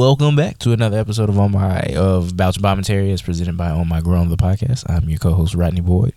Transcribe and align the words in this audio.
Welcome 0.00 0.34
back 0.34 0.56
to 0.60 0.72
another 0.72 0.98
episode 0.98 1.28
of 1.28 1.38
On 1.38 1.52
My 1.52 1.80
of 1.94 2.34
Bouch 2.34 2.58
Bombmentary 2.58 3.12
as 3.12 3.20
presented 3.20 3.58
by 3.58 3.68
On 3.68 3.86
My 3.86 4.00
Grown 4.00 4.30
the 4.30 4.36
podcast. 4.38 4.88
I'm 4.88 5.10
your 5.10 5.18
co-host 5.18 5.54
Rodney 5.54 5.82
Boyd. 5.82 6.14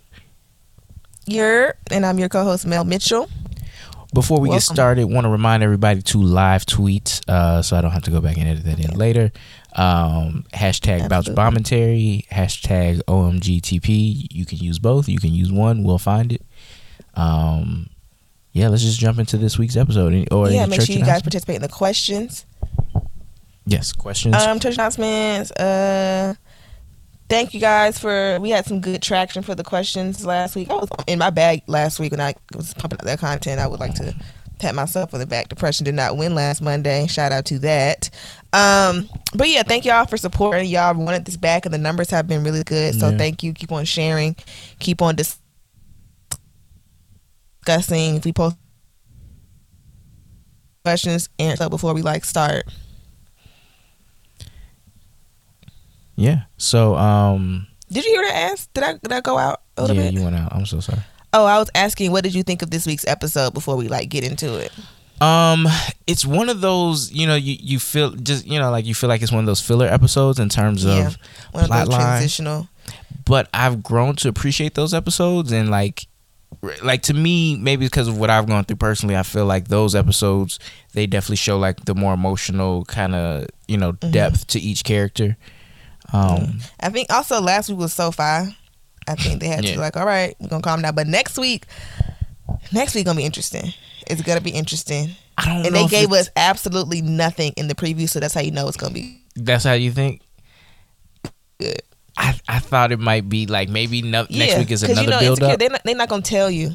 You're 1.28 1.76
and 1.92 2.06
I'm 2.06 2.18
your 2.18 2.30
co-host 2.30 2.66
Mel 2.66 2.86
Mitchell. 2.86 3.30
Before 4.14 4.40
we 4.40 4.48
Welcome. 4.48 4.56
get 4.56 4.64
started, 4.64 5.06
want 5.08 5.26
to 5.26 5.30
remind 5.30 5.64
everybody 5.64 6.02
to 6.02 6.18
live 6.18 6.66
tweet 6.66 7.20
uh, 7.28 7.62
so 7.62 7.76
I 7.76 7.82
don't 7.82 7.92
have 7.92 8.04
to 8.04 8.12
go 8.12 8.22
back 8.22 8.38
and 8.38 8.48
edit 8.48 8.64
that 8.64 8.80
in 8.80 8.98
later. 8.98 9.34
Um, 9.74 10.46
hashtag 10.54 11.10
Bouch. 11.10 11.26
Bombmentary, 11.36 12.26
hashtag 12.30 13.02
OMGTP. 13.04 14.28
You 14.32 14.46
can 14.46 14.60
use 14.60 14.80
both. 14.80 15.10
You 15.10 15.20
can 15.20 15.34
use 15.34 15.52
one. 15.52 15.84
We'll 15.84 15.98
find 15.98 16.32
it. 16.32 16.42
Um, 17.16 17.90
yeah, 18.54 18.68
let's 18.70 18.84
just 18.84 19.00
jump 19.00 19.20
into 19.20 19.38
this 19.38 19.58
week's 19.58 19.76
episode. 19.76 20.30
Or 20.32 20.50
yeah, 20.50 20.68
make 20.68 20.80
sure 20.82 20.96
you 20.96 21.04
guys 21.04 21.22
participate 21.22 21.58
in 21.58 21.62
the 21.64 21.68
questions. 21.68 22.46
Yes, 23.66 23.94
questions. 23.94 24.36
Um, 24.36 24.60
church 24.60 24.76
announcements. 24.76 25.52
Uh, 25.52 26.34
thank 27.30 27.54
you 27.54 27.60
guys 27.60 27.98
for. 27.98 28.38
We 28.42 28.50
had 28.50 28.66
some 28.66 28.82
good 28.82 29.02
traction 29.02 29.42
for 29.44 29.56
the 29.56 29.64
questions 29.64 30.26
last 30.26 30.56
week. 30.56 30.70
I 30.70 30.74
was 30.76 30.90
in 31.08 31.20
my 31.20 31.30
bag 31.30 31.64
last 31.68 32.00
week 32.00 32.12
when 32.12 32.22
I 32.22 32.34
was 32.56 32.74
pumping 32.74 33.00
out 33.00 33.06
that 33.06 33.20
content. 33.20 33.60
I 33.62 33.68
would 33.68 33.80
like 33.80 33.94
to 33.96 34.14
pat 34.60 34.76
myself 34.76 35.14
on 35.14 35.20
the 35.20 35.26
back. 35.26 35.48
Depression 35.50 35.86
did 35.86 35.96
not 35.96 36.18
win 36.18 36.36
last 36.36 36.62
Monday. 36.62 37.08
Shout 37.08 37.32
out 37.32 37.46
to 37.46 37.60
that. 37.60 38.10
Um, 38.52 39.10
but 39.34 39.48
yeah, 39.50 39.64
thank 39.64 39.86
y'all 39.86 40.06
for 40.06 40.18
supporting. 40.18 40.70
Y'all 40.70 40.94
wanted 40.94 41.24
this 41.26 41.38
back, 41.38 41.66
and 41.66 41.74
the 41.74 41.78
numbers 41.78 42.10
have 42.10 42.28
been 42.28 42.44
really 42.44 42.64
good. 42.64 43.00
So 43.00 43.10
Yeah. 43.10 43.18
thank 43.18 43.44
you. 43.44 43.54
Keep 43.54 43.72
on 43.72 43.86
sharing. 43.86 44.36
Keep 44.80 45.02
on 45.02 45.16
dis- 45.16 45.38
discussing. 47.66 48.16
If 48.18 48.26
we 48.26 48.34
post 48.34 48.58
questions, 50.84 51.30
answer 51.40 51.70
before 51.70 51.94
we 51.94 52.02
like 52.02 52.26
start. 52.26 52.66
Yeah. 56.16 56.44
So, 56.58 56.96
um, 56.96 57.68
Did 57.92 58.06
you 58.06 58.12
hear 58.12 58.22
that 58.24 58.52
ask? 58.52 58.72
Did 58.74 58.84
I 58.84 58.94
did 58.94 59.12
I 59.12 59.22
go 59.22 59.38
out 59.38 59.62
a 59.78 59.82
little 59.82 59.96
yeah, 59.96 60.04
bit? 60.04 60.14
you 60.14 60.24
went 60.24 60.36
out. 60.36 60.54
I'm 60.54 60.66
so 60.66 60.80
sorry. 60.80 61.02
Oh, 61.34 61.46
I 61.46 61.58
was 61.58 61.70
asking 61.76 62.12
what 62.12 62.24
did 62.24 62.36
you 62.36 62.44
think 62.44 62.62
of 62.62 62.70
this 62.70 62.86
week's 62.86 63.06
episode 63.08 63.54
before 63.54 63.76
we 63.76 63.88
like 63.88 64.10
get 64.10 64.24
into 64.24 64.56
it? 64.58 64.72
Um, 65.22 65.68
it's 66.06 66.26
one 66.26 66.50
of 66.50 66.60
those, 66.62 67.12
you 67.12 67.26
know, 67.28 67.36
you, 67.36 67.56
you 67.60 67.80
feel 67.80 68.12
just, 68.12 68.46
you 68.46 68.60
know, 68.60 68.70
like 68.72 68.86
you 68.86 68.94
feel 68.94 69.08
like 69.08 69.22
it's 69.22 69.32
one 69.32 69.40
of 69.40 69.46
those 69.46 69.62
filler 69.62 69.88
episodes 69.88 70.38
in 70.40 70.50
terms 70.50 70.84
Yeah. 70.84 71.08
of 71.08 71.18
One 71.52 71.64
of 71.64 71.68
plot 71.70 71.86
those 71.86 71.94
line. 71.94 72.02
transitional. 72.02 72.68
but 73.26 73.48
I've 73.54 73.82
grown 73.82 74.16
to 74.18 74.28
appreciate 74.30 74.74
those 74.76 74.94
episodes 74.94 75.52
and 75.52 75.70
like 75.72 76.08
like 76.84 77.02
to 77.04 77.14
me 77.14 77.56
maybe 77.58 77.86
because 77.86 78.08
of 78.08 78.18
what 78.18 78.30
I've 78.30 78.48
gone 78.48 78.64
through 78.64 78.78
personally 78.78 79.16
I 79.18 79.24
feel 79.24 79.46
like 79.46 79.68
those 79.70 79.96
episodes 79.96 80.60
they 80.94 81.08
definitely 81.08 81.38
show 81.38 81.58
like 81.58 81.86
the 81.86 81.96
more 81.96 82.14
emotional 82.14 82.86
kind 82.86 83.16
of 83.16 83.48
you 83.68 83.78
know 83.78 83.94
Mm-hmm. 83.94 84.12
depth 84.12 84.48
to 84.48 84.60
each 84.60 84.84
character 84.84 85.36
um 86.14 86.60
I 86.80 86.90
think 86.90 87.12
also 87.12 87.42
last 87.42 87.70
week 87.70 87.80
was 87.80 87.94
so 87.94 88.12
far. 88.12 88.48
I 89.08 89.16
think 89.16 89.42
they 89.42 89.48
had 89.48 89.66
Yeah. 89.66 89.74
to 89.74 89.80
like, 89.82 89.98
all 89.98 90.06
right, 90.06 90.36
we're 90.40 90.48
gonna 90.48 90.62
calm 90.62 90.82
down. 90.82 90.96
But 90.96 91.08
next 91.08 91.38
week, 91.38 91.66
next 92.72 92.96
week 92.96 93.06
gonna 93.06 93.18
be 93.18 93.26
interesting. 93.26 93.74
It's 94.08 94.22
gonna 94.22 94.42
be 94.42 94.52
interesting. 94.52 95.16
I 95.38 95.46
don't 95.46 95.66
And 95.66 95.76
they 95.76 95.88
gave 95.88 96.12
us 96.12 96.30
absolutely 96.36 97.02
nothing 97.02 97.54
in 97.58 97.68
the 97.68 97.76
preview, 97.76 98.08
so 98.08 98.20
that's 98.20 98.34
how 98.34 98.42
you 98.42 98.52
know 98.52 98.68
it's 98.68 98.78
gonna 98.78 98.94
be 98.94 99.20
that's 99.36 99.64
how 99.64 99.74
you 99.74 99.92
think 99.92 100.22
good. 101.60 101.82
I, 102.16 102.40
I 102.48 102.60
thought 102.60 102.92
it 102.92 103.00
might 103.00 103.28
be 103.28 103.48
like 103.48 103.70
maybe 103.70 104.04
no, 104.04 104.28
next 104.30 104.58
week 104.58 104.70
is 104.72 104.84
another 104.84 105.02
you 105.02 105.10
know, 105.10 105.20
build 105.20 105.42
up 105.44 105.58
They're 105.58 105.70
not, 105.70 105.82
they're 105.84 105.96
not 105.96 106.10
gonna 106.10 106.22
tell 106.22 106.52
you. 106.52 106.74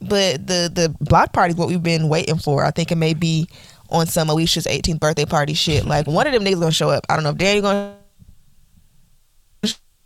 But 0.00 0.46
the 0.46 0.70
the 0.72 0.94
block 1.00 1.32
party 1.32 1.52
is 1.52 1.56
what 1.56 1.68
we've 1.68 1.82
been 1.82 2.08
waiting 2.08 2.36
for. 2.36 2.64
I 2.64 2.70
think 2.70 2.92
it 2.92 2.96
may 2.96 3.14
be 3.14 3.48
on 3.90 4.06
some 4.06 4.28
Alicia's 4.30 4.66
18th 4.66 5.00
birthday 5.00 5.24
party 5.24 5.54
shit. 5.54 5.84
Like 5.86 6.06
one 6.06 6.26
of 6.26 6.32
them 6.32 6.44
niggas 6.44 6.60
gonna 6.60 6.72
show 6.72 6.90
up. 6.90 7.04
I 7.08 7.14
don't 7.14 7.22
know 7.24 7.30
if 7.30 7.36
Daniel 7.38 7.62
gonna 7.62 7.94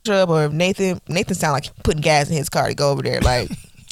show 0.07 0.15
up 0.15 0.29
or 0.29 0.45
if 0.45 0.53
Nathan 0.53 1.01
Nathan 1.09 1.34
sound 1.34 1.53
like 1.55 1.71
putting 1.83 2.00
gas 2.00 2.28
in 2.31 2.37
his 2.37 2.49
car 2.49 2.69
to 2.69 2.75
go 2.75 2.91
over 2.91 3.03
there. 3.03 3.21
Like 3.21 3.50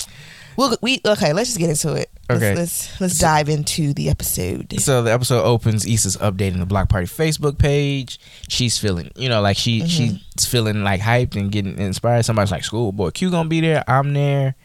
we'll, 0.56 0.76
we 0.82 1.00
okay. 1.06 1.32
Let's 1.32 1.50
just 1.50 1.58
get 1.58 1.70
into 1.70 1.94
it. 1.94 1.96
Let's- 1.98 2.10
Okay. 2.28 2.56
Let's 2.56 3.00
let's 3.00 3.18
dive 3.20 3.48
into 3.48 3.94
the 3.94 4.08
episode. 4.10 4.80
So 4.80 5.04
the 5.04 5.12
episode 5.12 5.44
opens. 5.44 5.86
Issa's 5.86 6.16
updating 6.16 6.58
the 6.58 6.66
Block 6.66 6.88
Party 6.88 7.06
Facebook 7.06 7.56
page. 7.56 8.18
She's 8.48 8.78
feeling, 8.78 9.12
you 9.14 9.28
know, 9.28 9.40
like 9.40 9.56
she 9.56 9.78
Mm-hmm. 9.82 9.86
she's 9.86 10.44
feeling 10.46 10.82
like 10.82 11.00
hyped 11.00 11.36
and 11.36 11.52
getting 11.52 11.78
inspired. 11.78 12.24
Somebody's 12.24 12.50
like, 12.50 12.62
"ScHoolboy 12.64 13.14
Q 13.14 13.30
gonna 13.30 13.48
be 13.48 13.60
there. 13.60 13.84
I'm 13.86 14.12
there." 14.12 14.56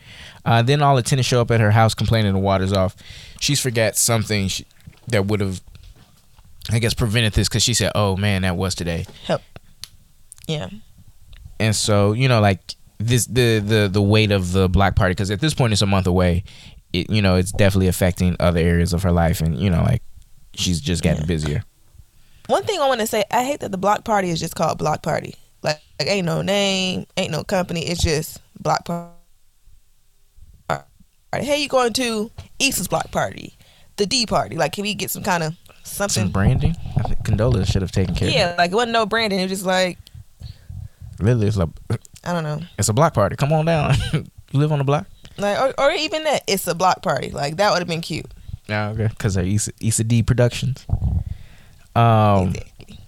Uh, 0.44 0.64
then 0.64 0.82
all 0.82 0.96
the 0.96 1.04
tenants 1.04 1.28
show 1.28 1.40
up 1.40 1.52
at 1.52 1.60
her 1.60 1.70
house 1.70 1.94
complaining 1.94 2.34
the 2.34 2.40
water's 2.40 2.74
off. 2.74 2.96
She's 3.40 3.60
forgot 3.60 3.96
something 3.96 4.48
she, 4.48 4.66
that 5.08 5.26
would 5.26 5.40
have, 5.40 5.62
I 6.70 6.80
guess, 6.80 6.94
prevented 6.94 7.34
this 7.34 7.48
because 7.50 7.64
she 7.64 7.74
said, 7.74 7.92
"Oh 7.96 8.16
man, 8.18 8.44
that 8.44 8.56
was 8.56 8.76
today." 8.76 9.06
Help. 9.26 9.42
Yeah. 10.48 10.70
And 11.60 11.76
so 11.76 12.14
you 12.14 12.28
know, 12.28 12.42
like 12.42 12.76
this 12.98 13.26
the 13.26 13.60
the 13.60 13.90
the 13.92 14.02
weight 14.02 14.32
of 14.32 14.52
the 14.52 14.68
Block 14.70 14.96
Party 14.96 15.12
because 15.12 15.32
at 15.32 15.40
this 15.40 15.54
point 15.54 15.74
it's 15.74 15.82
a 15.82 15.86
month 15.88 16.08
away. 16.08 16.44
It 16.94 17.10
you 17.10 17.22
know 17.22 17.36
it's 17.36 17.52
definitely 17.52 17.88
affecting 17.88 18.36
other 18.40 18.60
areas 18.60 18.94
of 18.94 19.04
her 19.04 19.12
life 19.12 19.42
and 19.42 19.58
you 19.58 19.70
know 19.70 19.82
like 19.84 20.02
she's 20.54 20.82
just 20.82 21.02
getting 21.04 21.22
Yeah. 21.22 21.28
busier. 21.28 21.64
One 22.48 22.64
thing 22.64 22.80
I 22.82 22.88
want 22.88 23.00
to 23.00 23.08
say, 23.08 23.24
I 23.32 23.44
hate 23.46 23.62
that 23.62 23.72
the 23.72 23.78
block 23.78 24.04
party 24.04 24.30
is 24.30 24.40
just 24.40 24.56
called 24.56 24.78
block 24.78 25.02
party. 25.04 25.36
Like, 25.64 25.80
like 26.00 26.10
ain't 26.10 26.26
no 26.26 26.42
name, 26.42 27.06
ain't 27.16 27.32
no 27.32 27.44
company. 27.44 27.82
It's 27.88 28.02
just 28.04 28.42
block 28.60 28.84
party. 28.86 29.12
Hey, 31.34 31.62
you 31.62 31.70
going 31.70 31.94
to 31.94 32.30
East's 32.60 32.90
block 32.90 33.10
party, 33.12 33.56
the 34.02 34.08
D 34.08 34.26
party? 34.26 34.58
Like, 34.58 34.74
can 34.74 34.82
we 34.82 34.94
get 34.96 35.12
some 35.12 35.24
kind 35.24 35.44
of 35.44 35.56
some 35.84 36.10
something? 36.10 36.32
branding. 36.32 36.76
I 36.98 37.04
think 37.04 37.20
Condola 37.24 37.66
should 37.72 37.84
have 37.84 37.92
taken 37.92 38.16
care. 38.16 38.28
of 38.28 38.34
Yeah, 38.34 38.56
like 38.58 38.72
it 38.72 38.76
wasn't 38.76 38.94
no 38.94 39.06
branding. 39.06 39.40
It 39.40 39.44
was 39.44 39.52
just 39.52 39.66
like 39.66 39.98
it. 40.42 40.50
Really, 41.20 41.48
it's 41.48 41.58
like 41.58 41.70
I 42.24 42.34
don't 42.34 42.44
know, 42.44 42.60
it's 42.78 42.90
a 42.90 42.94
block 42.94 43.14
party. 43.14 43.36
Come 43.36 43.54
on 43.54 43.66
down. 43.66 43.96
you 44.14 44.24
live 44.60 44.72
on 44.72 44.80
the 44.80 44.84
block. 44.84 45.06
like 45.38 45.60
or, 45.60 45.74
or 45.80 45.92
even 45.92 46.24
that 46.24 46.44
it's 46.48 46.68
a 46.68 46.74
block 46.74 47.04
party. 47.04 47.30
Like 47.30 47.58
that 47.58 47.72
would 47.72 47.80
have 47.80 47.88
been 47.88 48.02
cute. 48.02 48.26
Yeah, 48.68 48.90
okay. 48.90 49.08
Because 49.08 49.36
they're 49.36 49.46
Issa, 49.46 49.72
Issa 49.80 50.04
D 50.04 50.24
Productions. 50.24 50.86
Um, 51.96 52.50
exactly. 52.50 53.00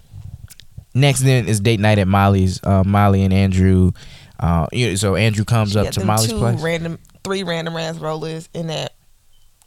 next 0.94 1.20
then 1.20 1.48
is 1.48 1.58
date 1.60 1.80
night 1.80 1.98
at 1.98 2.06
Molly's. 2.06 2.62
Uh, 2.62 2.84
Molly 2.84 3.22
and 3.24 3.32
Andrew. 3.32 3.92
Uh, 4.38 4.66
you 4.72 4.90
know, 4.90 4.94
so 4.94 5.16
Andrew 5.16 5.44
comes 5.44 5.72
She 5.72 5.78
up 5.78 5.90
to 5.92 6.04
Molly's 6.04 6.32
place. 6.32 6.60
random, 6.60 6.98
three 7.22 7.42
random 7.42 7.76
ass 7.76 7.96
rollers 7.96 8.48
in 8.52 8.66
that. 8.68 8.92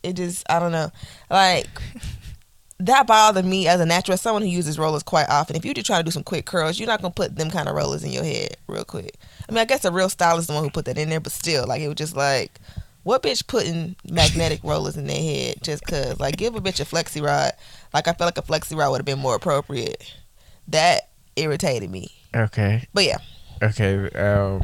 It 0.07 0.16
just, 0.16 0.44
I 0.50 0.59
don't 0.59 0.72
know, 0.72 0.90
like 1.29 1.68
that 2.79 3.07
bothered 3.07 3.45
me 3.45 3.68
as 3.68 3.79
a 3.79 3.85
natural, 3.85 4.13
as 4.13 4.22
someone 4.22 4.44
who 4.44 4.47
uses 4.47 4.78
rollers 4.78 5.03
quite 5.03 5.28
often. 5.29 5.56
If 5.56 5.66
you 5.66 5.73
just 5.73 5.88
try 5.88 5.97
to 5.97 6.03
do 6.03 6.12
some 6.12 6.23
quick 6.23 6.45
curls, 6.45 6.79
you're 6.79 6.88
not 6.88 7.01
gonna 7.01 7.13
put 7.13 7.35
them 7.35 7.50
kind 7.50 7.68
of 7.68 7.75
rollers 7.75 8.03
in 8.03 8.12
your 8.12 8.23
head 8.23 8.57
real 8.67 8.84
quick. 8.84 9.16
I 9.47 9.51
mean, 9.51 9.59
I 9.59 9.66
guess 9.66 9.85
a 9.85 9.91
real 9.91 10.09
stylist 10.09 10.44
is 10.44 10.47
the 10.47 10.53
one 10.53 10.63
who 10.63 10.69
put 10.69 10.85
that 10.85 10.97
in 10.97 11.09
there, 11.09 11.19
but 11.19 11.31
still, 11.31 11.66
like 11.67 11.81
it 11.81 11.88
was 11.88 11.96
just 11.96 12.16
like, 12.16 12.59
what 13.03 13.23
bitch 13.23 13.47
putting 13.47 13.96
magnetic 14.09 14.59
rollers 14.63 14.97
in 14.97 15.07
their 15.07 15.22
head 15.22 15.56
just 15.63 15.84
cause? 15.85 16.19
Like, 16.19 16.38
give 16.38 16.56
a 16.56 16.62
bitch 16.62 16.79
a 16.79 16.85
flexi 16.85 17.22
rod. 17.22 17.53
Like 17.94 18.07
I 18.07 18.13
felt 18.13 18.28
like 18.28 18.38
a 18.38 18.47
flexi 18.47 18.78
rod 18.78 18.91
would 18.91 19.00
have 19.00 19.06
been 19.06 19.19
more 19.19 19.35
appropriate. 19.35 20.13
That 20.67 21.09
irritated 21.35 21.90
me. 21.90 22.12
Okay. 22.35 22.88
But 22.94 23.06
yeah, 23.06 23.17
Okay. 23.62 24.09
Um, 24.09 24.62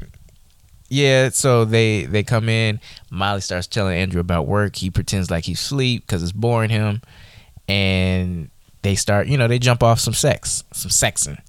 yeah. 0.93 1.29
So 1.29 1.65
they 1.65 2.05
they 2.05 2.23
come 2.23 2.47
in. 2.49 2.79
Molly 3.09 3.41
starts 3.41 3.67
telling 3.67 3.97
Andrew 3.97 4.21
about 4.21 4.47
work. 4.47 4.75
He 4.75 4.91
pretends 4.91 5.31
like 5.31 5.43
he's 5.45 5.59
asleep 5.59 6.03
because 6.05 6.21
it's 6.21 6.31
boring 6.31 6.69
him, 6.69 7.01
and 7.67 8.51
they 8.83 8.93
start. 8.95 9.27
You 9.27 9.37
know, 9.37 9.47
they 9.47 9.57
jump 9.57 9.81
off 9.81 9.99
some 9.99 10.13
sex, 10.13 10.63
some 10.71 10.91
sexing, 10.91 11.39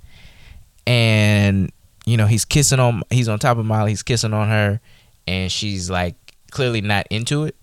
and 0.87 1.71
you 2.07 2.17
know 2.17 2.27
he's 2.27 2.47
kissing 2.47 2.81
on. 2.81 3.03
He's 3.11 3.29
on 3.29 3.39
top 3.39 3.59
of 3.59 3.67
Molly. 3.67 3.91
He's 3.91 4.03
kissing 4.03 4.33
on 4.33 4.49
her, 4.49 4.81
and 5.27 5.53
she's 5.53 5.91
like 5.91 6.17
clearly 6.51 6.81
not 6.81 7.07
into 7.11 7.45
it. 7.45 7.55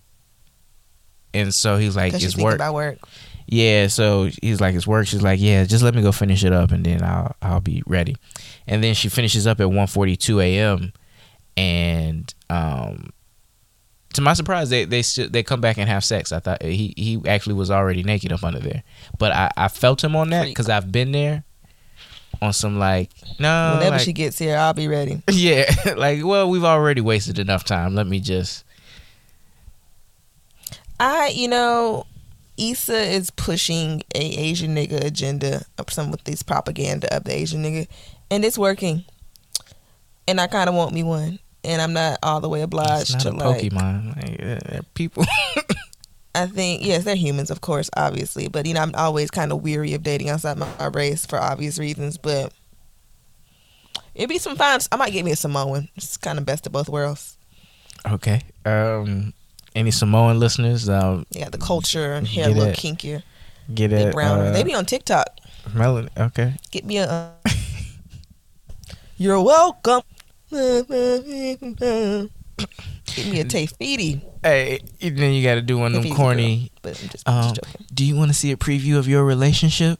And 1.34 1.52
so 1.52 1.78
he's 1.78 1.96
like, 1.96 2.14
"It's 2.14 2.36
work." 2.36 2.54
about 2.54 2.74
work. 2.74 2.98
Yeah, 3.46 3.88
so 3.88 4.30
he's 4.40 4.60
like, 4.60 4.74
it's 4.76 4.86
work. 4.86 5.08
She's 5.08 5.20
like, 5.20 5.40
yeah, 5.40 5.64
just 5.64 5.82
let 5.82 5.94
me 5.94 6.00
go 6.00 6.12
finish 6.12 6.44
it 6.44 6.52
up, 6.52 6.70
and 6.70 6.86
then 6.86 7.02
I'll 7.02 7.34
I'll 7.42 7.60
be 7.60 7.82
ready. 7.86 8.16
And 8.68 8.84
then 8.84 8.94
she 8.94 9.08
finishes 9.08 9.48
up 9.48 9.60
at 9.60 9.66
1:42 9.66 10.42
a.m. 10.42 10.92
And 11.56 12.32
um, 12.48 13.10
to 14.14 14.20
my 14.20 14.34
surprise, 14.34 14.70
they 14.70 14.84
they 14.84 15.02
still 15.02 15.28
they 15.28 15.42
come 15.42 15.60
back 15.60 15.78
and 15.78 15.88
have 15.88 16.04
sex. 16.04 16.32
I 16.32 16.40
thought 16.40 16.62
he 16.62 16.94
he 16.96 17.20
actually 17.26 17.54
was 17.54 17.70
already 17.70 18.02
naked 18.02 18.32
up 18.32 18.42
under 18.42 18.60
there, 18.60 18.82
but 19.18 19.32
I 19.32 19.50
I 19.56 19.68
felt 19.68 20.02
him 20.02 20.16
on 20.16 20.30
that 20.30 20.46
because 20.46 20.68
I've 20.68 20.90
been 20.90 21.12
there 21.12 21.44
on 22.40 22.52
some 22.52 22.78
like 22.78 23.10
no 23.38 23.74
Whenever 23.76 23.96
like- 23.96 24.04
she 24.04 24.12
gets 24.12 24.38
here, 24.38 24.56
I'll 24.56 24.74
be 24.74 24.88
ready. 24.88 25.22
yeah 25.30 25.72
like 25.96 26.24
well 26.24 26.48
we've 26.48 26.64
already 26.64 27.00
wasted 27.00 27.38
enough 27.38 27.64
time. 27.64 27.94
Let 27.94 28.06
me 28.06 28.20
just 28.20 28.64
I, 31.02 31.32
you 31.34 31.48
know, 31.48 32.06
Issa 32.56 32.96
is 32.96 33.30
pushing 33.30 34.02
a 34.14 34.20
Asian 34.20 34.76
nigga 34.76 35.02
agenda 35.04 35.64
of 35.76 35.92
some 35.92 36.12
with 36.12 36.22
this 36.22 36.44
propaganda 36.44 37.12
of 37.12 37.24
the 37.24 37.34
Asian 37.34 37.64
nigga, 37.64 37.88
and 38.30 38.44
it's 38.44 38.56
working. 38.56 39.04
And 40.28 40.40
I 40.40 40.46
kind 40.46 40.68
of 40.68 40.76
want 40.76 40.94
me 40.94 41.02
one, 41.02 41.40
and 41.64 41.80
I'm 41.82 41.92
not 41.92 42.18
all 42.22 42.40
the 42.40 42.48
way 42.48 42.62
obliged 42.62 43.20
to 43.20 43.30
like. 43.30 43.60
Pokemon. 43.62 44.16
Like, 44.16 44.76
uh, 44.78 44.82
people 44.94 45.24
I 46.34 46.46
think 46.46 46.84
yes, 46.84 47.04
they're 47.04 47.14
humans, 47.14 47.50
of 47.50 47.60
course, 47.60 47.90
obviously, 47.96 48.48
but 48.48 48.64
you 48.66 48.72
know, 48.74 48.80
I'm 48.80 48.94
always 48.94 49.30
kind 49.30 49.52
of 49.52 49.62
weary 49.62 49.92
of 49.94 50.02
dating 50.02 50.30
outside 50.30 50.56
my, 50.56 50.66
my 50.78 50.86
race 50.86 51.26
for 51.26 51.38
obvious 51.38 51.78
reasons. 51.78 52.16
But 52.16 52.52
it'd 54.14 54.30
be 54.30 54.38
some 54.38 54.56
fun. 54.56 54.80
I 54.90 54.96
might 54.96 55.12
get 55.12 55.24
me 55.24 55.32
a 55.32 55.36
Samoan. 55.36 55.88
It's 55.96 56.16
kind 56.16 56.38
of 56.38 56.46
best 56.46 56.66
of 56.66 56.72
both 56.72 56.88
worlds. 56.88 57.36
Okay. 58.10 58.40
Um, 58.64 59.34
any 59.74 59.90
Samoan 59.90 60.40
listeners? 60.40 60.88
Um, 60.88 61.26
Yeah, 61.30 61.50
the 61.50 61.58
culture 61.58 62.14
and 62.14 62.26
hair 62.26 62.46
a 62.46 62.52
little 62.52 62.64
it. 62.68 62.76
kinkier. 62.78 63.22
get 63.74 63.92
it. 63.92 64.14
browner. 64.14 64.44
Uh, 64.46 64.52
they 64.52 64.62
be 64.62 64.74
on 64.74 64.86
TikTok. 64.86 65.26
Melanie. 65.74 66.08
Okay. 66.16 66.54
Get 66.70 66.84
me 66.86 66.96
a. 66.96 67.04
Uh, 67.04 67.30
You're 69.18 69.40
welcome. 69.40 70.02
Get 70.52 70.90
me 73.26 73.40
a 73.40 73.44
Tafiti. 73.44 74.20
Hey, 74.42 74.80
then 75.00 75.32
you 75.32 75.42
got 75.42 75.54
to 75.54 75.62
do 75.62 75.78
one 75.78 75.94
of 75.94 76.02
them 76.02 76.12
corny. 76.14 76.70
But 76.82 77.00
I'm 77.02 77.08
just, 77.08 77.28
Um, 77.28 77.42
just 77.42 77.54
joking. 77.56 77.86
Do 77.94 78.04
you 78.04 78.16
want 78.16 78.30
to 78.30 78.34
see 78.34 78.52
a 78.52 78.56
preview 78.56 78.98
of 78.98 79.08
your 79.08 79.24
relationship? 79.24 79.98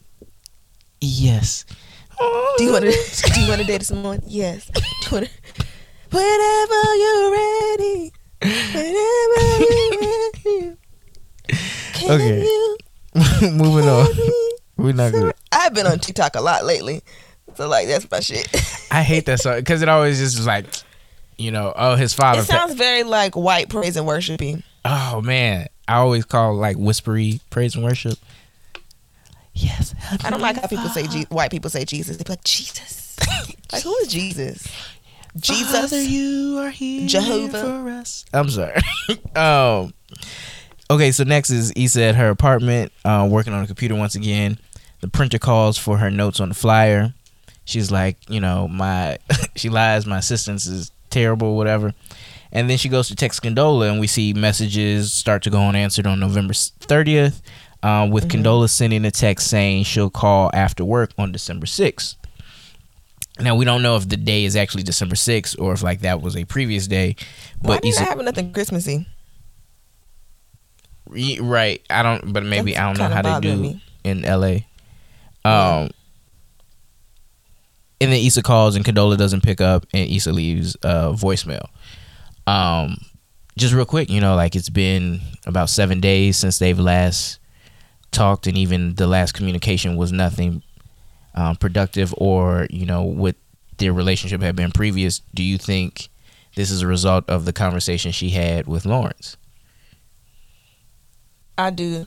Yes. 1.00 1.64
Do 2.58 2.64
you 2.64 2.72
want 2.72 2.84
to? 2.84 2.90
do 3.34 3.40
you 3.40 3.48
want 3.48 3.60
to 3.62 3.66
date 3.66 3.82
someone? 3.82 4.20
Yes. 4.26 4.66
Do 4.74 4.80
you 4.80 5.12
wanna, 5.12 5.28
whenever 6.10 6.96
you're 6.96 7.30
ready. 7.32 8.12
Whenever 8.42 9.40
you're 9.58 10.00
ready. 10.00 10.76
Can 11.94 12.10
Okay. 12.10 12.42
you 12.42 12.76
Moving 13.52 13.88
on. 13.88 14.06
We're 14.76 14.92
not 14.92 15.12
good. 15.12 15.34
I've 15.50 15.74
been 15.74 15.86
on 15.86 15.98
TikTok 15.98 16.34
a 16.36 16.40
lot 16.40 16.64
lately, 16.64 17.02
so 17.54 17.68
like 17.68 17.88
that's 17.88 18.10
my 18.10 18.20
shit. 18.20 18.48
I 18.90 19.02
hate 19.02 19.26
that 19.26 19.40
song 19.40 19.56
because 19.56 19.82
it 19.82 19.88
always 19.88 20.18
just 20.18 20.38
is 20.38 20.46
like, 20.46 20.66
you 21.38 21.50
know, 21.50 21.72
oh 21.74 21.96
his 21.96 22.14
father. 22.14 22.40
it 22.40 22.44
sounds 22.44 22.74
very 22.74 23.02
like 23.02 23.34
white 23.34 23.68
praise 23.68 23.96
and 23.96 24.06
worshiping. 24.06 24.62
oh 24.84 25.20
man, 25.20 25.68
I 25.88 25.96
always 25.96 26.24
call 26.24 26.54
like 26.54 26.76
whispery 26.76 27.40
praise 27.50 27.74
and 27.74 27.84
worship. 27.84 28.18
Yes. 29.54 29.94
I 30.24 30.30
don't 30.30 30.40
like 30.40 30.56
how 30.56 30.66
people 30.66 30.88
say 30.88 31.06
Je- 31.06 31.26
white 31.28 31.50
people 31.50 31.70
say 31.70 31.84
Jesus. 31.84 32.16
They 32.16 32.24
be 32.24 32.30
like 32.30 32.44
Jesus. 32.44 33.18
like 33.72 33.82
who 33.82 33.94
is 33.98 34.08
Jesus? 34.08 34.66
Father, 34.66 35.88
Jesus. 35.88 36.08
you 36.08 36.58
are 36.58 36.70
here 36.70 37.06
Jehovah. 37.06 37.60
for 37.60 37.90
us. 37.90 38.24
I'm 38.32 38.50
sorry. 38.50 38.80
um. 39.36 39.94
Okay, 40.90 41.10
so 41.10 41.24
next 41.24 41.48
is 41.48 41.72
Issa 41.74 42.02
at 42.02 42.14
her 42.16 42.28
apartment, 42.28 42.92
uh, 43.04 43.26
working 43.30 43.54
on 43.54 43.64
a 43.64 43.66
computer 43.66 43.94
once 43.94 44.14
again. 44.14 44.58
The 45.00 45.08
printer 45.08 45.38
calls 45.38 45.78
for 45.78 45.96
her 45.98 46.10
notes 46.10 46.38
on 46.38 46.50
the 46.50 46.54
flyer. 46.54 47.14
She's 47.64 47.90
like, 47.90 48.16
you 48.28 48.40
know, 48.40 48.68
my 48.68 49.18
she 49.56 49.68
lies, 49.68 50.06
my 50.06 50.18
assistance 50.18 50.66
is 50.66 50.90
terrible, 51.10 51.56
whatever. 51.56 51.94
And 52.54 52.68
then 52.68 52.76
she 52.76 52.88
goes 52.90 53.08
to 53.08 53.16
text 53.16 53.42
Condola, 53.42 53.90
and 53.90 53.98
we 54.00 54.06
see 54.06 54.34
messages 54.34 55.12
start 55.12 55.42
to 55.44 55.50
go 55.50 55.58
unanswered 55.62 56.06
on 56.06 56.20
November 56.20 56.52
30th, 56.52 57.40
um, 57.82 58.10
with 58.10 58.28
Condola 58.28 58.68
sending 58.68 59.04
a 59.06 59.10
text 59.10 59.48
saying 59.48 59.84
she'll 59.84 60.10
call 60.10 60.50
after 60.52 60.84
work 60.84 61.12
on 61.16 61.32
December 61.32 61.64
6th. 61.64 62.16
Now 63.40 63.56
we 63.56 63.64
don't 63.64 63.82
know 63.82 63.96
if 63.96 64.06
the 64.06 64.18
day 64.18 64.44
is 64.44 64.54
actually 64.54 64.82
December 64.82 65.14
6th 65.14 65.58
or 65.58 65.72
if 65.72 65.82
like 65.82 66.00
that 66.00 66.20
was 66.20 66.36
a 66.36 66.44
previous 66.44 66.86
day, 66.86 67.16
Why 67.60 67.76
but 67.76 67.82
do 67.82 67.88
Issa, 67.88 68.02
I 68.02 68.04
have 68.04 68.20
nothing 68.22 68.52
Christmassy? 68.52 69.06
Right? 71.08 71.82
I 71.90 72.02
don't, 72.02 72.32
but 72.32 72.44
maybe 72.44 72.72
That's 72.72 72.82
I 72.82 72.86
don't 72.92 72.98
know 72.98 73.14
how 73.14 73.40
they 73.40 73.48
do 73.48 73.56
me. 73.56 73.82
in 74.04 74.24
L.A. 74.24 74.66
Um, 75.44 75.90
and 78.02 78.12
then 78.12 78.20
Issa 78.24 78.42
calls 78.42 78.76
and 78.76 78.84
Condola 78.84 79.16
doesn't 79.16 79.42
pick 79.42 79.60
up, 79.60 79.86
and 79.94 80.10
Issa 80.10 80.32
leaves 80.32 80.76
a 80.82 81.12
voicemail. 81.12 81.66
Um, 82.46 82.96
just 83.56 83.72
real 83.72 83.84
quick, 83.84 84.10
you 84.10 84.20
know, 84.20 84.34
like 84.34 84.56
it's 84.56 84.68
been 84.68 85.20
about 85.46 85.70
seven 85.70 86.00
days 86.00 86.36
since 86.36 86.58
they've 86.58 86.78
last 86.78 87.38
talked, 88.10 88.46
and 88.46 88.58
even 88.58 88.94
the 88.96 89.06
last 89.06 89.32
communication 89.32 89.96
was 89.96 90.12
nothing 90.12 90.62
um, 91.34 91.56
productive, 91.56 92.12
or 92.18 92.66
you 92.70 92.86
know, 92.86 93.02
what 93.02 93.36
their 93.78 93.92
relationship 93.92 94.40
had 94.42 94.56
been 94.56 94.72
previous. 94.72 95.20
Do 95.34 95.42
you 95.42 95.58
think 95.58 96.08
this 96.56 96.70
is 96.70 96.82
a 96.82 96.86
result 96.86 97.28
of 97.28 97.44
the 97.44 97.52
conversation 97.52 98.10
she 98.10 98.30
had 98.30 98.66
with 98.66 98.84
Lawrence? 98.84 99.36
I 101.56 101.70
do. 101.70 102.06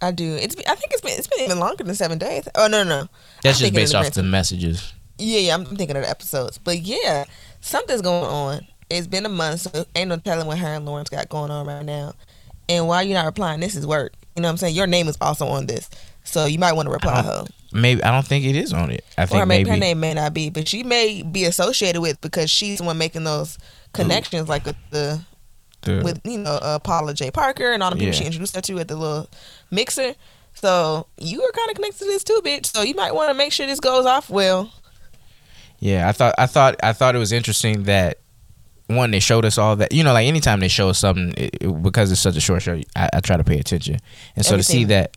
I 0.00 0.12
do. 0.12 0.34
It's. 0.34 0.56
I 0.66 0.74
think 0.74 0.92
it's 0.92 1.00
been. 1.00 1.18
It's 1.18 1.26
been 1.26 1.44
even 1.44 1.58
longer 1.58 1.84
than 1.84 1.94
seven 1.94 2.18
days. 2.18 2.48
Oh 2.54 2.68
no, 2.68 2.84
no, 2.84 3.02
no. 3.02 3.08
That's 3.42 3.58
I'm 3.58 3.64
just 3.64 3.74
based 3.74 3.94
off 3.94 4.12
the 4.12 4.22
messages. 4.22 4.92
Yeah, 5.18 5.40
yeah. 5.40 5.54
I'm 5.54 5.64
thinking 5.64 5.96
of 5.96 6.02
the 6.02 6.10
episodes, 6.10 6.58
but 6.58 6.78
yeah, 6.80 7.24
something's 7.60 8.02
going 8.02 8.24
on. 8.24 8.66
It's 8.90 9.06
been 9.06 9.26
a 9.26 9.30
month, 9.30 9.60
so 9.62 9.84
ain't 9.94 10.08
no 10.10 10.16
telling 10.18 10.46
what 10.46 10.58
her 10.58 10.68
and 10.74 10.86
Lawrence 10.86 11.08
got 11.08 11.28
going 11.28 11.50
on 11.50 11.66
right 11.66 11.84
now. 11.84 12.12
And 12.68 12.86
why 12.86 13.02
you 13.02 13.14
not 13.14 13.26
replying? 13.26 13.60
This 13.60 13.74
is 13.76 13.86
work. 13.86 14.12
You 14.36 14.42
know 14.42 14.48
what 14.48 14.52
I'm 14.52 14.56
saying? 14.58 14.74
Your 14.74 14.86
name 14.86 15.08
is 15.08 15.16
also 15.20 15.46
on 15.46 15.66
this, 15.66 15.88
so 16.24 16.46
you 16.46 16.58
might 16.58 16.74
want 16.74 16.86
to 16.86 16.92
reply 16.92 17.22
her. 17.22 17.44
Maybe 17.72 18.02
I 18.02 18.12
don't 18.12 18.26
think 18.26 18.44
it 18.44 18.54
is 18.56 18.72
on 18.72 18.90
it. 18.90 19.04
I 19.18 19.26
think 19.26 19.42
Or 19.42 19.46
maybe, 19.46 19.64
maybe 19.64 19.70
her 19.70 19.76
name 19.80 20.00
may 20.00 20.14
not 20.14 20.34
be, 20.34 20.50
but 20.50 20.68
she 20.68 20.82
may 20.82 21.22
be 21.22 21.44
associated 21.44 22.00
with 22.00 22.20
because 22.20 22.50
she's 22.50 22.78
the 22.78 22.84
one 22.84 22.98
making 22.98 23.24
those 23.24 23.58
connections, 23.92 24.48
like 24.48 24.64
with 24.66 24.76
the 24.90 25.20
the 25.82 26.02
with 26.04 26.20
you 26.24 26.38
know 26.38 26.58
uh, 26.62 26.78
Paula 26.78 27.14
Jai 27.14 27.30
Parker 27.30 27.72
and 27.72 27.82
all 27.82 27.90
the 27.90 27.96
people 27.96 28.12
Yeah. 28.12 28.18
she 28.20 28.24
introduced 28.24 28.54
her 28.56 28.60
to 28.62 28.78
at 28.78 28.88
the 28.88 28.96
little 28.96 29.28
mixer. 29.70 30.14
So 30.54 31.06
you 31.18 31.42
are 31.42 31.52
kind 31.52 31.70
of 31.70 31.76
connected 31.76 31.98
to 32.00 32.04
this 32.06 32.24
too, 32.24 32.40
bitch. 32.44 32.66
So 32.66 32.82
you 32.82 32.94
might 32.94 33.14
want 33.14 33.28
to 33.30 33.34
make 33.34 33.52
sure 33.52 33.66
this 33.66 33.80
goes 33.80 34.06
off 34.06 34.30
well. 34.30 34.72
Yeah. 35.78 36.08
I 36.08 36.12
thought 36.12 36.34
I 36.38 36.46
thought 36.46 36.76
I 36.82 36.92
thought 36.92 37.14
it 37.14 37.18
was 37.18 37.32
interesting 37.32 37.84
that 37.84 38.18
one 38.88 39.10
they 39.10 39.18
showed 39.18 39.44
us 39.44 39.58
all 39.58 39.74
that 39.74 39.90
you 39.92 40.04
know 40.04 40.12
like 40.12 40.28
anytime 40.28 40.60
they 40.60 40.68
show 40.68 40.88
us 40.88 40.98
something 41.00 41.34
it, 41.36 41.56
it- 41.60 41.82
because 41.82 42.12
it's 42.12 42.20
such 42.20 42.36
a 42.36 42.40
short 42.40 42.62
show 42.62 42.80
I, 42.94 43.08
I 43.14 43.18
try 43.20 43.36
to 43.36 43.42
pay 43.42 43.58
attention 43.58 43.98
and 44.36 44.46
so 44.46 44.56
to 44.56 44.62
see 44.62 44.84
that 44.84 45.10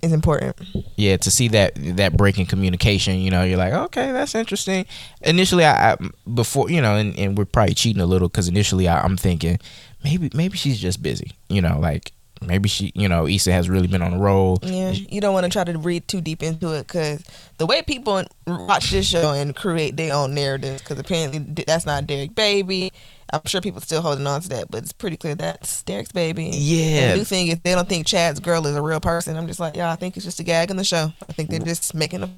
Is 0.00 0.12
important. 0.12 0.54
yeah 0.94 1.16
to 1.16 1.28
see 1.28 1.48
that 1.48 1.72
that 1.96 2.16
break 2.16 2.38
in 2.38 2.46
communication 2.46 3.18
you 3.18 3.30
know 3.32 3.42
you're 3.42 3.58
like 3.58 3.72
okay 3.72 4.12
that's 4.12 4.36
interesting 4.36 4.86
initially 5.22 5.64
I, 5.64 5.94
I 5.94 5.96
before 6.32 6.70
you 6.70 6.80
know 6.80 6.94
and, 6.94 7.18
and 7.18 7.36
we're 7.36 7.46
probably 7.46 7.74
cheating 7.74 8.00
a 8.00 8.06
little 8.06 8.28
because 8.28 8.46
initially 8.46 8.86
I, 8.86 9.00
I'm 9.02 9.16
thinking 9.16 9.58
maybe 10.04 10.30
maybe 10.32 10.56
she's 10.56 10.78
just 10.78 11.02
busy 11.02 11.32
you 11.48 11.60
know 11.60 11.80
like 11.80 12.12
maybe 12.42 12.68
she 12.68 12.92
you 12.94 13.08
know 13.08 13.26
Issa 13.26 13.52
has 13.52 13.68
really 13.68 13.86
been 13.86 14.02
on 14.02 14.12
a 14.12 14.18
roll 14.18 14.58
Yeah, 14.62 14.90
you 14.90 15.20
don't 15.20 15.34
want 15.34 15.44
to 15.44 15.50
try 15.50 15.64
to 15.64 15.78
read 15.78 16.06
too 16.06 16.20
deep 16.20 16.42
into 16.42 16.72
it 16.72 16.86
because 16.86 17.24
the 17.58 17.66
way 17.66 17.82
people 17.82 18.22
watch 18.46 18.90
this 18.90 19.06
show 19.06 19.32
and 19.32 19.54
create 19.56 19.96
their 19.96 20.14
own 20.14 20.34
narratives, 20.34 20.82
because 20.82 20.98
apparently 20.98 21.38
that's 21.64 21.86
not 21.86 22.06
Derek 22.06 22.34
Baby. 22.34 22.92
I'm 23.32 23.40
sure 23.46 23.60
people 23.60 23.80
still 23.80 24.02
holding 24.02 24.26
on 24.26 24.40
to 24.42 24.48
that, 24.50 24.70
but 24.70 24.82
it's 24.82 24.92
pretty 24.92 25.16
clear 25.16 25.34
that's 25.34 25.82
Derek's 25.82 26.12
baby. 26.12 26.50
Yeah. 26.52 27.00
And 27.00 27.12
the 27.12 27.16
new 27.16 27.24
thing 27.24 27.48
is 27.48 27.58
they 27.64 27.74
don't 27.74 27.88
think 27.88 28.06
Chad's 28.06 28.38
girl 28.38 28.64
is 28.66 28.76
a 28.76 28.82
real 28.82 29.00
person. 29.00 29.36
I'm 29.36 29.48
just 29.48 29.58
like, 29.58 29.74
yeah, 29.74 29.90
I 29.90 29.96
think 29.96 30.16
it's 30.16 30.24
just 30.24 30.38
a 30.38 30.44
gag 30.44 30.70
in 30.70 30.76
the 30.76 30.84
show. 30.84 31.12
I 31.28 31.32
think 31.32 31.50
they're 31.50 31.58
just 31.58 31.92
making 31.92 32.22
a. 32.22 32.30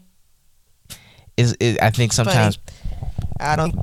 is 1.37 1.57
it, 1.61 1.83
I 1.83 1.91
think 1.91 2.13
sometimes 2.13 2.59
I 3.39 3.57
don't. 3.57 3.77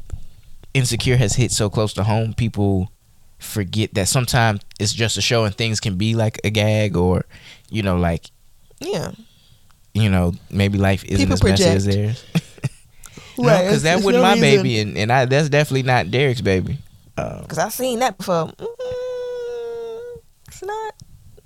insecure 0.74 1.18
has 1.18 1.36
hit 1.36 1.52
so 1.52 1.70
close 1.70 1.94
to 1.94 2.04
home 2.04 2.34
people 2.34 2.92
forget 3.40 3.94
that 3.94 4.08
sometimes 4.08 4.62
it's 4.80 4.94
just 4.94 5.18
a 5.18 5.22
show 5.22 5.44
and 5.46 5.54
things 5.56 5.80
can 5.80 5.96
be 5.98 6.16
like 6.16 6.40
a 6.44 6.50
gag 6.50 6.96
or 6.98 7.26
you 7.70 7.84
know 7.84 7.98
like 7.98 8.32
Yeah. 8.80 9.12
you 9.94 10.10
know 10.10 10.34
maybe 10.50 10.78
life 10.78 11.04
isn't 11.04 11.18
People 11.18 11.34
as 11.34 11.44
messy 11.44 11.64
as 11.66 11.86
theirs 11.86 12.24
Right, 13.38 13.64
because 13.64 13.66
it's- 13.68 13.82
that 13.84 13.98
it's 13.98 14.06
wasn't 14.06 14.24
no 14.24 14.30
my 14.30 14.34
reason. 14.36 14.42
baby 14.42 14.80
and, 14.80 14.98
and 14.98 15.12
I 15.12 15.26
that's 15.26 15.50
definitely 15.50 15.84
not 15.84 16.10
Derek's 16.12 16.42
baby 16.42 16.78
uh, 17.18 17.42
Because 17.42 17.58
I've 17.60 17.74
seen 17.74 18.00
that 18.00 18.18
before. 18.18 18.48
Mm, 18.48 20.18
it's 20.48 20.64
not, 20.64 20.94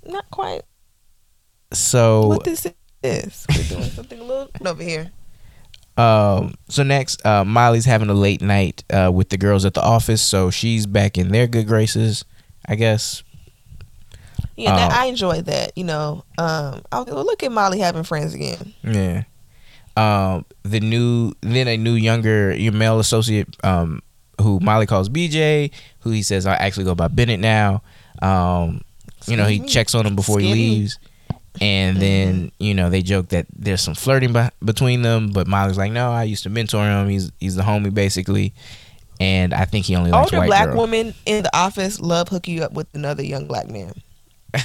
not 0.06 0.30
quite 0.30 0.62
so 1.72 2.26
what 2.28 2.44
this 2.44 2.66
is. 3.02 3.46
We're 3.48 3.62
doing 3.78 3.90
something 3.90 4.18
a 4.20 4.24
little 4.24 4.50
over 4.66 4.82
here. 4.82 5.10
Um 5.96 6.54
so 6.68 6.82
next 6.82 7.24
uh 7.26 7.44
Molly's 7.44 7.84
having 7.84 8.08
a 8.08 8.14
late 8.14 8.40
night 8.40 8.84
uh 8.92 9.10
with 9.12 9.28
the 9.30 9.36
girls 9.36 9.64
at 9.64 9.74
the 9.74 9.82
office 9.82 10.22
so 10.22 10.50
she's 10.50 10.86
back 10.86 11.18
in 11.18 11.28
their 11.28 11.46
good 11.46 11.66
graces 11.66 12.24
I 12.66 12.76
guess 12.76 13.22
Yeah, 14.56 14.74
that, 14.76 14.92
Um, 14.92 14.98
I 14.98 15.06
enjoyed 15.06 15.46
that. 15.46 15.72
You 15.76 15.84
know, 15.84 16.24
um, 16.38 16.82
I 16.92 16.98
was, 17.00 17.06
well, 17.06 17.24
look 17.24 17.42
at 17.42 17.50
Molly 17.52 17.78
having 17.80 18.02
friends 18.04 18.34
again. 18.34 18.72
Yeah. 18.82 19.24
Um, 19.96 20.44
the 20.62 20.80
new 20.80 21.32
then 21.40 21.66
a 21.68 21.76
new 21.76 21.94
younger 21.94 22.54
your 22.54 22.72
male 22.72 23.00
associate 23.00 23.56
um 23.64 24.00
who 24.40 24.60
Molly 24.60 24.86
calls 24.86 25.08
BJ, 25.10 25.70
who 26.00 26.10
he 26.10 26.22
says 26.22 26.46
I 26.46 26.54
actually 26.54 26.84
go 26.84 26.94
by 26.94 27.08
Bennett 27.08 27.40
now. 27.40 27.82
Um, 28.22 28.82
you 29.26 29.36
know, 29.36 29.46
he 29.46 29.60
me? 29.60 29.68
checks 29.68 29.94
on 29.94 30.06
him 30.06 30.16
before 30.16 30.40
he 30.40 30.50
leaves. 30.52 30.98
me? 31.02 31.08
And 31.60 31.96
then, 31.96 32.52
you 32.58 32.74
know, 32.74 32.90
they 32.90 33.02
joke 33.02 33.30
that 33.30 33.46
there's 33.56 33.80
some 33.80 33.94
flirting 33.94 34.32
be- 34.32 34.48
between 34.64 35.02
them, 35.02 35.30
but 35.30 35.46
Molly's 35.48 35.76
like, 35.76 35.90
"No, 35.92 36.12
I 36.12 36.22
used 36.24 36.44
to 36.44 36.50
mentor 36.50 36.84
him. 36.84 37.08
He's 37.08 37.32
he's 37.40 37.56
the 37.56 37.62
homie 37.62 37.92
basically." 37.92 38.52
And 39.18 39.52
I 39.52 39.64
think 39.64 39.84
he 39.86 39.96
only 39.96 40.10
likes 40.10 40.26
Older 40.32 40.38
white 40.38 40.46
black 40.46 40.64
girls. 40.66 40.78
women 40.78 41.14
in 41.26 41.42
the 41.42 41.54
office 41.56 42.00
love 42.00 42.28
hook 42.28 42.46
you 42.48 42.62
up 42.62 42.72
with 42.72 42.86
another 42.94 43.22
young 43.22 43.46
black 43.46 43.68
man 43.68 43.92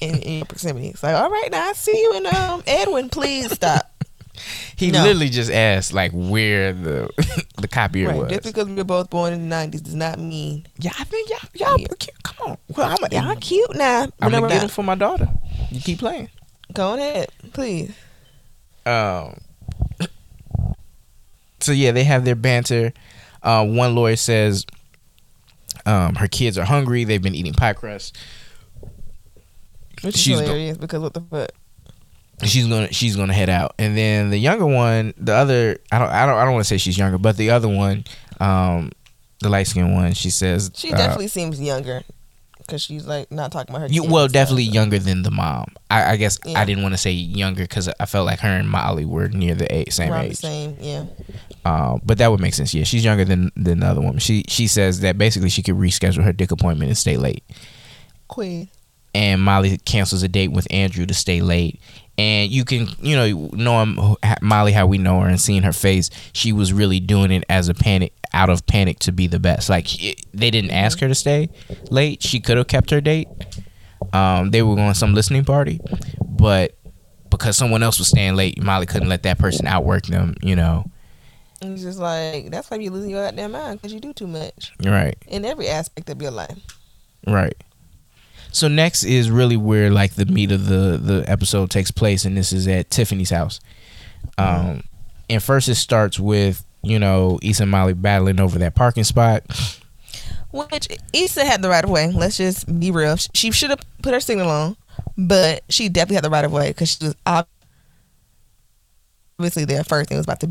in, 0.00 0.16
in 0.22 0.36
your 0.38 0.46
proximity. 0.46 0.88
It's 0.88 1.02
like, 1.02 1.14
all 1.14 1.28
right, 1.30 1.48
now 1.50 1.68
I 1.68 1.72
see 1.72 2.00
you 2.00 2.14
in 2.16 2.26
um 2.26 2.62
Edwin. 2.66 3.08
Please 3.08 3.50
stop. 3.52 3.86
He 4.76 4.90
No. 4.90 5.02
literally 5.02 5.28
just 5.28 5.50
asked 5.50 5.92
like 5.92 6.12
where 6.12 6.72
the 6.72 7.10
the 7.58 7.68
copier 7.68 8.08
Right. 8.08 8.16
was. 8.16 8.30
Just 8.30 8.44
because 8.44 8.66
we 8.68 8.74
were 8.74 8.84
both 8.84 9.10
born 9.10 9.34
in 9.34 9.42
the 9.42 9.46
nineties 9.46 9.82
does 9.82 9.94
not 9.94 10.18
mean 10.18 10.66
yeah, 10.78 10.92
I 10.98 11.04
think 11.04 11.28
y'all 11.28 11.38
y'all 11.52 11.78
Yeah. 11.78 11.86
cute. 11.98 12.22
Come 12.22 12.52
on. 12.52 12.58
Well, 12.74 12.96
I'm 13.02 13.12
y'all 13.12 13.36
cute 13.36 13.76
now. 13.76 14.04
I'm 14.04 14.10
Whenever 14.32 14.46
gonna 14.46 14.54
get 14.54 14.60
I- 14.60 14.64
him 14.64 14.70
for 14.70 14.82
my 14.82 14.94
daughter. 14.94 15.28
You 15.70 15.80
keep 15.80 15.98
playing. 16.00 16.28
Go 16.72 16.94
ahead, 16.94 17.30
please. 17.52 17.92
Um. 18.86 19.40
So 21.60 21.72
yeah, 21.72 21.92
they 21.92 22.04
have 22.04 22.24
their 22.24 22.34
banter. 22.34 22.92
Uh, 23.42 23.64
one 23.66 23.94
lawyer 23.94 24.16
says, 24.16 24.64
um, 25.86 26.14
her 26.16 26.26
kids 26.28 26.56
are 26.58 26.64
hungry. 26.64 27.04
They've 27.04 27.22
been 27.22 27.34
eating 27.34 27.52
pie 27.52 27.72
crust. 27.74 28.16
Which 30.02 30.14
is 30.14 30.20
She's 30.20 30.36
go- 30.38 30.42
hilarious 30.46 30.78
because 30.78 31.00
what 31.00 31.14
the 31.14 31.20
fuck? 31.20 31.50
she's 32.42 32.66
gonna 32.66 32.90
she's 32.90 33.16
gonna 33.16 33.34
head 33.34 33.50
out 33.50 33.74
and 33.78 33.94
then 33.94 34.30
the 34.30 34.38
younger 34.38 34.64
one 34.64 35.12
the 35.18 35.34
other 35.34 35.76
i 35.92 35.98
don't 35.98 36.08
i 36.08 36.24
don't 36.24 36.36
i 36.38 36.42
don't 36.46 36.54
want 36.54 36.64
to 36.64 36.66
say 36.68 36.78
she's 36.78 36.96
younger 36.96 37.18
but 37.18 37.36
the 37.36 37.50
other 37.50 37.68
one 37.68 38.02
um 38.40 38.90
the 39.40 39.48
light 39.50 39.66
skinned 39.66 39.92
one 39.92 40.14
she 40.14 40.30
says 40.30 40.70
She 40.74 40.90
uh, 40.90 40.96
definitely 40.96 41.28
seems 41.28 41.60
younger 41.60 42.00
because 42.70 42.82
she's 42.82 43.06
like 43.06 43.30
not 43.30 43.52
talking 43.52 43.74
about 43.74 43.88
her. 43.88 43.94
you 43.94 44.02
kids 44.02 44.12
well 44.12 44.28
definitely 44.28 44.64
stuff. 44.64 44.74
younger 44.74 44.98
than 44.98 45.22
the 45.22 45.30
mom 45.30 45.66
i, 45.90 46.12
I 46.12 46.16
guess 46.16 46.38
Yeah. 46.44 46.58
i 46.60 46.64
didn't 46.64 46.82
want 46.82 46.94
to 46.94 46.98
say 46.98 47.10
younger 47.12 47.62
because 47.64 47.88
i 48.00 48.06
felt 48.06 48.26
like 48.26 48.38
her 48.40 48.48
and 48.48 48.68
molly 48.70 49.04
were 49.04 49.28
near 49.28 49.54
the 49.54 49.72
age, 49.74 49.92
same 49.92 50.12
Around 50.12 50.24
the 50.24 50.30
age 50.30 50.36
Same, 50.38 50.76
yeah. 50.80 51.04
um, 51.64 52.00
but 52.04 52.18
that 52.18 52.30
would 52.30 52.40
make 52.40 52.54
sense 52.54 52.72
yeah 52.72 52.84
she's 52.84 53.04
younger 53.04 53.24
than 53.24 53.50
than 53.56 53.80
the 53.80 53.86
other 53.86 54.00
woman 54.00 54.18
she 54.18 54.44
she 54.48 54.66
says 54.66 55.00
that 55.00 55.18
basically 55.18 55.48
she 55.50 55.62
could 55.62 55.74
reschedule 55.76 56.22
her 56.24 56.32
dick 56.32 56.50
appointment 56.50 56.88
and 56.88 56.96
stay 56.98 57.16
late 57.16 57.42
Queen. 58.28 58.68
and 59.14 59.42
Molly 59.42 59.76
cancels 59.78 60.22
a 60.22 60.28
date 60.28 60.52
with 60.52 60.66
Andrew 60.70 61.04
to 61.04 61.14
stay 61.14 61.40
late. 61.40 61.80
And 62.20 62.52
you 62.52 62.66
can, 62.66 62.86
you 63.00 63.16
know, 63.16 63.48
know 63.54 63.82
him, 63.82 64.16
Molly 64.42 64.72
how 64.72 64.86
we 64.86 64.98
know 64.98 65.20
her 65.20 65.28
and 65.28 65.40
seeing 65.40 65.62
her 65.62 65.72
face, 65.72 66.10
she 66.34 66.52
was 66.52 66.70
really 66.70 67.00
doing 67.00 67.30
it 67.30 67.44
as 67.48 67.70
a 67.70 67.74
panic, 67.74 68.12
out 68.34 68.50
of 68.50 68.66
panic 68.66 68.98
to 69.00 69.12
be 69.12 69.26
the 69.26 69.38
best. 69.38 69.70
Like 69.70 69.86
they 70.34 70.50
didn't 70.50 70.70
ask 70.70 71.00
her 71.00 71.08
to 71.08 71.14
stay 71.14 71.48
late; 71.90 72.22
she 72.22 72.38
could 72.38 72.58
have 72.58 72.66
kept 72.66 72.90
her 72.90 73.00
date. 73.00 73.26
Um, 74.12 74.50
they 74.50 74.60
were 74.60 74.74
going 74.74 74.92
to 74.92 74.94
some 74.94 75.14
listening 75.14 75.46
party, 75.46 75.80
but 76.28 76.76
because 77.30 77.56
someone 77.56 77.82
else 77.82 77.98
was 77.98 78.08
staying 78.08 78.36
late, 78.36 78.62
Molly 78.62 78.84
couldn't 78.84 79.08
let 79.08 79.22
that 79.22 79.38
person 79.38 79.66
outwork 79.66 80.04
them. 80.04 80.34
You 80.42 80.56
know, 80.56 80.90
And 81.62 81.72
it's 81.72 81.82
just 81.82 81.98
like 81.98 82.50
that's 82.50 82.70
why 82.70 82.76
you 82.76 82.90
losing 82.90 83.10
your 83.10 83.24
goddamn 83.24 83.52
mind 83.52 83.80
because 83.80 83.94
you 83.94 84.00
do 84.00 84.12
too 84.12 84.26
much 84.26 84.72
right? 84.84 85.16
in 85.26 85.46
every 85.46 85.68
aspect 85.68 86.10
of 86.10 86.20
your 86.20 86.32
life. 86.32 86.58
Right. 87.26 87.56
So 88.52 88.68
next 88.68 89.04
is 89.04 89.30
really 89.30 89.56
where 89.56 89.90
like 89.90 90.14
the 90.14 90.26
meat 90.26 90.50
of 90.52 90.66
the 90.66 90.98
the 91.00 91.24
episode 91.28 91.70
takes 91.70 91.90
place, 91.90 92.24
and 92.24 92.36
this 92.36 92.52
is 92.52 92.66
at 92.66 92.90
Tiffany's 92.90 93.30
house. 93.30 93.60
Um, 94.38 94.82
and 95.28 95.42
first 95.42 95.68
it 95.68 95.76
starts 95.76 96.18
with 96.18 96.64
you 96.82 96.98
know 96.98 97.38
Issa 97.42 97.62
and 97.62 97.70
Molly 97.70 97.92
battling 97.94 98.40
over 98.40 98.58
that 98.58 98.74
parking 98.74 99.04
spot. 99.04 99.44
Which 100.52 100.88
Issa 101.12 101.44
had 101.44 101.62
the 101.62 101.68
right 101.68 101.84
of 101.84 101.90
way. 101.90 102.10
Let's 102.10 102.36
just 102.36 102.80
be 102.80 102.90
real. 102.90 103.16
She 103.34 103.52
should 103.52 103.70
have 103.70 103.80
put 104.02 104.14
her 104.14 104.20
signal 104.20 104.48
on, 104.48 104.76
but 105.16 105.62
she 105.68 105.88
definitely 105.88 106.16
had 106.16 106.24
the 106.24 106.30
right 106.30 106.44
of 106.44 106.52
way 106.52 106.70
because 106.70 106.90
she 106.90 107.04
was 107.04 107.14
obviously 109.38 109.64
there 109.64 109.84
first 109.84 110.10
and 110.10 110.18
was 110.18 110.26
about 110.26 110.40
to. 110.40 110.50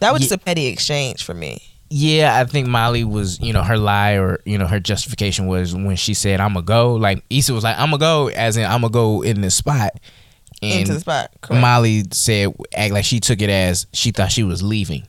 That 0.00 0.12
was 0.12 0.22
Ye- 0.22 0.28
just 0.28 0.40
a 0.40 0.44
petty 0.44 0.66
exchange 0.66 1.22
for 1.22 1.34
me. 1.34 1.62
Yeah, 1.88 2.36
I 2.40 2.44
think 2.44 2.66
Molly 2.68 3.04
was 3.04 3.38
you 3.40 3.52
know 3.52 3.62
her 3.62 3.78
lie 3.78 4.14
or 4.18 4.40
you 4.44 4.58
know 4.58 4.66
her 4.66 4.80
justification 4.80 5.46
was 5.46 5.74
when 5.74 5.96
she 5.96 6.14
said 6.14 6.40
I'm 6.40 6.54
gonna 6.54 6.66
go. 6.66 6.94
Like 6.94 7.24
Issa 7.30 7.52
was 7.54 7.62
like 7.64 7.78
I'm 7.78 7.90
gonna 7.90 7.98
go, 7.98 8.28
as 8.28 8.56
in 8.56 8.64
I'm 8.64 8.80
gonna 8.80 8.90
go 8.90 9.22
in 9.22 9.40
this 9.40 9.54
spot. 9.54 9.92
And 10.62 10.80
into 10.80 10.94
the 10.94 11.00
spot. 11.00 11.30
Correct. 11.42 11.60
Molly 11.60 12.04
said 12.12 12.52
act 12.74 12.92
like 12.92 13.04
she 13.04 13.20
took 13.20 13.40
it 13.42 13.50
as 13.50 13.86
she 13.92 14.10
thought 14.10 14.32
she 14.32 14.42
was 14.42 14.62
leaving. 14.62 15.06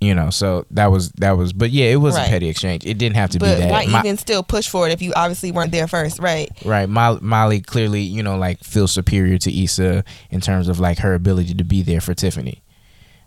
You 0.00 0.16
know, 0.16 0.30
so 0.30 0.66
that 0.72 0.90
was 0.90 1.12
that 1.12 1.36
was, 1.36 1.52
but 1.52 1.70
yeah, 1.70 1.86
it 1.86 1.96
was 1.96 2.16
Right. 2.16 2.26
a 2.26 2.28
petty 2.28 2.48
exchange. 2.48 2.84
It 2.84 2.98
didn't 2.98 3.14
have 3.14 3.30
to 3.30 3.38
but 3.38 3.54
be 3.54 3.60
that. 3.62 3.70
why 3.70 3.86
Mo- 3.86 4.00
even 4.00 4.16
still 4.16 4.42
push 4.42 4.68
for 4.68 4.88
it 4.88 4.92
if 4.92 5.00
you 5.00 5.12
obviously 5.14 5.52
weren't 5.52 5.70
there 5.70 5.86
first, 5.86 6.18
right? 6.18 6.50
right, 6.64 6.88
Molly, 6.88 7.20
Molly 7.22 7.60
clearly, 7.60 8.00
you 8.00 8.20
know, 8.20 8.36
like 8.36 8.58
feels 8.64 8.90
superior 8.90 9.38
to 9.38 9.62
Issa 9.62 10.02
in 10.30 10.40
terms 10.40 10.66
of 10.68 10.80
like 10.80 10.98
her 10.98 11.14
ability 11.14 11.54
to 11.54 11.62
be 11.62 11.82
there 11.82 12.00
for 12.00 12.14
Tiffany. 12.14 12.64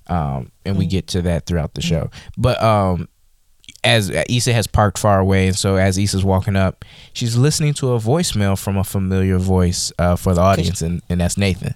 Um, 0.08 0.52
and 0.66 0.78
we 0.78 0.86
Mm. 0.86 0.90
get 0.90 1.08
to 1.08 1.22
that 1.24 1.46
throughout 1.46 1.74
the 1.74 1.82
show. 1.82 2.10
But 2.38 2.62
um, 2.62 3.08
as 3.84 4.10
Issa 4.30 4.54
has 4.54 4.68
parked 4.68 4.98
far 4.98 5.20
away, 5.20 5.48
and 5.48 5.58
so 5.58 5.76
as 5.78 5.98
Issa's 5.98 6.24
walking 6.24 6.56
up, 6.56 6.86
she's 7.14 7.36
listening 7.38 7.74
to 7.76 7.94
a 7.94 8.00
voicemail 8.00 8.58
from 8.60 8.78
a 8.78 8.84
familiar 8.84 9.38
voice 9.38 9.92
uh, 10.00 10.16
for 10.16 10.34
the 10.34 10.42
audience, 10.42 10.82
and, 10.82 11.02
and 11.10 11.22
that's 11.22 11.38
Nathan. 11.38 11.76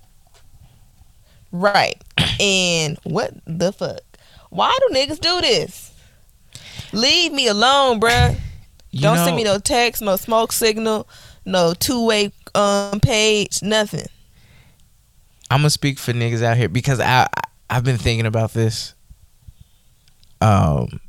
Right. 1.51 2.01
and 2.39 2.98
what 3.03 3.33
the 3.45 3.71
fuck? 3.74 4.01
Why 4.50 4.75
do 4.88 4.95
niggas 4.95 5.19
do 5.19 5.41
this? 5.41 5.91
Leave 6.93 7.31
me 7.31 7.48
alone, 7.48 8.00
bruh. 8.00 8.36
Don't 8.93 9.15
know- 9.17 9.25
send 9.25 9.36
me 9.36 9.43
no 9.43 9.59
text, 9.59 10.01
no 10.01 10.15
smoke 10.15 10.51
signal, 10.51 11.07
no 11.45 11.74
two 11.74 12.05
way 12.05 12.31
um 12.55 13.00
page, 13.00 13.62
nothing. 13.62 14.07
I'm 15.51 15.59
gonna 15.59 15.69
speak 15.69 16.00
for 16.00 16.13
niggas 16.13 16.41
out 16.43 16.57
here 16.57 16.69
because 16.69 17.00
I, 17.00 17.24
I 17.24 17.41
I've 17.69 17.83
been 17.83 17.97
thinking 17.97 18.25
about 18.25 18.53
this. 18.53 18.93
Um, 20.41 20.99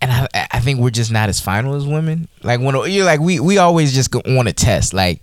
and 0.00 0.12
I 0.12 0.28
I 0.52 0.60
think 0.60 0.80
we're 0.80 0.90
just 0.90 1.10
not 1.10 1.28
as 1.28 1.40
final 1.40 1.74
as 1.74 1.86
women. 1.86 2.28
Like 2.42 2.60
when 2.60 2.74
you're 2.90 3.04
like 3.04 3.20
we 3.20 3.40
we 3.40 3.58
always 3.58 3.92
just 3.92 4.14
want 4.14 4.48
to 4.48 4.54
test. 4.54 4.94
Like 4.94 5.22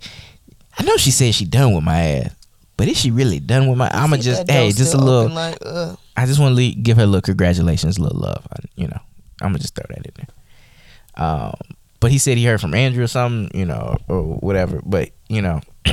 I 0.78 0.82
know 0.84 0.96
she 0.96 1.10
said 1.10 1.34
she 1.34 1.44
done 1.46 1.74
with 1.74 1.84
my 1.84 2.00
ass, 2.00 2.34
but 2.76 2.88
is 2.88 2.98
she 2.98 3.10
really 3.10 3.40
done 3.40 3.68
with 3.68 3.78
my? 3.78 3.88
I'm 3.88 4.10
gonna 4.10 4.22
just 4.22 4.50
hey 4.50 4.70
just 4.72 4.94
a 4.94 4.98
little. 4.98 5.30
like, 5.30 5.56
uh, 5.64 5.96
I 6.16 6.26
just 6.26 6.38
want 6.38 6.56
to 6.56 6.72
give 6.72 6.98
her 6.98 7.04
a 7.04 7.06
little 7.06 7.22
congratulations, 7.22 7.96
a 7.96 8.02
little 8.02 8.20
love. 8.20 8.46
I, 8.52 8.56
you 8.76 8.88
know, 8.88 9.00
I'm 9.40 9.48
gonna 9.48 9.58
just 9.60 9.74
throw 9.74 9.86
that 9.88 10.06
in 10.06 10.12
there. 10.16 11.24
Um, 11.26 11.54
but 12.00 12.10
he 12.10 12.18
said 12.18 12.36
he 12.36 12.44
heard 12.44 12.60
from 12.60 12.74
Andrew 12.74 13.04
or 13.04 13.08
something, 13.08 13.58
you 13.58 13.64
know, 13.64 13.96
or 14.08 14.22
whatever. 14.22 14.82
But 14.84 15.10
you 15.28 15.40
know, 15.40 15.62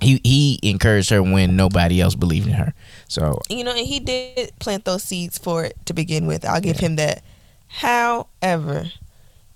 he 0.00 0.20
he 0.22 0.58
encouraged 0.62 1.10
her 1.10 1.22
when 1.22 1.56
nobody 1.56 2.00
else 2.00 2.14
believed 2.14 2.46
in 2.46 2.54
her. 2.54 2.74
So 3.08 3.40
you 3.48 3.64
know, 3.64 3.72
and 3.72 3.86
he 3.86 4.00
did 4.00 4.52
plant 4.58 4.84
those 4.84 5.02
seeds 5.02 5.38
for 5.38 5.64
it 5.64 5.76
to 5.86 5.92
begin 5.92 6.26
with. 6.26 6.44
I'll 6.44 6.60
give 6.60 6.78
him 6.78 6.96
that. 6.96 7.22
However, 7.68 8.90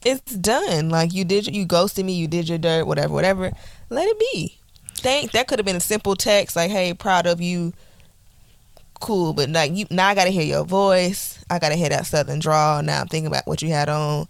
it's 0.04 0.34
done. 0.34 0.90
Like 0.90 1.12
you 1.12 1.24
did, 1.24 1.54
you 1.54 1.64
ghosted 1.64 2.04
me. 2.04 2.14
You 2.14 2.26
did 2.28 2.48
your 2.48 2.58
dirt. 2.58 2.86
Whatever, 2.86 3.12
whatever. 3.12 3.52
Let 3.88 4.08
it 4.08 4.18
be. 4.18 4.58
Think 4.94 5.32
that 5.32 5.48
could 5.48 5.58
have 5.58 5.66
been 5.66 5.76
a 5.76 5.80
simple 5.80 6.16
text 6.16 6.56
like, 6.56 6.70
"Hey, 6.70 6.92
proud 6.94 7.26
of 7.26 7.40
you." 7.40 7.72
Cool, 9.00 9.32
but 9.32 9.48
like 9.48 9.72
you 9.74 9.86
now, 9.90 10.08
I 10.08 10.14
gotta 10.14 10.30
hear 10.30 10.42
your 10.42 10.64
voice. 10.64 11.44
I 11.50 11.58
gotta 11.58 11.74
hear 11.74 11.88
that 11.88 12.06
southern 12.06 12.38
drawl. 12.38 12.82
Now 12.82 13.00
I'm 13.00 13.08
thinking 13.08 13.26
about 13.26 13.46
what 13.46 13.62
you 13.62 13.68
had 13.70 13.88
on. 13.88 14.28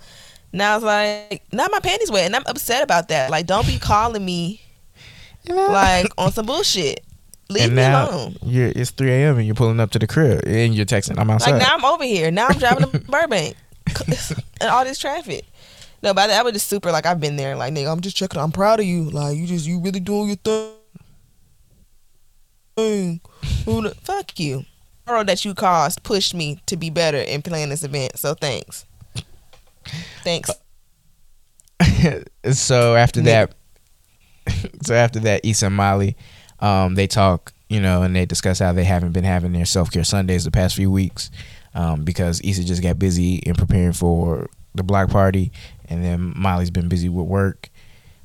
Now 0.52 0.76
it's 0.76 0.84
like, 0.84 1.42
now 1.52 1.66
my 1.70 1.80
panties 1.80 2.10
wet, 2.10 2.26
and 2.26 2.36
I'm 2.36 2.44
upset 2.46 2.82
about 2.82 3.08
that. 3.08 3.30
Like, 3.30 3.46
don't 3.46 3.66
be 3.66 3.78
calling 3.78 4.24
me 4.24 4.60
like 5.48 6.06
on 6.18 6.32
some 6.32 6.46
bullshit. 6.46 7.04
Leave 7.48 7.64
and 7.64 7.72
me 7.72 7.82
now 7.82 8.08
alone. 8.08 8.36
you're 8.42 8.72
it's 8.74 8.90
3 8.90 9.10
a.m. 9.10 9.36
and 9.36 9.46
you're 9.46 9.54
pulling 9.54 9.80
up 9.80 9.90
to 9.90 9.98
the 9.98 10.06
crib 10.06 10.42
and 10.46 10.74
you're 10.74 10.86
texting. 10.86 11.18
I'm 11.18 11.30
outside. 11.30 11.52
Like 11.52 11.62
now 11.62 11.74
I'm 11.74 11.84
over 11.84 12.04
here. 12.04 12.30
Now 12.30 12.46
I'm 12.48 12.58
driving 12.58 12.90
to 12.90 12.98
Burbank 13.10 13.56
and 14.60 14.70
all 14.70 14.84
this 14.84 14.98
traffic. 14.98 15.44
No, 16.02 16.14
but 16.14 16.30
I 16.30 16.42
was 16.42 16.54
just 16.54 16.66
super 16.66 16.90
like 16.90 17.06
I've 17.06 17.20
been 17.20 17.36
there. 17.36 17.56
Like 17.56 17.74
nigga, 17.74 17.92
I'm 17.92 18.00
just 18.00 18.16
checking. 18.16 18.40
I'm 18.40 18.52
proud 18.52 18.80
of 18.80 18.86
you. 18.86 19.10
Like 19.10 19.36
you 19.36 19.46
just 19.46 19.66
you 19.66 19.80
really 19.80 20.00
doing 20.00 20.28
your 20.28 20.36
thing. 22.76 23.20
Fuck 24.02 24.38
you. 24.40 24.64
Tomorrow 25.04 25.24
that 25.24 25.44
you 25.44 25.54
caused 25.54 26.02
pushed 26.02 26.34
me 26.34 26.60
to 26.66 26.76
be 26.76 26.90
better 26.90 27.18
in 27.18 27.42
planning 27.42 27.68
this 27.68 27.84
event. 27.84 28.18
So 28.18 28.34
thanks. 28.34 28.86
Thanks. 30.22 30.50
so 32.52 32.94
after 32.94 33.20
that, 33.22 33.54
so 34.82 34.94
after 34.94 35.20
that, 35.20 35.44
Issa 35.44 35.66
and 35.66 35.76
Molly, 35.76 36.16
um, 36.60 36.94
they 36.94 37.06
talk, 37.06 37.52
you 37.68 37.80
know, 37.80 38.02
and 38.02 38.14
they 38.14 38.26
discuss 38.26 38.58
how 38.58 38.72
they 38.72 38.84
haven't 38.84 39.12
been 39.12 39.24
having 39.24 39.52
their 39.52 39.64
self 39.64 39.90
care 39.90 40.04
Sundays 40.04 40.44
the 40.44 40.50
past 40.50 40.76
few 40.76 40.90
weeks, 40.90 41.30
um, 41.74 42.04
because 42.04 42.40
Issa 42.42 42.64
just 42.64 42.82
got 42.82 42.98
busy 42.98 43.36
in 43.36 43.54
preparing 43.54 43.92
for 43.92 44.48
the 44.74 44.82
block 44.82 45.10
party, 45.10 45.52
and 45.88 46.04
then 46.04 46.32
Molly's 46.36 46.70
been 46.70 46.88
busy 46.88 47.08
with 47.08 47.26
work, 47.26 47.68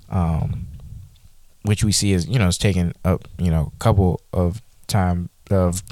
um, 0.10 0.68
which 1.64 1.84
we 1.84 1.92
see 1.92 2.14
is 2.14 2.28
you 2.28 2.40
know 2.40 2.48
it's 2.48 2.58
taking 2.58 2.94
up 3.04 3.28
you 3.38 3.52
know 3.52 3.72
a 3.76 3.80
couple 3.80 4.22
of 4.34 4.62
time 4.88 5.30
of 5.52 5.84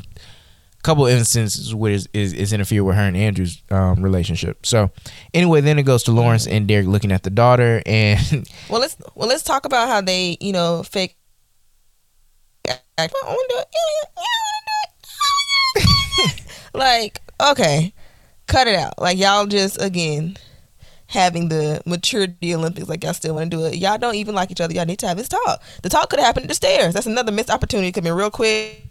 couple 0.86 1.08
instances 1.08 1.74
where 1.74 1.92
is 1.92 2.08
is, 2.14 2.32
is 2.32 2.54
interfere 2.54 2.84
with 2.84 2.96
her 2.96 3.02
and 3.02 3.18
Andrew's 3.18 3.64
um, 3.72 4.04
relationship. 4.04 4.66
So 4.66 4.92
anyway, 5.34 5.62
then 5.62 5.80
it 5.80 5.84
goes 5.84 6.04
to 6.04 6.12
Lawrence 6.12 6.46
and 6.46 6.68
Derek 6.68 6.86
looking 6.86 7.12
at 7.12 7.24
the 7.24 7.32
daughter, 7.32 7.82
and 7.86 8.48
Well, 8.70 8.80
let's 8.80 8.96
well 9.16 9.28
let's 9.28 9.42
talk 9.42 9.66
about 9.66 9.88
how 9.88 10.02
they 10.02 10.38
you 10.40 10.54
know 10.54 10.84
fake. 10.84 11.18
Like 16.74 17.22
okay, 17.42 17.94
cut 18.48 18.68
it 18.68 18.76
out. 18.76 19.00
Like 19.00 19.18
y'all 19.18 19.46
just 19.46 19.82
again, 19.82 20.36
having 21.08 21.48
the 21.48 21.82
maturity 21.86 22.54
Olympics. 22.54 22.90
Like 22.90 23.04
y'all 23.04 23.14
still 23.14 23.36
want 23.36 23.50
to 23.50 23.58
do 23.58 23.66
it. 23.66 23.76
Y'all 23.78 23.98
don't 23.98 24.16
even 24.16 24.36
like 24.36 24.52
each 24.52 24.60
other. 24.60 24.74
Y'all 24.74 24.86
need 24.86 25.00
to 25.00 25.08
have 25.08 25.16
this 25.18 25.30
talk. 25.30 25.64
The 25.84 25.90
talk 25.90 26.10
could 26.10 26.20
have 26.20 26.26
happened 26.26 26.44
at 26.44 26.50
the 26.50 26.56
stairs. 26.56 26.94
That's 26.94 27.06
another 27.06 27.32
missed 27.32 27.50
opportunity. 27.50 27.94
Could 27.94 28.04
be 28.04 28.12
real 28.12 28.30
quick, 28.30 28.84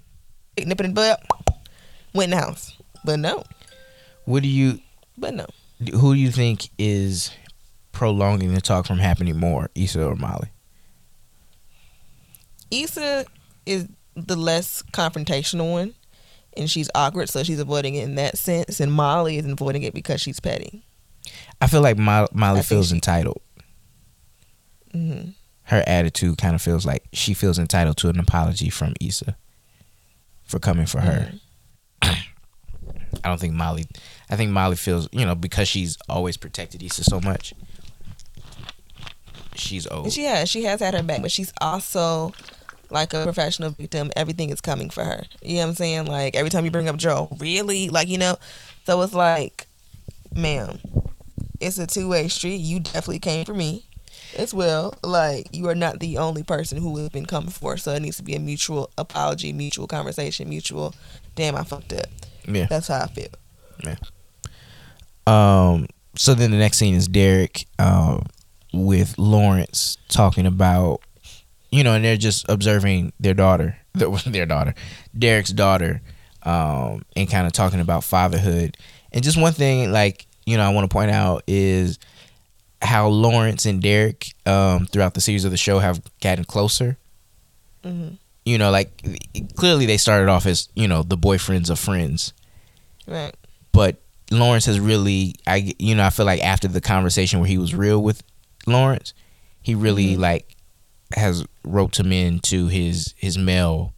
nip 0.56 0.80
it 0.80 0.86
in 0.86 0.94
the 0.94 1.16
butt, 1.18 1.53
house. 2.14 2.76
But 3.04 3.18
no, 3.20 3.44
What 4.24 4.42
do 4.42 4.48
you? 4.48 4.80
but 5.18 5.34
no. 5.34 5.46
Who 5.92 6.14
do 6.14 6.20
you 6.20 6.30
think 6.30 6.70
is 6.78 7.30
prolonging 7.92 8.54
the 8.54 8.60
talk 8.60 8.86
from 8.86 8.98
happening 8.98 9.38
more, 9.38 9.68
Issa 9.74 10.02
or 10.06 10.14
Molly? 10.16 10.48
Issa 12.70 13.26
is 13.66 13.88
the 14.16 14.36
less 14.36 14.82
confrontational 14.92 15.70
one, 15.72 15.94
and 16.56 16.70
she's 16.70 16.88
awkward, 16.94 17.28
so 17.28 17.42
she's 17.42 17.58
avoiding 17.60 17.94
it 17.96 18.04
in 18.04 18.14
that 18.14 18.38
sense. 18.38 18.80
And 18.80 18.92
Molly 18.92 19.36
is 19.38 19.46
avoiding 19.46 19.82
it 19.82 19.94
because 19.94 20.20
she's 20.20 20.40
petty. 20.40 20.82
I 21.60 21.66
feel 21.66 21.82
like 21.82 21.98
Mo- 21.98 22.28
Molly 22.32 22.62
feels 22.62 22.88
she- 22.88 22.94
entitled. 22.94 23.40
hmm 24.92 25.30
Her 25.64 25.82
attitude 25.86 26.38
kind 26.38 26.54
of 26.54 26.62
feels 26.62 26.86
like 26.86 27.04
she 27.12 27.34
feels 27.34 27.58
entitled 27.58 27.96
to 27.98 28.08
an 28.08 28.18
apology 28.18 28.70
from 28.70 28.94
Issa 29.00 29.36
for 30.44 30.58
coming 30.58 30.86
for 30.86 31.00
her. 31.00 31.32
I 33.24 33.28
don't 33.28 33.40
think 33.40 33.54
Molly. 33.54 33.86
I 34.28 34.36
think 34.36 34.50
Molly 34.50 34.76
feels, 34.76 35.08
you 35.12 35.24
know, 35.24 35.34
because 35.34 35.66
she's 35.66 35.96
always 36.08 36.36
protected 36.36 36.82
Issa 36.82 37.04
so 37.04 37.20
much. 37.20 37.54
She's 39.54 39.86
old. 39.86 40.12
She 40.12 40.24
has, 40.24 40.50
she 40.50 40.64
has 40.64 40.80
had 40.80 40.94
her 40.94 41.02
back, 41.02 41.22
but 41.22 41.32
she's 41.32 41.52
also 41.60 42.32
like 42.90 43.14
a 43.14 43.24
professional 43.24 43.70
victim. 43.70 44.10
Everything 44.16 44.50
is 44.50 44.60
coming 44.60 44.90
for 44.90 45.04
her. 45.04 45.24
You 45.42 45.56
know 45.56 45.62
what 45.62 45.68
I'm 45.68 45.74
saying? 45.74 46.06
Like 46.06 46.36
every 46.36 46.50
time 46.50 46.64
you 46.64 46.70
bring 46.70 46.88
up 46.88 46.96
Joe, 46.96 47.28
really, 47.38 47.88
like 47.88 48.08
you 48.08 48.18
know. 48.18 48.36
So 48.84 49.00
it's 49.02 49.14
like, 49.14 49.66
ma'am, 50.34 50.78
it's 51.60 51.78
a 51.78 51.86
two 51.86 52.08
way 52.08 52.28
street. 52.28 52.56
You 52.56 52.80
definitely 52.80 53.20
came 53.20 53.44
for 53.44 53.54
me 53.54 53.84
as 54.36 54.52
well. 54.52 54.94
Like 55.02 55.48
you 55.52 55.68
are 55.68 55.74
not 55.74 56.00
the 56.00 56.18
only 56.18 56.42
person 56.42 56.78
who 56.78 56.96
has 56.98 57.08
been 57.08 57.26
coming 57.26 57.50
for. 57.50 57.76
So 57.76 57.92
it 57.92 58.02
needs 58.02 58.16
to 58.18 58.22
be 58.22 58.34
a 58.34 58.40
mutual 58.40 58.90
apology, 58.98 59.52
mutual 59.52 59.86
conversation, 59.86 60.48
mutual. 60.48 60.94
Damn, 61.34 61.56
I 61.56 61.64
fucked 61.64 61.92
up. 61.92 62.06
Yeah. 62.46 62.66
That's 62.66 62.88
how 62.88 63.02
I 63.02 63.06
feel. 63.08 63.28
Yeah. 63.84 63.96
Um. 65.26 65.86
So 66.16 66.34
then 66.34 66.50
the 66.50 66.56
next 66.58 66.78
scene 66.78 66.94
is 66.94 67.08
Derek, 67.08 67.66
um, 67.78 68.26
with 68.72 69.18
Lawrence 69.18 69.98
talking 70.08 70.46
about, 70.46 71.00
you 71.70 71.82
know, 71.82 71.94
and 71.94 72.04
they're 72.04 72.16
just 72.16 72.48
observing 72.48 73.12
their 73.18 73.34
daughter, 73.34 73.76
their, 73.94 74.10
their 74.10 74.46
daughter, 74.46 74.74
Derek's 75.16 75.50
daughter, 75.50 76.02
um, 76.44 77.04
and 77.16 77.28
kind 77.28 77.46
of 77.46 77.52
talking 77.52 77.80
about 77.80 78.04
fatherhood. 78.04 78.76
And 79.12 79.24
just 79.24 79.40
one 79.40 79.52
thing, 79.52 79.92
like 79.92 80.26
you 80.46 80.56
know, 80.56 80.62
I 80.64 80.72
want 80.72 80.88
to 80.88 80.94
point 80.94 81.10
out 81.10 81.42
is 81.46 81.98
how 82.82 83.08
Lawrence 83.08 83.64
and 83.66 83.80
Derek, 83.82 84.34
um, 84.46 84.86
throughout 84.86 85.14
the 85.14 85.20
series 85.20 85.44
of 85.44 85.50
the 85.50 85.56
show, 85.56 85.78
have 85.78 86.02
gotten 86.20 86.44
closer. 86.44 86.96
hmm 87.82 88.08
You 88.44 88.58
know, 88.58 88.70
like 88.70 88.90
clearly 89.56 89.86
they 89.86 89.96
started 89.96 90.28
off 90.28 90.44
as 90.46 90.68
you 90.74 90.86
know 90.88 91.02
the 91.02 91.16
boyfriends 91.16 91.70
of 91.70 91.78
friends 91.78 92.32
Right. 93.06 93.34
but 93.72 93.96
Lawrence 94.30 94.66
has 94.66 94.78
really 94.80 95.34
I 95.46 95.74
you 95.78 95.94
know 95.94 96.04
I 96.04 96.10
feel 96.10 96.26
like 96.26 96.42
after 96.42 96.68
the 96.68 96.80
conversation 96.80 97.40
where 97.40 97.48
he 97.48 97.58
was 97.58 97.74
real 97.74 98.02
with 98.02 98.22
Lawrence, 98.66 99.14
he 99.62 99.74
really 99.74 100.16
Mhm. 100.16 100.18
like 100.18 100.56
has 101.16 101.44
roped 101.62 101.98
him 101.98 102.12
into 102.12 102.66
his 102.68 103.14
his 103.16 103.38
male 103.38 103.92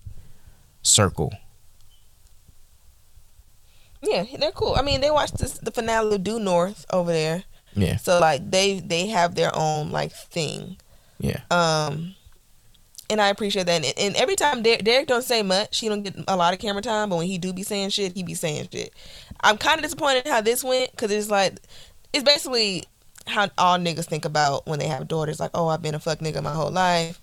circle. 0.83 1.33
Yeah, 4.03 4.25
they're 4.38 4.53
cool. 4.53 4.75
I 4.76 4.83
mean, 4.83 5.00
they 5.00 5.11
watched 5.11 5.38
this, 5.38 5.55
the 5.55 5.71
finale 5.73 6.15
of 6.17 6.23
Due 6.23 6.38
North 6.38 6.87
over 6.93 7.11
there. 7.12 7.45
Yeah, 7.75 7.97
So 7.97 8.19
like 8.21 8.50
they 8.50 8.81
they 8.81 9.07
have 9.09 9.35
their 9.35 9.55
own 9.55 9.91
like 9.91 10.12
thing. 10.12 10.76
yeah, 11.19 11.41
Um 11.50 12.15
and 13.11 13.21
I 13.21 13.29
appreciate 13.29 13.67
that. 13.67 13.85
And, 13.85 13.99
and 13.99 14.17
every 14.17 14.37
time 14.37 14.63
Derek, 14.63 14.85
Derek 14.85 15.07
don't 15.07 15.23
say 15.23 15.43
much, 15.43 15.79
he 15.79 15.89
don't 15.89 16.03
get 16.03 16.17
a 16.29 16.37
lot 16.37 16.53
of 16.53 16.59
camera 16.59 16.83
time. 16.83 17.11
But 17.11 17.17
when 17.17 17.27
he 17.27 17.39
do 17.39 17.53
be 17.53 17.63
saying 17.63 17.91
shit, 17.91 18.13
he 18.13 18.23
be 18.23 18.35
saying 18.35 18.69
shit. 18.73 18.93
I'm 19.41 19.59
kind 19.59 19.79
of 19.79 19.83
disappointed 19.83 20.27
how 20.27 20.41
this 20.41 20.65
went 20.65 20.91
because 20.91 21.11
it's 21.11 21.31
like 21.31 21.59
it's 22.13 22.25
basically 22.25 22.85
how 23.27 23.49
all 23.59 23.79
niggas 23.79 24.07
think 24.07 24.25
about 24.25 24.67
when 24.67 24.79
they 24.79 24.87
have 24.87 25.09
daughters. 25.09 25.41
Like, 25.41 25.51
oh, 25.55 25.69
I've 25.69 25.83
been 25.83 25.95
a 25.95 26.01
fuck 26.01 26.19
nigga 26.19 26.43
my 26.43 26.53
whole 26.53 26.71
life, 26.71 27.21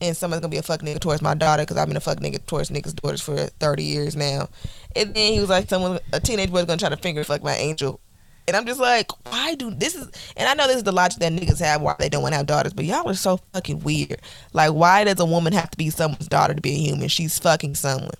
and 0.00 0.16
someone's 0.16 0.40
gonna 0.40 0.50
be 0.50 0.58
a 0.58 0.62
fuck 0.62 0.82
nigga 0.82 1.00
towards 1.00 1.22
my 1.22 1.34
daughter 1.34 1.62
because 1.62 1.76
I've 1.76 1.88
been 1.88 1.96
a 1.96 2.00
fuck 2.00 2.18
nigga 2.18 2.44
towards 2.46 2.70
niggas' 2.70 2.94
daughters 2.94 3.20
for 3.20 3.36
30 3.36 3.82
years 3.82 4.16
now. 4.16 4.48
And 4.96 5.14
then 5.14 5.32
he 5.32 5.40
was 5.40 5.48
like, 5.48 5.68
someone, 5.68 5.98
a 6.12 6.20
teenage 6.20 6.50
boy's 6.50 6.64
gonna 6.64 6.78
try 6.78 6.88
to 6.88 6.96
finger 6.96 7.24
fuck 7.24 7.42
my 7.42 7.54
angel. 7.54 8.00
And 8.46 8.56
I'm 8.56 8.66
just 8.66 8.80
like, 8.80 9.10
why 9.30 9.54
do 9.54 9.70
this 9.70 9.94
is? 9.94 10.10
And 10.36 10.48
I 10.48 10.54
know 10.54 10.66
this 10.66 10.76
is 10.76 10.82
the 10.82 10.92
logic 10.92 11.20
that 11.20 11.32
niggas 11.32 11.60
have 11.60 11.80
why 11.80 11.96
they 11.98 12.08
don't 12.08 12.22
want 12.22 12.34
to 12.34 12.36
have 12.38 12.46
daughters, 12.46 12.74
but 12.74 12.84
y'all 12.84 13.08
are 13.08 13.14
so 13.14 13.38
fucking 13.52 13.80
weird. 13.80 14.20
Like, 14.52 14.72
why 14.72 15.04
does 15.04 15.18
a 15.18 15.24
woman 15.24 15.52
have 15.54 15.70
to 15.70 15.78
be 15.78 15.88
someone's 15.90 16.28
daughter 16.28 16.54
to 16.54 16.60
be 16.60 16.72
a 16.72 16.78
human? 16.78 17.08
She's 17.08 17.38
fucking 17.38 17.74
someone, 17.74 18.10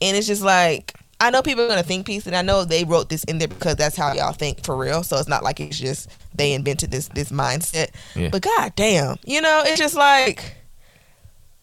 and 0.00 0.16
it's 0.16 0.26
just 0.26 0.42
like 0.42 0.94
I 1.22 1.30
know 1.30 1.40
people 1.40 1.64
are 1.64 1.68
gonna 1.68 1.84
think 1.84 2.04
piece, 2.04 2.26
and 2.26 2.34
I 2.34 2.42
know 2.42 2.64
they 2.64 2.82
wrote 2.84 3.08
this 3.08 3.22
in 3.24 3.38
there 3.38 3.46
because 3.46 3.76
that's 3.76 3.96
how 3.96 4.12
y'all 4.12 4.32
think 4.32 4.64
for 4.64 4.76
real. 4.76 5.04
So 5.04 5.18
it's 5.18 5.28
not 5.28 5.44
like 5.44 5.60
it's 5.60 5.78
just 5.78 6.10
they 6.34 6.52
invented 6.52 6.90
this 6.90 7.06
this 7.08 7.30
mindset. 7.30 7.90
Yeah. 8.16 8.28
But 8.30 8.42
god 8.42 8.72
damn, 8.74 9.18
you 9.24 9.40
know, 9.40 9.62
it's 9.64 9.78
just 9.78 9.94
like 9.94 10.56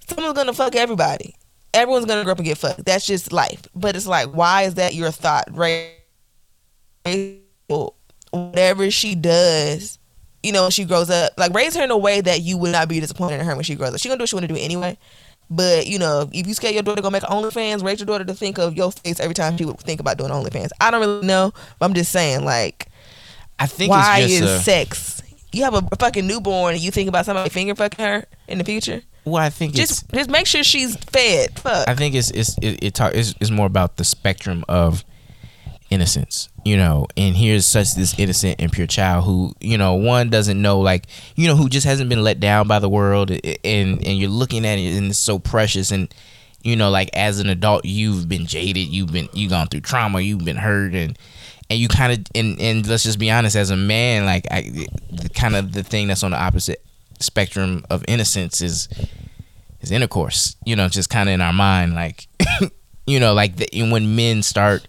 someone's 0.07 0.37
gonna 0.37 0.53
fuck 0.53 0.75
everybody. 0.75 1.35
Everyone's 1.73 2.05
gonna 2.05 2.23
grow 2.23 2.31
up 2.31 2.39
and 2.39 2.47
get 2.47 2.57
fucked. 2.57 2.85
That's 2.85 3.05
just 3.05 3.33
life. 3.33 3.61
But 3.75 3.97
it's 3.97 4.07
like, 4.07 4.29
why 4.29 4.63
is 4.63 4.75
that 4.75 4.95
your 4.95 5.11
thought, 5.11 5.49
right? 5.51 5.91
Whatever 8.31 8.91
she 8.91 9.15
does, 9.15 9.97
you 10.43 10.51
know, 10.51 10.63
when 10.63 10.71
she 10.71 10.85
grows 10.85 11.09
up, 11.09 11.33
like 11.37 11.53
raise 11.53 11.75
her 11.75 11.83
in 11.83 11.91
a 11.91 11.97
way 11.97 12.21
that 12.21 12.41
you 12.41 12.57
would 12.57 12.71
not 12.71 12.87
be 12.87 12.99
disappointed 12.99 13.39
in 13.39 13.45
her 13.45 13.55
when 13.55 13.63
she 13.63 13.75
grows 13.75 13.93
up. 13.93 13.99
She 13.99 14.07
gonna 14.07 14.17
do 14.17 14.23
what 14.23 14.29
she 14.29 14.35
wanna 14.35 14.47
do 14.47 14.55
anyway. 14.57 14.97
But 15.49 15.87
you 15.87 15.97
know, 15.97 16.29
if 16.31 16.47
you 16.47 16.53
scare 16.53 16.71
your 16.71 16.83
daughter 16.83 16.97
to 16.97 17.01
go 17.01 17.09
make 17.09 17.23
OnlyFans, 17.23 17.83
raise 17.83 17.99
your 17.99 18.05
daughter 18.05 18.23
to 18.23 18.33
think 18.35 18.59
of 18.59 18.75
your 18.75 18.91
face 18.91 19.19
every 19.19 19.33
time 19.33 19.57
she 19.57 19.65
would 19.65 19.79
think 19.79 19.99
about 19.99 20.17
doing 20.17 20.29
OnlyFans. 20.29 20.69
I 20.79 20.91
don't 20.91 21.01
really 21.01 21.25
know, 21.25 21.51
but 21.79 21.85
I'm 21.85 21.93
just 21.95 22.11
saying, 22.11 22.45
like, 22.45 22.87
I 23.57 23.65
think 23.65 23.89
why 23.89 24.19
it's 24.19 24.33
is 24.33 24.41
a, 24.41 24.59
sex? 24.59 25.23
You 25.51 25.63
have 25.63 25.73
a 25.73 25.81
fucking 25.97 26.27
newborn 26.27 26.75
and 26.75 26.83
you 26.83 26.91
think 26.91 27.09
about 27.09 27.25
somebody 27.25 27.49
finger 27.49 27.73
fucking 27.73 28.05
her 28.05 28.25
in 28.47 28.59
the 28.59 28.63
future. 28.63 29.01
well, 29.25 29.37
I 29.37 29.49
think 29.49 29.71
it's 29.71 29.79
Just 29.79 30.11
just 30.13 30.29
make 30.29 30.45
sure 30.45 30.63
she's 30.63 30.95
fed. 30.95 31.57
Fuck. 31.59 31.89
I 31.89 31.95
think 31.95 32.13
it's 32.13 32.29
it's 32.29 32.55
it, 32.59 32.83
it 32.83 32.93
talk, 32.93 33.15
it's, 33.15 33.33
it's 33.41 33.49
more 33.49 33.65
about 33.65 33.97
the 33.97 34.03
spectrum 34.03 34.63
of 34.69 35.03
innocence, 35.89 36.49
you 36.63 36.77
know. 36.77 37.07
And 37.17 37.35
here's 37.35 37.65
such 37.65 37.95
this 37.95 38.17
innocent 38.17 38.55
and 38.59 38.71
pure 38.71 38.87
child 38.87 39.25
who, 39.25 39.53
you 39.59 39.77
know, 39.77 39.95
one 39.95 40.29
doesn't 40.29 40.61
know, 40.61 40.79
like, 40.79 41.05
you 41.35 41.47
know, 41.47 41.55
who 41.55 41.69
just 41.69 41.85
hasn't 41.85 42.09
been 42.09 42.23
let 42.23 42.39
down 42.39 42.67
by 42.67 42.79
the 42.79 42.89
world, 42.89 43.31
and 43.31 43.43
and 43.63 44.17
you're 44.17 44.29
looking 44.29 44.65
at 44.65 44.79
it 44.79 44.97
and 44.97 45.09
it's 45.09 45.19
so 45.19 45.39
precious, 45.39 45.91
and 45.91 46.13
you 46.61 46.75
know, 46.75 46.89
like 46.89 47.09
as 47.13 47.39
an 47.39 47.49
adult, 47.49 47.85
you've 47.85 48.27
been 48.27 48.45
jaded, 48.45 48.87
you've 48.87 49.11
been 49.11 49.29
you've 49.33 49.51
gone 49.51 49.67
through 49.67 49.81
trauma, 49.81 50.21
you've 50.21 50.45
been 50.45 50.57
hurt, 50.57 50.93
and 50.93 51.17
and 51.69 51.79
you 51.79 51.87
kind 51.87 52.13
of 52.13 52.25
and 52.35 52.59
and 52.59 52.87
let's 52.87 53.03
just 53.03 53.19
be 53.19 53.31
honest, 53.31 53.55
as 53.55 53.69
a 53.69 53.77
man, 53.77 54.25
like 54.25 54.47
I, 54.51 54.87
kind 55.33 55.55
of 55.55 55.71
the 55.71 55.83
thing 55.83 56.07
that's 56.07 56.23
on 56.23 56.31
the 56.31 56.41
opposite 56.41 56.83
spectrum 57.19 57.85
of 57.89 58.03
innocence 58.07 58.61
is 58.61 58.89
is 59.81 59.91
intercourse. 59.91 60.55
You 60.65 60.75
know, 60.75 60.89
just 60.89 61.09
kind 61.09 61.29
of 61.29 61.33
in 61.33 61.41
our 61.41 61.53
mind, 61.53 61.95
like 61.95 62.27
you 63.07 63.19
know, 63.19 63.33
like 63.33 63.55
the, 63.55 63.67
when 63.89 64.15
men 64.15 64.43
start 64.43 64.87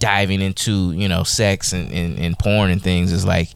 diving 0.00 0.40
into 0.40 0.90
you 0.92 1.08
know 1.08 1.22
sex 1.22 1.72
and, 1.72 1.92
and, 1.92 2.18
and 2.18 2.38
porn 2.38 2.70
and 2.70 2.82
things, 2.82 3.12
is 3.12 3.24
like 3.24 3.50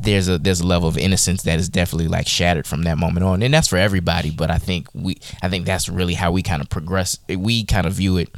there's 0.00 0.28
a 0.28 0.38
there's 0.38 0.60
a 0.60 0.66
level 0.66 0.88
of 0.88 0.98
innocence 0.98 1.42
that 1.44 1.58
is 1.58 1.68
definitely 1.68 2.08
like 2.08 2.28
shattered 2.28 2.66
from 2.66 2.82
that 2.82 2.98
moment 2.98 3.24
on, 3.24 3.42
and 3.42 3.54
that's 3.54 3.68
for 3.68 3.78
everybody. 3.78 4.30
But 4.30 4.50
I 4.50 4.58
think 4.58 4.88
we 4.94 5.18
I 5.42 5.48
think 5.48 5.64
that's 5.64 5.88
really 5.88 6.14
how 6.14 6.30
we 6.30 6.42
kind 6.42 6.60
of 6.60 6.68
progress. 6.68 7.18
We 7.28 7.64
kind 7.64 7.86
of 7.86 7.94
view 7.94 8.18
it. 8.18 8.28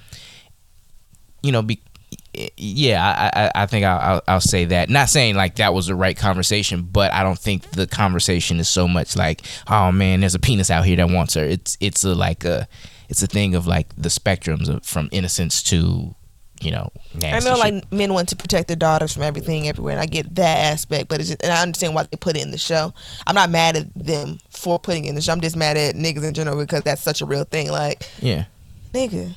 You 1.43 1.53
know, 1.53 1.63
be, 1.63 1.81
yeah, 2.57 3.31
I, 3.35 3.41
I, 3.45 3.63
I 3.63 3.67
think 3.67 3.85
I'll, 3.85 4.23
I'll, 4.27 4.41
say 4.41 4.65
that. 4.67 4.91
Not 4.91 5.09
saying 5.09 5.37
like 5.37 5.57
that 5.57 5.75
was 5.75 5.87
the 5.87 5.95
right 5.95 6.17
conversation, 6.17 6.83
but 6.83 7.13
I 7.13 7.23
don't 7.23 7.39
think 7.39 7.71
the 7.71 7.87
conversation 7.87 8.59
is 8.59 8.69
so 8.69 8.89
much 8.89 9.17
like, 9.17 9.43
oh 9.69 9.93
man, 9.93 10.21
there's 10.21 10.35
a 10.35 10.41
penis 10.41 10.71
out 10.71 10.85
here 10.85 10.97
that 10.97 11.11
wants 11.11 11.35
her. 11.35 11.45
It's 11.45 11.77
it's 11.81 12.05
a 12.05 12.15
like 12.15 12.45
a 12.45 12.69
it's 13.09 13.23
a 13.23 13.27
thing 13.27 13.55
of 13.55 13.67
like 13.67 13.95
the 13.97 14.09
spectrums 14.09 14.69
of 14.69 14.85
from 14.85 15.09
innocence 15.13 15.63
to 15.65 16.15
you 16.61 16.71
know. 16.71 16.91
I 17.23 17.39
know 17.41 17.55
shit. 17.55 17.59
like 17.59 17.93
men 17.93 18.13
want 18.15 18.29
to 18.31 18.37
protect 18.37 18.69
their 18.69 18.77
daughters 18.77 19.13
from 19.13 19.23
everything 19.23 19.69
everywhere, 19.69 19.93
and 19.93 20.01
I 20.01 20.07
get 20.07 20.35
that 20.37 20.73
aspect. 20.73 21.09
But 21.09 21.21
it's 21.21 21.29
just, 21.31 21.43
and 21.43 21.53
I 21.53 21.63
understand 21.63 21.95
why 21.95 22.05
they 22.05 22.17
put 22.17 22.37
it 22.37 22.43
in 22.43 22.51
the 22.51 22.59
show. 22.59 22.93
I'm 23.27 23.35
not 23.35 23.51
mad 23.51 23.77
at 23.77 23.87
them 23.95 24.39
for 24.51 24.79
putting 24.79 25.05
it 25.07 25.11
in 25.11 25.15
the 25.15 25.21
show. 25.21 25.33
I'm 25.33 25.41
just 25.41 25.57
mad 25.57 25.77
at 25.77 25.95
niggas 25.95 26.25
in 26.25 26.35
general 26.35 26.57
because 26.59 26.83
that's 26.83 27.03
such 27.03 27.21
a 27.21 27.27
real 27.27 27.45
thing. 27.45 27.71
Like 27.71 28.09
yeah, 28.21 28.45
nigga. 28.93 29.37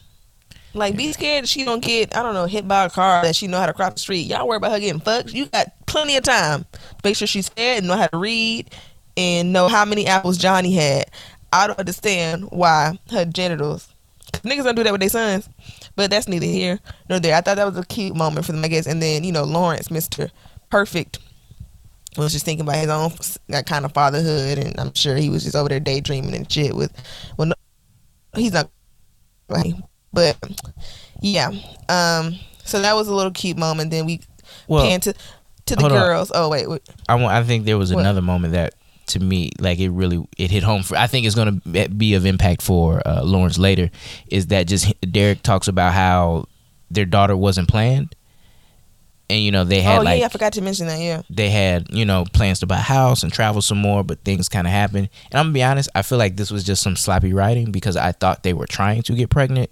Like, 0.76 0.96
be 0.96 1.12
scared 1.12 1.46
that 1.46 1.48
she 1.48 1.66
don't 1.66 1.84
get, 1.84 2.16
I 2.16 2.22
don't 2.22 2.36
know, 2.36 2.46
hit 2.46 2.68
by 2.68 2.86
a 2.86 2.92
car 2.92 3.24
that 3.24 3.36
she 3.36 3.48
know 3.48 3.58
how 3.60 3.66
to 3.66 3.74
cross 3.74 3.94
the 3.94 4.00
street. 4.00 4.28
Y'all 4.28 4.48
worry 4.48 4.58
about 4.58 4.72
her 4.72 4.80
getting 4.80 5.00
fucked. 5.02 5.34
You 5.34 5.48
got 5.48 5.74
plenty 5.88 6.16
of 6.16 6.24
time. 6.24 6.64
Make 7.04 7.16
sure 7.16 7.28
she's 7.28 7.50
fed 7.50 7.80
and 7.80 7.88
know 7.88 7.98
how 7.98 8.06
to 8.06 8.18
read 8.18 8.70
and 9.18 9.52
know 9.52 9.68
how 9.68 9.84
many 9.84 10.06
apples 10.06 10.38
Johnny 10.38 10.74
had. 10.76 11.10
I 11.52 11.66
don't 11.66 11.80
understand 11.80 12.52
why 12.52 13.00
her 13.10 13.26
genitals. 13.26 13.90
'cause 14.32 14.42
niggas 14.44 14.64
don't 14.64 14.76
do 14.76 14.84
that 14.84 14.92
with 14.92 15.02
their 15.02 15.10
sons. 15.10 15.50
But 15.96 16.10
that's 16.12 16.28
neither 16.28 16.46
here 16.46 16.80
nor 17.10 17.20
there. 17.20 17.36
I 17.36 17.42
thought 17.42 17.58
that 17.58 17.68
was 17.68 17.78
a 17.78 17.86
cute 17.86 18.16
moment 18.16 18.46
for 18.46 18.52
them, 18.54 18.64
I 18.64 18.68
guess. 18.68 18.88
And 18.88 19.02
then, 19.02 19.24
you 19.24 19.32
know, 19.32 19.44
Lawrence, 19.44 19.90
Mr. 19.90 20.30
Perfect, 20.70 21.20
was 22.18 22.32
just 22.32 22.46
thinking 22.46 22.62
about 22.66 22.78
his 22.78 22.90
own 22.90 23.12
that 23.50 23.66
kind 23.66 23.86
of 23.86 23.94
fatherhood, 23.94 24.58
and 24.58 24.80
I'm 24.80 24.94
sure 24.94 25.16
he 25.16 25.30
was 25.30 25.44
just 25.44 25.56
over 25.56 25.70
there 25.70 25.80
daydreaming 25.80 26.36
and 26.36 26.52
shit 26.52 26.76
with. 26.76 26.92
Well, 27.38 27.48
no, 27.48 27.54
he's 28.36 28.54
not. 28.54 28.70
Right, 29.50 29.74
but 30.14 30.38
yeah. 31.22 31.50
Um. 31.90 32.36
So 32.64 32.82
that 32.82 32.96
was 32.96 33.08
a 33.08 33.14
little 33.16 33.32
cute 33.32 33.58
moment. 33.58 33.90
Then 33.92 34.06
we 34.06 34.22
Well, 34.68 34.84
pan 34.86 35.00
to 35.02 35.14
to 35.66 35.76
the 35.76 35.82
hold 35.82 35.92
on. 35.94 36.00
girls. 36.00 36.32
Oh 36.34 36.50
wait, 36.50 36.70
wait. 36.70 36.82
I 37.08 37.16
want. 37.16 37.34
I 37.34 37.44
think 37.44 37.66
there 37.66 37.78
was 37.78 37.92
What? 37.94 38.02
another 38.02 38.22
moment 38.22 38.54
that, 38.54 38.76
to 39.10 39.20
me, 39.20 39.52
like 39.60 39.80
it 39.80 39.90
really 39.90 40.26
it 40.38 40.52
hit 40.52 40.64
home 40.64 40.84
for. 40.84 40.96
I 40.96 41.08
think 41.08 41.26
it's 41.26 41.36
going 41.36 41.62
to 41.62 41.90
be 41.90 42.14
of 42.14 42.26
impact 42.26 42.62
for 42.62 43.02
uh, 43.06 43.24
Lawrence 43.24 43.58
later. 43.58 43.90
Is 44.28 44.48
that 44.48 44.68
just 44.68 44.94
Derek 45.12 45.44
talks 45.44 45.68
about 45.68 45.94
how 45.94 46.46
their 46.90 47.06
daughter 47.06 47.36
wasn't 47.36 47.68
planned, 47.68 48.16
and 49.30 49.42
you 49.42 49.52
know 49.52 49.64
they 49.64 49.82
had 49.82 50.00
oh 50.00 50.04
like 50.04 50.20
yeah, 50.20 50.26
I 50.26 50.30
forgot 50.30 50.54
to 50.54 50.62
mention 50.62 50.88
that. 50.88 51.00
Yeah. 51.00 51.22
they 51.30 51.50
had 51.50 51.88
you 51.90 52.06
know 52.06 52.26
plans 52.34 52.60
to 52.60 52.68
buy 52.68 52.78
a 52.78 52.82
house 52.82 53.24
and 53.24 53.32
travel 53.32 53.62
some 53.62 53.78
more, 53.78 54.04
but 54.04 54.24
things 54.24 54.50
kind 54.50 54.66
of 54.66 54.72
happened. 54.72 55.10
And 55.32 55.40
I'm 55.40 55.48
gonna 55.48 55.54
be 55.54 55.64
honest, 55.64 55.90
I 55.96 56.02
feel 56.02 56.18
like 56.18 56.36
this 56.36 56.52
was 56.52 56.64
just 56.64 56.82
some 56.82 56.96
sloppy 56.96 57.34
writing 57.34 57.72
because 57.72 57.98
I 57.98 58.12
thought 58.12 58.44
they 58.44 58.54
were 58.54 58.68
trying 58.68 59.04
to 59.04 59.14
get 59.14 59.30
pregnant. 59.30 59.70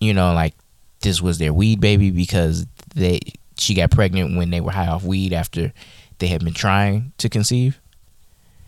You 0.00 0.14
know, 0.14 0.32
like 0.34 0.54
this 1.00 1.20
was 1.20 1.38
their 1.38 1.52
weed 1.52 1.80
baby 1.80 2.10
because 2.10 2.66
they 2.94 3.20
she 3.58 3.74
got 3.74 3.90
pregnant 3.90 4.36
when 4.36 4.50
they 4.50 4.60
were 4.60 4.72
high 4.72 4.88
off 4.88 5.04
weed 5.04 5.32
after 5.32 5.72
they 6.18 6.26
had 6.26 6.44
been 6.44 6.54
trying 6.54 7.12
to 7.18 7.28
conceive. 7.28 7.80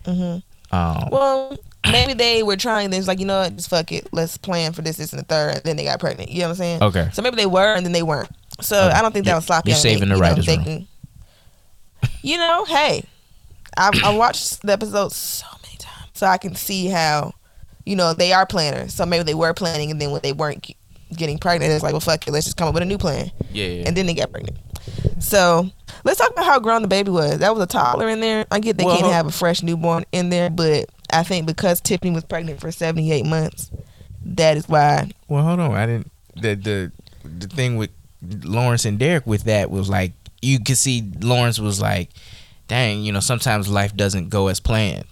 Hmm 0.05 0.37
Um, 0.71 1.09
Well, 1.11 1.57
maybe 1.91 2.13
they 2.13 2.43
were 2.43 2.55
trying 2.57 2.89
this, 2.89 3.07
like 3.07 3.19
you 3.19 3.25
know 3.25 3.39
what, 3.41 3.55
just 3.55 3.69
fuck 3.69 3.91
it, 3.91 4.07
let's 4.11 4.37
plan 4.37 4.73
for 4.73 4.81
this, 4.81 4.97
this, 4.97 5.11
and 5.13 5.19
the 5.19 5.25
third. 5.25 5.55
And 5.55 5.63
then 5.63 5.75
they 5.77 5.83
got 5.85 5.99
pregnant. 5.99 6.29
You 6.31 6.39
know 6.41 6.45
what 6.47 6.51
I'm 6.51 6.55
saying? 6.57 6.83
okay, 6.83 7.09
So 7.13 7.21
maybe 7.21 7.35
they 7.35 7.45
were, 7.45 7.73
and 7.73 7.85
then 7.85 7.91
they 7.93 8.03
weren't. 8.03 8.29
So 8.61 8.77
Okay. 8.87 8.95
I 8.95 9.01
don't 9.01 9.11
think 9.13 9.25
that 9.25 9.35
was 9.35 9.45
sloppy. 9.45 9.71
you're 9.71 9.77
saving 9.79 10.09
the 10.09 10.15
you 10.15 10.21
know, 10.21 10.27
writers' 10.27 10.45
they 10.45 10.55
room. 10.57 10.65
can- 10.65 10.87
You 12.21 12.37
know, 12.37 12.65
hey, 12.65 13.03
I, 13.77 13.97
I 14.03 14.09
watched 14.15 14.61
the 14.61 14.73
episode 14.73 15.11
so 15.11 15.45
many 15.63 15.77
times, 15.77 16.07
so 16.13 16.27
I 16.27 16.37
can 16.37 16.55
see 16.55 16.87
how, 16.87 17.33
you 17.85 17.95
know, 17.95 18.13
they 18.13 18.33
are 18.33 18.45
planners. 18.45 18.93
So 18.93 19.05
maybe 19.05 19.23
they 19.23 19.33
were 19.33 19.53
planning, 19.53 19.91
and 19.91 19.99
then 20.01 20.11
when 20.11 20.21
they 20.21 20.33
weren't 20.33 20.65
getting 21.15 21.37
pregnant, 21.37 21.71
it's 21.71 21.83
like, 21.83 21.93
well, 21.93 21.99
fuck 22.01 22.27
it, 22.27 22.31
let's 22.31 22.45
just 22.45 22.57
come 22.57 22.67
up 22.67 22.73
with 22.73 22.83
a 22.83 22.85
new 22.85 22.97
plan, 22.97 23.31
yeah, 23.51 23.65
yeah. 23.65 23.83
and 23.87 23.95
then 23.97 24.05
they 24.05 24.13
got 24.13 24.31
pregnant. 24.31 24.57
So 25.19 25.69
let's 26.03 26.19
talk 26.19 26.31
about 26.31 26.45
how 26.45 26.59
grown 26.59 26.81
the 26.81 26.87
baby 26.87 27.11
was. 27.11 27.39
That 27.39 27.53
was 27.53 27.63
a 27.63 27.67
toddler 27.67 28.09
in 28.09 28.19
there. 28.21 28.45
I 28.51 28.59
get 28.59 28.77
they 28.77 28.83
Well, 28.85 28.97
can't 28.99 29.11
have 29.11 29.27
a 29.27 29.31
fresh 29.31 29.61
newborn 29.63 30.05
in 30.11 30.29
there, 30.29 30.49
but 30.49 30.89
I 31.11 31.23
think 31.23 31.45
because 31.45 31.81
Tiffany 31.81 32.11
was 32.11 32.23
pregnant 32.23 32.59
for 32.61 32.71
seventy 32.71 33.11
eight 33.11 33.25
months, 33.25 33.71
that 34.23 34.57
is 34.57 34.67
why. 34.69 35.11
Well, 35.27 35.43
hold 35.43 35.59
on. 35.59 35.73
I 35.73 35.85
didn't. 35.85 36.11
The 36.35 36.55
the 36.55 36.91
the 37.23 37.47
thing 37.47 37.75
with 37.77 37.89
Lawrence 38.43 38.85
and 38.85 38.97
Derek 38.99 39.25
with 39.27 39.43
that 39.45 39.69
was 39.71 39.89
like 39.89 40.13
you 40.41 40.59
could 40.59 40.77
see 40.77 41.03
Lawrence 41.21 41.59
was 41.59 41.81
like, 41.81 42.09
"Dang, 42.67 43.03
you 43.03 43.11
know, 43.11 43.19
sometimes 43.19 43.67
life 43.67 43.95
doesn't 43.95 44.29
go 44.29 44.47
as 44.47 44.59
planned." 44.59 45.05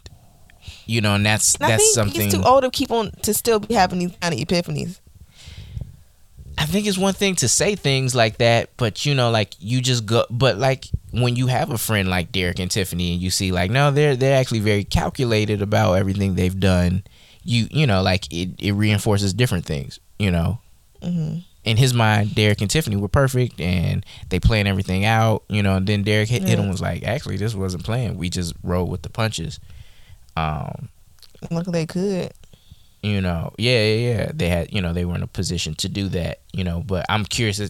You 0.86 1.02
know, 1.02 1.16
and 1.16 1.26
that's 1.26 1.56
And 1.56 1.70
that's 1.70 1.84
think 1.84 1.96
something. 1.96 2.22
he's 2.22 2.34
too 2.34 2.44
old 2.44 2.64
to 2.64 2.70
keep 2.72 2.92
on 2.92 3.12
to 3.24 3.34
still 3.34 3.60
be 3.60 3.74
having 3.74 4.00
these 4.00 4.12
kind 4.22 4.34
of 4.34 4.40
epiphanies. 4.40 5.00
I 6.58 6.66
think 6.66 6.88
it's 6.88 6.98
one 6.98 7.14
thing 7.14 7.36
to 7.36 7.48
say 7.48 7.76
things 7.76 8.16
like 8.16 8.38
that, 8.40 8.72
but 8.78 9.06
you 9.06 9.14
know, 9.14 9.30
like 9.30 9.54
you 9.60 9.82
just 9.82 10.06
go. 10.06 10.26
But 10.30 10.58
like 10.58 10.86
when 11.12 11.36
you 11.36 11.48
have 11.48 11.70
a 11.70 11.78
friend 11.78 12.10
like 12.10 12.32
Derek 12.32 12.60
and 12.60 12.70
Tiffany, 12.72 13.14
and 13.14 13.22
you 13.22 13.30
see 13.30 13.52
like, 13.52 13.70
no, 13.72 13.92
they're 13.92 14.16
they're 14.16 14.40
actually 14.40 14.60
very 14.62 14.84
calculated 14.84 15.62
about 15.62 15.94
everything 15.94 16.36
they've 16.36 16.60
done. 16.60 17.04
You 17.44 17.68
you 17.70 17.86
know, 17.88 18.02
like 18.02 18.32
it 18.34 18.50
it 18.60 18.72
reinforces 18.74 19.34
different 19.34 19.66
things. 19.66 20.00
You 20.18 20.32
know, 20.32 20.60
hmm 21.04 21.38
in 21.64 21.76
his 21.76 21.94
mind, 21.94 22.34
Derek 22.34 22.62
and 22.62 22.70
Tiffany 22.72 22.96
were 22.96 23.10
perfect 23.10 23.60
and 23.60 24.06
they 24.30 24.40
planned 24.40 24.70
everything 24.70 25.04
out, 25.04 25.44
you 25.50 25.62
know. 25.62 25.76
And 25.76 25.86
then 25.86 26.02
Derek 26.04 26.30
hit, 26.30 26.42
hit 26.44 26.58
Yeah. 26.58 26.64
him 26.64 26.70
was 26.70 26.80
like, 26.80 27.04
actually, 27.04 27.36
this 27.36 27.54
wasn't 27.54 27.84
planned. 27.84 28.18
We 28.18 28.30
just 28.30 28.54
rolled 28.64 28.90
with 28.90 29.02
the 29.02 29.10
punches. 29.10 29.60
Um, 30.38 30.88
Look, 31.52 31.66
they 31.66 31.86
could. 31.86 32.32
You 33.04 33.22
know, 33.22 33.54
yeah, 33.58 33.84
yeah, 33.84 34.10
yeah. 34.18 34.32
They 34.34 34.50
had, 34.50 34.74
you 34.74 34.82
know, 34.82 34.94
they 34.94 35.06
were 35.06 35.16
in 35.16 35.24
a 35.24 35.28
position 35.28 35.76
to 35.76 35.90
do 35.90 36.08
that, 36.10 36.40
you 36.54 36.64
know. 36.64 36.82
But 36.86 37.06
I'm 37.10 37.26
curious 37.26 37.62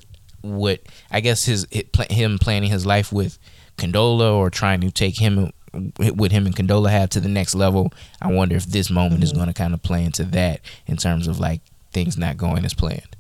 what 0.42 0.82
I 1.12 1.20
guess 1.20 1.46
his 1.46 1.68
him 2.10 2.38
planning 2.40 2.70
his 2.72 2.86
life 2.86 3.12
with 3.12 3.38
Condola 3.78 4.34
or 4.34 4.50
trying 4.50 4.82
to 4.82 4.92
take 4.92 5.18
him 5.20 5.52
with 6.00 6.32
him 6.32 6.46
and 6.46 6.56
Condola 6.56 6.90
have 6.90 7.10
to 7.12 7.20
the 7.20 7.28
next 7.30 7.54
level. 7.54 7.92
I 8.22 8.32
wonder 8.32 8.56
if 8.56 8.66
this 8.66 8.90
moment 8.90 9.24
is 9.24 9.32
Mhm. 9.34 9.36
going 9.36 9.48
to 9.48 9.54
kind 9.54 9.74
of 9.74 9.84
play 9.84 10.04
into 10.04 10.24
that 10.26 10.62
in 10.88 10.98
terms 10.98 11.28
of 11.28 11.40
like 11.40 11.62
things 11.94 12.18
not 12.18 12.38
going 12.38 12.66
as 12.66 12.74
planned. 12.74 13.16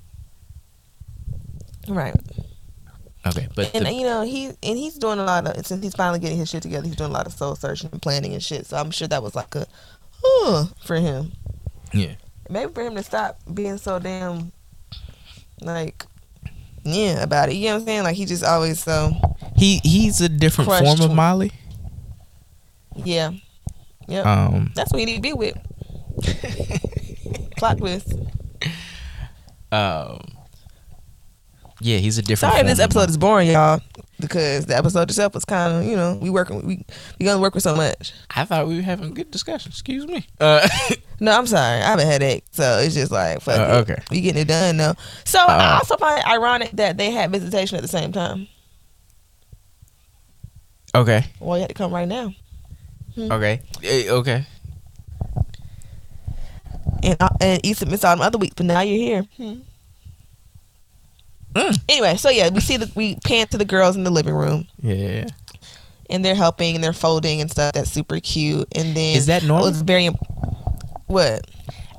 Right. 1.87 2.15
Okay, 3.25 3.47
but 3.55 3.71
And 3.75 3.85
the- 3.85 3.93
you 3.93 4.03
know, 4.03 4.21
he 4.21 4.45
and 4.47 4.77
he's 4.77 4.95
doing 4.97 5.19
a 5.19 5.23
lot 5.23 5.45
of 5.47 5.65
since 5.65 5.83
he's 5.83 5.95
finally 5.95 6.19
getting 6.19 6.37
his 6.37 6.49
shit 6.49 6.61
together, 6.63 6.87
he's 6.87 6.95
doing 6.95 7.09
a 7.11 7.13
lot 7.13 7.27
of 7.27 7.33
soul 7.33 7.55
searching 7.55 7.89
and 7.91 8.01
planning 8.01 8.33
and 8.33 8.41
shit. 8.43 8.65
So 8.65 8.77
I'm 8.77 8.91
sure 8.91 9.07
that 9.07 9.21
was 9.21 9.35
like 9.35 9.53
a 9.55 9.67
huh 10.23 10.65
for 10.83 10.95
him. 10.95 11.33
Yeah. 11.93 12.15
Maybe 12.49 12.71
for 12.71 12.81
him 12.83 12.95
to 12.95 13.03
stop 13.03 13.39
being 13.53 13.77
so 13.77 13.99
damn 13.99 14.51
like 15.61 16.05
yeah 16.83 17.21
about 17.23 17.49
it. 17.49 17.55
You 17.55 17.67
know 17.67 17.73
what 17.75 17.79
I'm 17.81 17.85
saying? 17.87 18.03
Like 18.03 18.15
he 18.15 18.25
just 18.25 18.43
always 18.43 18.81
so 18.81 19.11
He 19.55 19.79
he's 19.83 20.21
a 20.21 20.29
different 20.29 20.69
form 20.69 21.01
of. 21.01 21.13
Molly. 21.15 21.51
yeah. 22.95 23.31
Yep. 24.07 24.25
Um, 24.25 24.71
That's 24.73 24.91
what 24.93 24.99
he 24.99 25.05
need 25.05 25.15
to 25.17 25.21
be 25.21 25.33
with. 25.33 25.57
Plot 27.57 27.77
twist. 27.77 28.13
um, 29.71 30.21
yeah, 31.81 31.97
he's 31.97 32.17
a 32.17 32.21
different. 32.21 32.53
Sorry 32.53 32.61
if 32.61 32.67
this 32.67 32.79
episode 32.79 33.09
is 33.09 33.17
boring, 33.17 33.49
y'all. 33.49 33.81
Because 34.19 34.65
the 34.65 34.75
episode 34.75 35.09
itself 35.09 35.35
was 35.35 35.45
kind 35.45 35.73
of, 35.73 35.83
you 35.85 35.95
know, 35.95 36.15
we 36.19 36.29
working, 36.31 36.65
we 36.65 36.83
we 37.19 37.25
gonna 37.25 37.39
work 37.39 37.53
with 37.53 37.61
so 37.63 37.75
much. 37.75 38.13
I 38.35 38.45
thought 38.45 38.67
we 38.67 38.75
were 38.77 38.81
having 38.81 39.05
a 39.11 39.13
good 39.13 39.29
discussion. 39.29 39.69
Excuse 39.71 40.07
me. 40.07 40.25
Uh, 40.39 40.67
No, 41.19 41.31
I'm 41.35 41.47
sorry, 41.47 41.81
I 41.81 41.85
have 41.87 41.97
a 41.99 42.05
headache, 42.05 42.43
so 42.51 42.77
it's 42.77 42.93
just 42.93 43.11
like, 43.11 43.41
fuck 43.41 43.59
Uh, 43.59 43.77
okay. 43.81 43.97
we 44.11 44.21
getting 44.21 44.41
it 44.43 44.47
done 44.47 44.77
though. 44.77 44.93
So 45.25 45.39
I 45.39 45.73
Uh, 45.73 45.77
also 45.79 45.97
find 45.97 46.19
it 46.19 46.27
ironic 46.27 46.71
that 46.73 46.97
they 46.97 47.09
had 47.09 47.31
visitation 47.31 47.75
at 47.75 47.81
the 47.81 47.87
same 47.87 48.11
time. 48.11 48.47
okay. 50.93 51.25
Well, 51.39 51.57
you 51.57 51.61
had 51.61 51.69
to 51.69 51.73
come 51.75 51.91
right 51.93 52.07
now, 52.07 52.33
Okay. 53.17 53.61
Eh, 53.83 54.09
okay. 54.09 54.45
and 57.03 57.17
uh, 57.19 57.29
and 57.41 57.65
Easter 57.65 57.85
missed 57.87 58.05
out 58.05 58.17
on 58.19 58.23
other 58.23 58.37
week, 58.37 58.53
but 58.55 58.65
now 58.67 58.81
you're 58.81 58.97
here. 58.97 59.23
Hmm. 59.37 59.61
Anyway, 61.89 62.15
so 62.17 62.29
yeah, 62.29 62.49
we 62.49 62.59
see 62.61 62.77
that 62.77 62.95
we 62.95 63.15
pan 63.25 63.47
to 63.47 63.57
the 63.57 63.65
girls 63.65 63.95
in 63.95 64.03
the 64.03 64.09
living 64.11 64.33
room, 64.35 64.67
Yeah. 64.81 65.27
and 66.09 66.23
they're 66.23 66.35
helping 66.35 66.75
and 66.75 66.83
they're 66.83 66.93
folding 66.93 67.41
and 67.41 67.49
stuff. 67.51 67.73
That's 67.73 67.91
super 67.91 68.19
cute. 68.19 68.67
And 68.75 68.95
then 68.95 69.17
Is 69.17 69.25
that 69.27 69.43
normal? 69.43 69.65
Oh, 69.65 69.69
was 69.69 69.81
very 69.81 70.09
what 71.07 71.41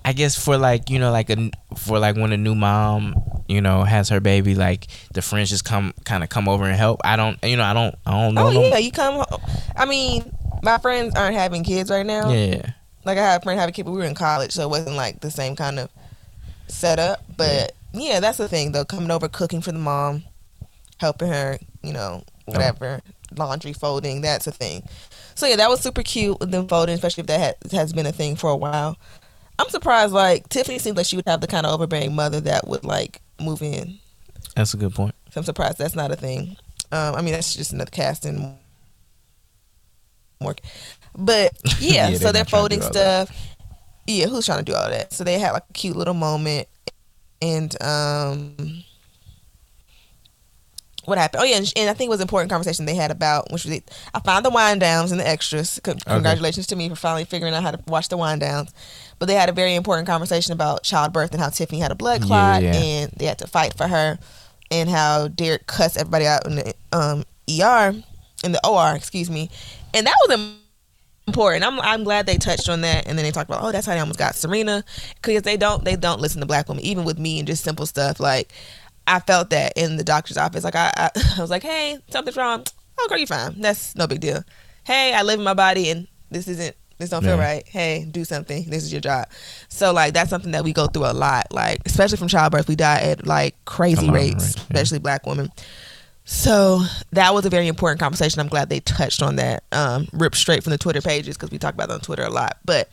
I 0.05 0.13
guess 0.13 0.37
for 0.43 0.57
like 0.57 0.91
you 0.91 0.99
know 0.99 1.11
like 1.11 1.31
a 1.31 1.51
for 1.77 1.99
like 1.99 2.17
when 2.17 2.33
a 2.33 2.37
new 2.37 2.55
mom 2.55 3.15
you 3.49 3.61
know 3.61 3.85
has 3.85 4.09
her 4.11 4.21
baby 4.21 4.55
like 4.55 4.87
the 5.15 5.23
friends 5.23 5.49
just 5.51 5.65
come 5.65 5.95
kind 6.05 6.23
of 6.23 6.29
come 6.29 6.49
over 6.49 6.65
and 6.65 6.77
help. 6.77 7.01
I 7.05 7.17
don't 7.17 7.43
you 7.43 7.57
know 7.57 7.65
I 7.65 7.73
don't 7.75 7.95
I 8.07 8.11
don't 8.13 8.35
know. 8.35 8.47
Oh 8.49 8.51
yeah, 8.51 8.79
you 8.79 8.93
come. 8.93 9.25
I 9.77 9.85
mean, 9.87 10.31
my 10.63 10.79
friends 10.79 11.15
aren't 11.17 11.35
having 11.37 11.65
kids 11.65 11.91
right 11.91 12.07
now. 12.07 12.31
Yeah. 12.31 12.73
Like 13.05 13.17
I 13.17 13.23
had 13.23 13.41
a 13.41 13.43
friend 13.45 13.59
having 13.59 13.73
a 13.73 13.77
kid, 13.77 13.85
but 13.85 13.93
we 13.93 13.99
were 13.99 14.05
in 14.05 14.15
college, 14.15 14.53
so 14.53 14.63
it 14.63 14.71
wasn't 14.71 14.97
like 14.97 15.21
the 15.21 15.31
same 15.31 15.57
kind 15.57 15.79
of 15.79 15.89
setup. 16.67 17.23
But 17.37 17.73
yeah, 18.01 18.21
that's 18.21 18.39
the 18.39 18.49
thing 18.49 18.73
though. 18.73 18.85
Coming 18.85 19.11
over, 19.11 19.29
cooking 19.29 19.61
for 19.61 19.73
the 19.73 19.79
mom, 19.79 20.25
helping 20.99 21.29
her, 21.29 21.59
you 21.83 21.93
know, 21.93 22.23
whatever, 22.47 23.01
laundry, 23.37 23.73
folding. 23.73 24.21
That's 24.21 24.47
a 24.47 24.53
thing. 24.53 24.83
So 25.35 25.47
yeah, 25.47 25.57
that 25.57 25.69
was 25.69 25.81
super 25.81 26.03
cute 26.03 26.41
with 26.41 26.51
them 26.51 26.67
folding, 26.67 26.95
especially 26.95 27.23
if 27.23 27.27
that 27.29 27.41
had, 27.41 27.73
has 27.73 27.93
been 27.93 28.07
a 28.07 28.13
thing 28.13 28.37
for 28.37 28.51
a 28.51 28.57
while. 28.57 28.97
I'm 29.59 29.69
surprised. 29.69 30.13
Like 30.13 30.49
Tiffany 30.49 30.79
seems 30.79 30.97
like 30.97 31.07
she 31.07 31.17
would 31.17 31.27
have 31.27 31.41
the 31.41 31.47
kind 31.47 31.67
of 31.67 31.73
overbearing 31.73 32.15
mother 32.15 32.41
that 32.41 32.67
would 32.69 32.85
like 32.85 33.21
move 33.41 33.63
in. 33.63 33.99
That's 34.55 34.75
a 34.75 34.77
good 34.77 34.95
point. 34.95 35.15
So 35.31 35.41
I'm 35.41 35.45
surprised 35.45 35.79
that's 35.79 35.95
not 35.95 36.11
a 36.11 36.17
thing. 36.17 36.57
Um, 36.91 37.15
I 37.15 37.23
mean, 37.23 37.33
that's 37.33 37.55
just 37.55 37.73
another 37.73 37.91
casting. 37.91 38.57
More, 40.41 40.55
but 41.17 41.53
yeah. 41.81 42.09
Yeah, 42.09 42.17
so 42.17 42.33
they're 42.33 42.33
they're 42.33 42.43
not 42.43 42.49
trying 42.49 42.69
to 42.69 42.79
folding 42.79 42.83
stuff. 42.83 43.57
Yeah, 44.07 44.27
who's 44.27 44.47
trying 44.47 44.59
to 44.59 44.65
do 44.65 44.75
all 44.75 44.89
that? 44.89 45.13
So 45.13 45.23
they 45.23 45.39
had 45.39 45.53
like 45.53 45.65
a 45.69 45.73
cute 45.75 45.97
little 45.97 46.15
moment, 46.15 46.67
and 47.41 47.83
um, 47.83 48.85
what 51.05 51.19
happened? 51.19 51.43
Oh 51.43 51.45
yeah, 51.45 51.57
and, 51.57 51.73
and 51.77 51.91
I 51.91 51.95
think 51.95 52.09
it 52.09 52.11
was 52.11 52.21
an 52.21 52.25
important 52.25 52.51
conversation 52.51 52.85
they 52.85 52.95
had 52.95 53.11
about 53.11 53.51
which 53.51 53.65
was 53.65 53.81
I 54.15 54.21
found 54.21 54.45
the 54.45 54.51
wind 54.51 54.81
downs 54.81 55.11
and 55.11 55.21
the 55.21 55.27
extras. 55.27 55.71
C- 55.71 55.81
Congratulations 56.07 56.67
to 56.69 56.77
me 56.77 56.89
for 56.89 56.97
finally 56.97 57.25
figuring 57.25 57.55
out 57.55 57.63
how 57.63 57.71
to 57.71 57.81
watch 57.87 58.09
the 58.09 58.17
wind 58.17 58.43
downs. 58.43 58.73
But 59.19 59.27
they 59.27 59.35
had 59.35 59.49
a 59.49 59.53
very 59.53 59.75
important 59.75 60.07
conversation 60.07 60.53
about 60.53 60.83
childbirth 60.85 61.33
and 61.33 61.41
how 61.41 61.49
Tiffany 61.49 61.81
had 61.81 61.91
a 61.91 61.97
blood 61.97 62.23
clot 62.23 62.63
yeah. 62.63 62.75
and 62.75 63.13
they 63.17 63.25
had 63.25 63.39
to 63.39 63.47
fight 63.47 63.75
for 63.75 63.89
her, 63.89 64.19
and 64.71 64.89
how 64.89 65.29
Derek 65.29 65.67
cussed 65.67 65.97
everybody 65.97 66.27
out 66.27 66.47
in 66.47 66.57
the 66.57 66.75
um, 66.93 67.25
ER, 67.49 67.95
in 68.45 68.53
the 68.53 68.61
OR, 68.67 68.95
excuse 68.95 69.31
me, 69.31 69.51
and 69.95 70.07
that 70.07 70.15
was 70.27 70.39
im- 70.39 70.59
important. 71.29 71.65
I'm 71.65 71.79
I'm 71.81 72.05
glad 72.05 72.27
they 72.27 72.37
touched 72.37 72.69
on 72.69 72.81
that, 72.81 73.07
and 73.07 73.17
then 73.17 73.25
they 73.25 73.31
talked 73.31 73.49
about 73.49 73.63
oh 73.63 73.71
that's 73.73 73.87
how 73.87 73.95
they 73.95 74.01
almost 74.01 74.19
got 74.19 74.35
Serena 74.35 74.85
because 75.23 75.43
they 75.43 75.57
don't 75.57 75.85
they 75.85 75.97
don't 75.97 76.21
listen 76.21 76.41
to 76.41 76.47
black 76.47 76.69
women 76.69 76.85
even 76.85 77.05
with 77.05 77.19
me 77.19 77.39
and 77.39 77.47
just 77.47 77.63
simple 77.63 77.87
stuff 77.87 78.19
like 78.21 78.53
I 79.07 79.21
felt 79.21 79.51
that 79.51 79.73
in 79.77 79.97
the 79.97 80.05
doctor's 80.05 80.37
office 80.37 80.65
like 80.65 80.75
I 80.77 80.93
I, 80.97 81.11
I 81.37 81.41
was 81.41 81.51
like 81.51 81.63
hey 81.63 81.99
something's 82.11 82.37
wrong 82.37 82.65
oh 82.99 83.07
girl 83.09 83.19
you 83.19 83.27
fine 83.27 83.61
that's 83.61 83.95
no 83.95 84.07
big 84.07 84.21
deal 84.21 84.43
hey, 84.89 85.13
I 85.13 85.23
live 85.23 85.39
in 85.39 85.45
my 85.45 85.55
body 85.55 85.91
and 85.91 86.09
this 86.31 86.49
isn't 86.49 86.75
this 86.99 87.11
don't 87.11 87.23
feel 87.23 87.37
Yeah. 87.37 87.45
right. 87.45 87.69
Hey, 87.69 88.07
do 88.11 88.25
something. 88.25 88.65
This 88.69 88.83
is 88.83 88.91
your 88.93 89.01
job. 89.03 89.29
So 89.69 89.93
like 89.93 90.15
that's 90.15 90.31
something 90.31 90.51
that 90.53 90.65
we 90.65 90.73
go 90.73 90.87
through 90.89 91.05
a 91.07 91.13
lot. 91.13 91.47
Like 91.53 91.81
especially 91.87 92.17
from 92.17 92.27
childbirth, 92.29 92.67
we 92.69 92.75
die 92.75 93.01
at 93.03 93.27
like 93.27 93.55
crazy 93.67 94.11
rates, 94.11 94.35
rates, 94.35 94.57
yeah. 94.57 94.63
especially 94.63 94.99
black 94.99 95.27
women. 95.27 95.53
So 96.31 96.83
that 97.13 97.33
was 97.33 97.47
a 97.47 97.51
very 97.51 97.69
important 97.69 98.01
conversation. 98.01 98.39
I'm 98.39 98.49
glad 98.49 98.69
they 98.69 98.81
touched 98.81 99.23
on 99.23 99.37
that. 99.37 99.65
Um, 99.73 100.09
ripped 100.13 100.37
straight 100.37 100.63
from 100.63 100.73
the 100.73 100.79
Twitter 100.79 101.01
pages 101.01 101.39
because 101.39 101.51
we 101.51 101.57
talk 101.57 101.73
about 101.73 101.89
it 101.89 101.95
on 101.95 102.01
Twitter 102.01 102.23
a 102.23 102.29
lot. 102.29 102.59
But 102.67 102.91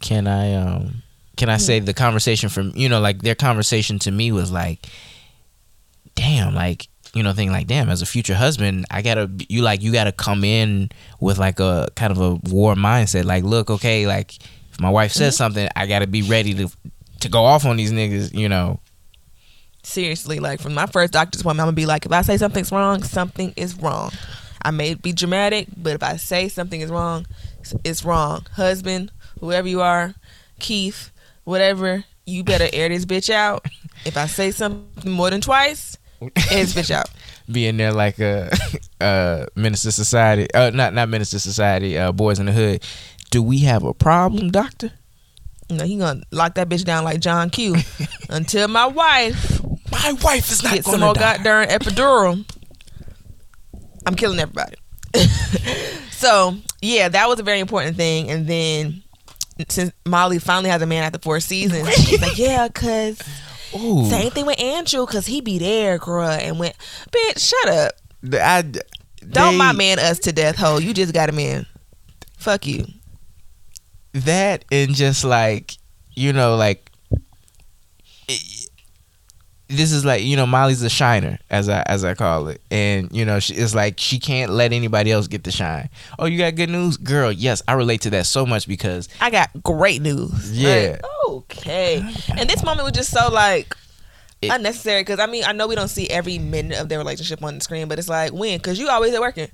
Can 0.00 0.26
I 0.26 0.54
um 0.54 1.02
can 1.36 1.50
I 1.50 1.58
say 1.58 1.80
the 1.80 1.92
conversation 1.92 2.48
from 2.48 2.72
you 2.74 2.88
know 2.88 2.98
like 2.98 3.20
their 3.20 3.34
conversation 3.34 3.98
to 4.00 4.10
me 4.10 4.32
was 4.32 4.50
like, 4.50 4.86
damn, 6.14 6.54
like 6.54 6.88
you 7.12 7.22
know 7.22 7.34
thinking 7.34 7.52
like 7.52 7.66
damn 7.66 7.90
as 7.90 8.00
a 8.00 8.06
future 8.06 8.34
husband 8.34 8.86
I 8.90 9.02
gotta 9.02 9.30
you 9.50 9.60
like 9.60 9.82
you 9.82 9.92
gotta 9.92 10.12
come 10.12 10.42
in 10.42 10.90
with 11.20 11.36
like 11.38 11.60
a 11.60 11.88
kind 11.94 12.10
of 12.10 12.20
a 12.20 12.34
war 12.50 12.74
mindset 12.74 13.24
like 13.24 13.44
look 13.44 13.70
okay 13.70 14.06
like 14.06 14.36
if 14.72 14.80
my 14.80 14.90
wife 14.90 15.12
says 15.12 15.36
something 15.36 15.68
I 15.76 15.86
gotta 15.86 16.06
be 16.06 16.22
ready 16.22 16.54
to 16.54 16.68
to 17.20 17.28
go 17.28 17.44
off 17.44 17.64
on 17.64 17.76
these 17.76 17.92
niggas 17.92 18.34
you 18.34 18.48
know 18.48 18.80
seriously, 19.88 20.38
like 20.38 20.60
from 20.60 20.74
my 20.74 20.86
first 20.86 21.12
doctor's 21.12 21.40
appointment, 21.40 21.62
I'm 21.62 21.66
gonna 21.68 21.76
be 21.76 21.86
like, 21.86 22.06
if 22.06 22.12
I 22.12 22.22
say 22.22 22.36
something's 22.36 22.70
wrong, 22.70 23.02
something 23.02 23.52
is 23.56 23.74
wrong. 23.76 24.10
I 24.62 24.70
may 24.70 24.94
be 24.94 25.12
dramatic, 25.12 25.68
but 25.76 25.94
if 25.94 26.02
I 26.02 26.16
say 26.16 26.48
something 26.48 26.80
is 26.80 26.90
wrong, 26.90 27.26
it's 27.84 28.04
wrong. 28.04 28.46
Husband, 28.52 29.10
whoever 29.40 29.68
you 29.68 29.80
are, 29.80 30.14
Keith, 30.58 31.10
whatever, 31.44 32.04
you 32.26 32.44
better 32.44 32.68
air 32.72 32.88
this 32.88 33.04
bitch 33.04 33.30
out. 33.30 33.66
If 34.04 34.16
I 34.16 34.26
say 34.26 34.50
something 34.50 35.10
more 35.10 35.30
than 35.30 35.40
twice, 35.40 35.96
air 36.20 36.30
this 36.50 36.74
bitch 36.74 36.90
out. 36.90 37.08
being 37.50 37.78
there 37.78 37.92
like 37.92 38.18
a 38.18 38.50
uh 39.00 39.46
Menace 39.54 39.86
II 39.86 39.92
Society 39.92 40.52
uh 40.52 40.68
not 40.68 40.92
not 40.92 41.08
Menace 41.08 41.32
II 41.32 41.40
Society 41.40 41.96
uh 41.96 42.12
boys 42.12 42.38
in 42.38 42.44
the 42.44 42.52
hood 42.52 42.84
do 43.30 43.42
we 43.42 43.60
have 43.60 43.84
a 43.84 43.94
problem 43.94 44.50
doctor 44.50 44.92
know, 45.76 45.84
he 45.84 45.96
gonna 45.98 46.22
lock 46.30 46.54
that 46.54 46.68
bitch 46.68 46.84
down 46.84 47.04
like 47.04 47.20
John 47.20 47.50
Q 47.50 47.76
until 48.30 48.68
my 48.68 48.86
wife 48.86 49.60
my 49.90 50.12
wife 50.22 50.50
is 50.50 50.62
not 50.62 50.74
get 50.74 50.84
some 50.84 51.00
more 51.00 51.14
goddamn 51.14 51.68
epidural. 51.68 52.44
I'm 54.06 54.14
killing 54.14 54.38
everybody. 54.38 54.76
so 56.10 56.56
yeah, 56.80 57.08
that 57.08 57.28
was 57.28 57.40
a 57.40 57.42
very 57.42 57.60
important 57.60 57.96
thing. 57.96 58.30
And 58.30 58.46
then 58.46 59.02
since 59.68 59.92
Molly 60.06 60.38
finally 60.38 60.70
has 60.70 60.82
a 60.82 60.86
man 60.86 61.04
after 61.04 61.18
four 61.18 61.40
seasons, 61.40 61.92
she's 61.94 62.20
like, 62.20 62.38
yeah, 62.38 62.68
cause 62.68 63.20
Ooh. 63.74 64.08
same 64.08 64.30
thing 64.30 64.46
with 64.46 64.60
Andrew, 64.60 65.04
cause 65.06 65.26
he 65.26 65.40
be 65.40 65.58
there, 65.58 65.98
girl, 65.98 66.28
and 66.28 66.58
went, 66.58 66.76
bitch, 67.10 67.38
shut 67.38 67.68
up. 67.68 67.92
I, 68.32 68.64
Don't 69.28 69.56
my 69.56 69.72
man 69.72 69.98
us 69.98 70.18
to 70.20 70.32
death, 70.32 70.56
ho. 70.56 70.78
You 70.78 70.94
just 70.94 71.12
got 71.12 71.28
a 71.28 71.32
man. 71.32 71.66
Fuck 72.38 72.66
you. 72.66 72.86
that 74.12 74.64
and 74.70 74.94
just 74.94 75.24
like 75.24 75.76
you 76.14 76.32
know 76.32 76.56
like 76.56 76.87
this 79.68 79.92
is 79.92 80.04
like 80.04 80.22
you 80.22 80.34
know 80.36 80.46
Molly's 80.46 80.82
a 80.82 80.88
shiner 80.88 81.38
as 81.50 81.68
I 81.68 81.82
as 81.82 82.02
I 82.04 82.14
call 82.14 82.48
it 82.48 82.62
and 82.70 83.10
you 83.14 83.24
know 83.24 83.38
she, 83.38 83.54
it's 83.54 83.74
like 83.74 83.98
she 83.98 84.18
can't 84.18 84.50
let 84.50 84.72
anybody 84.72 85.12
else 85.12 85.26
get 85.26 85.44
the 85.44 85.50
shine 85.50 85.90
oh 86.18 86.24
you 86.24 86.38
got 86.38 86.54
good 86.54 86.70
news 86.70 86.96
girl 86.96 87.30
yes 87.30 87.62
I 87.68 87.74
relate 87.74 88.00
to 88.02 88.10
that 88.10 88.24
so 88.26 88.46
much 88.46 88.66
because 88.66 89.08
I 89.20 89.30
got 89.30 89.50
great 89.62 90.00
news. 90.00 90.50
Yeah. 90.58 90.98
Like, 91.02 91.04
okay. 91.28 92.02
And 92.36 92.48
this 92.48 92.64
moment 92.64 92.84
was 92.84 92.92
just 92.92 93.10
so 93.10 93.28
like 93.30 93.76
It- 94.40 94.50
unnecessary 94.50 95.02
because 95.02 95.20
I 95.20 95.26
mean 95.26 95.44
I 95.44 95.52
know 95.52 95.66
we 95.66 95.74
don't 95.74 95.88
see 95.88 96.08
every 96.08 96.38
minute 96.38 96.78
of 96.78 96.88
their 96.88 96.98
relationship 96.98 97.42
on 97.42 97.56
the 97.56 97.60
screen, 97.60 97.88
but 97.88 97.98
it's 97.98 98.08
like 98.08 98.32
when 98.32 98.56
because 98.58 98.78
you 98.78 98.88
always 98.88 99.12
at 99.14 99.20
working, 99.20 99.50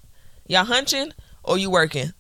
y'all 0.47 0.65
hunching 0.65 1.13
or 1.43 1.59
you 1.59 1.71
working 1.71 2.13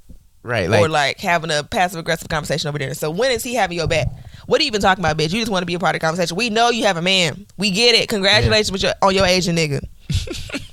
right 0.43 0.67
or 0.69 0.89
like 0.89 0.91
like 0.91 1.21
having 1.21 1.51
a 1.53 1.63
passive 1.63 2.01
aggressive 2.01 2.29
conversation 2.29 2.69
over 2.69 2.79
there. 2.79 2.93
So 2.95 3.11
when 3.11 3.31
is 3.31 3.45
he 3.45 3.55
having 3.55 3.77
your 3.79 3.87
back? 3.87 4.09
What 4.47 4.61
are 4.61 4.65
you 4.65 4.69
even 4.69 4.81
talking 4.81 5.05
about, 5.05 5.17
bitch? 5.17 5.33
You 5.33 5.41
just 5.41 5.51
want 5.51 5.63
to 5.63 5.67
be 5.67 5.75
a 5.75 5.79
part 5.79 5.95
of 5.95 6.01
the 6.01 6.07
conversation. 6.07 6.37
We 6.37 6.51
know 6.51 6.71
you 6.71 6.85
have 6.85 6.97
a 6.97 7.03
man. 7.03 7.47
We 7.57 7.71
get 7.71 7.95
it. 7.95 8.09
Congratulations 8.09 8.73
with 8.73 8.83
your 8.83 8.93
on 9.03 9.15
your 9.15 9.27
Asian 9.27 9.57
nigga. 9.57 9.81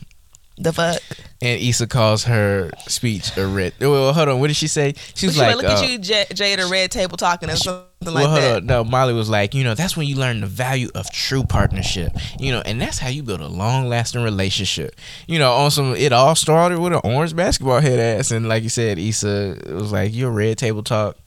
the 0.57 0.73
fuck. 0.73 1.01
and 1.41 1.59
Issa 1.61 1.87
calls 1.87 2.25
her 2.25 2.69
speech 2.87 3.35
a 3.35 3.47
red 3.47 3.73
well 3.79 4.13
hold 4.13 4.29
on 4.29 4.39
what 4.39 4.47
did 4.47 4.55
she 4.55 4.67
say 4.67 4.93
she 5.15 5.25
was 5.25 5.35
She 5.35 5.41
like 5.41 5.55
look 5.55 5.65
uh, 5.65 5.69
at 5.69 5.89
you, 5.89 5.97
Jay, 5.97 6.25
Jay 6.33 6.53
at 6.53 6.59
a 6.59 6.67
red 6.67 6.91
table 6.91 7.17
talking 7.17 7.49
or 7.49 7.55
something 7.55 7.87
like 8.03 8.27
hold 8.27 8.37
that. 8.37 8.57
on. 8.57 8.65
No, 8.65 8.83
Molly 8.83 9.13
was 9.13 9.29
like, 9.29 9.53
you 9.55 9.63
know, 9.63 9.73
that's 9.73 9.97
when 9.97 10.07
you 10.07 10.15
learn 10.17 10.41
the 10.41 10.47
value 10.47 10.89
of 10.93 11.09
true 11.11 11.43
partnership. 11.43 12.11
You 12.39 12.51
know, 12.51 12.61
and 12.61 12.79
that's 12.79 12.99
how 12.99 13.09
you 13.09 13.23
build 13.23 13.41
a 13.41 13.47
long 13.47 13.87
lasting 13.87 14.23
relationship. 14.23 14.95
You 15.27 15.39
know, 15.39 15.51
on 15.51 15.71
some 15.71 15.95
it 15.95 16.11
all 16.11 16.35
started 16.35 16.79
with 16.79 16.93
an 16.93 17.01
orange 17.03 17.35
basketball 17.35 17.79
head 17.79 17.99
ass. 17.99 18.31
And 18.31 18.47
like 18.47 18.63
you 18.63 18.69
said, 18.69 18.99
Issa 18.99 19.57
was 19.67 19.91
like, 19.91 20.13
You're 20.13 20.31
red 20.31 20.57
table 20.57 20.83
talk. 20.83 21.17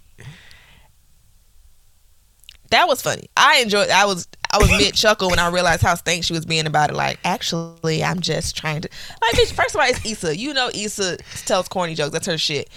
That 2.70 2.88
was 2.88 3.02
funny. 3.02 3.28
I 3.36 3.60
enjoyed. 3.60 3.90
I 3.90 4.06
was 4.06 4.28
I 4.52 4.58
was 4.58 4.68
mid 4.70 4.94
chuckle 4.94 5.30
when 5.30 5.38
I 5.38 5.48
realized 5.48 5.82
how 5.82 5.94
stank 5.94 6.24
she 6.24 6.32
was 6.32 6.46
being 6.46 6.66
about 6.66 6.90
it. 6.90 6.94
Like, 6.96 7.18
actually, 7.24 8.04
I'm 8.04 8.20
just 8.20 8.56
trying 8.56 8.82
to. 8.82 8.88
Like, 9.20 9.32
bitch, 9.32 9.52
first 9.52 9.74
of 9.74 9.80
all, 9.80 9.88
it's 9.88 10.04
Issa. 10.04 10.36
You 10.36 10.54
know, 10.54 10.70
Issa 10.72 11.18
tells 11.44 11.68
corny 11.68 11.94
jokes. 11.94 12.12
That's 12.12 12.26
her 12.26 12.38
shit. 12.38 12.70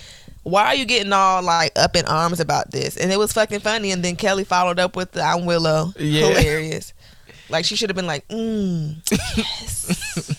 Why 0.43 0.67
are 0.67 0.75
you 0.75 0.85
getting 0.85 1.11
all 1.13 1.43
like 1.43 1.71
up 1.75 1.95
in 1.95 2.05
arms 2.05 2.39
about 2.39 2.71
this? 2.71 2.97
And 2.97 3.11
it 3.11 3.19
was 3.19 3.33
fucking 3.33 3.59
funny. 3.59 3.91
And 3.91 4.03
then 4.03 4.15
Kelly 4.15 4.43
followed 4.43 4.79
up 4.79 4.95
with 4.95 5.11
the 5.11 5.21
"I'm 5.21 5.45
Willow." 5.45 5.93
Yeah. 5.97 6.27
Hilarious. 6.27 6.93
Like 7.49 7.65
she 7.65 7.75
should 7.75 7.89
have 7.89 7.95
been 7.95 8.07
like, 8.07 8.27
mm, 8.27 8.97
yes, 9.37 10.36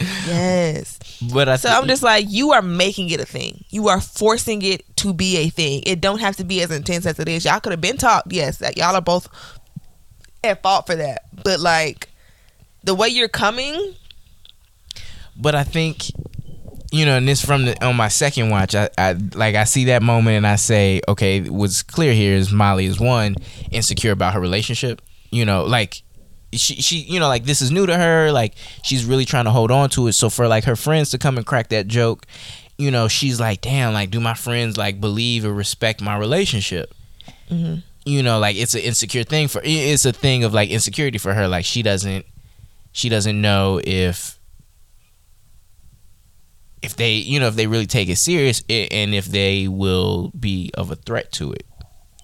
yes. 0.00 0.98
But 1.32 1.48
I 1.48 1.56
So 1.56 1.68
I'm 1.68 1.86
just 1.86 2.02
like, 2.02 2.26
you 2.28 2.52
are 2.52 2.62
making 2.62 3.10
it 3.10 3.20
a 3.20 3.24
thing. 3.24 3.64
You 3.70 3.88
are 3.88 4.00
forcing 4.00 4.62
it 4.62 4.84
to 4.96 5.12
be 5.12 5.36
a 5.38 5.48
thing. 5.48 5.82
It 5.86 6.00
don't 6.00 6.20
have 6.20 6.36
to 6.36 6.44
be 6.44 6.62
as 6.62 6.70
intense 6.70 7.06
as 7.06 7.18
it 7.18 7.28
is. 7.28 7.44
Y'all 7.44 7.60
could 7.60 7.72
have 7.72 7.80
been 7.80 7.96
talked. 7.96 8.32
Yes, 8.32 8.58
that 8.58 8.76
y'all 8.76 8.94
are 8.94 9.00
both 9.00 9.28
at 10.44 10.62
fault 10.62 10.86
for 10.86 10.96
that. 10.96 11.22
But 11.44 11.60
like 11.60 12.08
the 12.84 12.94
way 12.94 13.08
you're 13.08 13.28
coming, 13.28 13.94
but 15.36 15.54
I 15.54 15.64
think 15.64 16.10
you 16.90 17.04
know, 17.04 17.16
and 17.18 17.28
this 17.28 17.44
from 17.44 17.66
the 17.66 17.84
on 17.84 17.96
my 17.96 18.08
second 18.08 18.50
watch, 18.50 18.74
I, 18.74 18.88
I 18.96 19.12
like 19.34 19.54
I 19.54 19.64
see 19.64 19.86
that 19.86 20.02
moment 20.02 20.38
and 20.38 20.46
I 20.46 20.56
say, 20.56 21.00
okay, 21.06 21.42
what's 21.42 21.82
clear 21.82 22.12
here 22.12 22.34
is 22.34 22.50
Molly 22.50 22.86
is 22.86 22.98
one 22.98 23.36
insecure 23.70 24.12
about 24.12 24.34
her 24.34 24.40
relationship. 24.40 25.02
You 25.30 25.44
know, 25.44 25.64
like 25.64 26.02
she 26.52 26.76
she 26.76 26.98
you 27.00 27.20
know 27.20 27.28
like 27.28 27.44
this 27.44 27.60
is 27.60 27.70
new 27.70 27.86
to 27.86 27.96
her. 27.96 28.32
Like 28.32 28.54
she's 28.82 29.04
really 29.04 29.24
trying 29.24 29.44
to 29.44 29.50
hold 29.50 29.70
on 29.70 29.90
to 29.90 30.06
it. 30.06 30.12
So 30.12 30.30
for 30.30 30.48
like 30.48 30.64
her 30.64 30.76
friends 30.76 31.10
to 31.10 31.18
come 31.18 31.36
and 31.36 31.46
crack 31.46 31.68
that 31.68 31.86
joke, 31.88 32.26
you 32.78 32.90
know, 32.90 33.08
she's 33.08 33.38
like, 33.40 33.60
damn, 33.60 33.92
like 33.92 34.10
do 34.10 34.20
my 34.20 34.34
friends 34.34 34.76
like 34.76 35.00
believe 35.00 35.44
or 35.44 35.52
respect 35.52 36.00
my 36.00 36.16
relationship? 36.16 36.94
Mhm. 37.50 37.82
You 38.04 38.22
know, 38.22 38.38
like 38.38 38.56
it's 38.56 38.74
an 38.74 38.80
insecure 38.80 39.24
thing 39.24 39.48
for 39.48 39.60
it's 39.64 40.04
a 40.06 40.12
thing 40.12 40.44
of 40.44 40.54
like 40.54 40.70
insecurity 40.70 41.18
for 41.18 41.34
her. 41.34 41.46
Like 41.48 41.64
she 41.64 41.82
doesn't 41.82 42.24
she 42.92 43.08
doesn't 43.08 43.40
know 43.40 43.80
if 43.84 44.38
if 46.80 46.96
they 46.96 47.14
you 47.14 47.40
know 47.40 47.48
if 47.48 47.56
they 47.56 47.66
really 47.66 47.86
take 47.86 48.08
it 48.08 48.16
serious 48.16 48.62
and 48.70 49.14
if 49.14 49.26
they 49.26 49.68
will 49.68 50.30
be 50.38 50.70
of 50.74 50.90
a 50.90 50.94
threat 50.96 51.30
to 51.32 51.52
it 51.52 51.66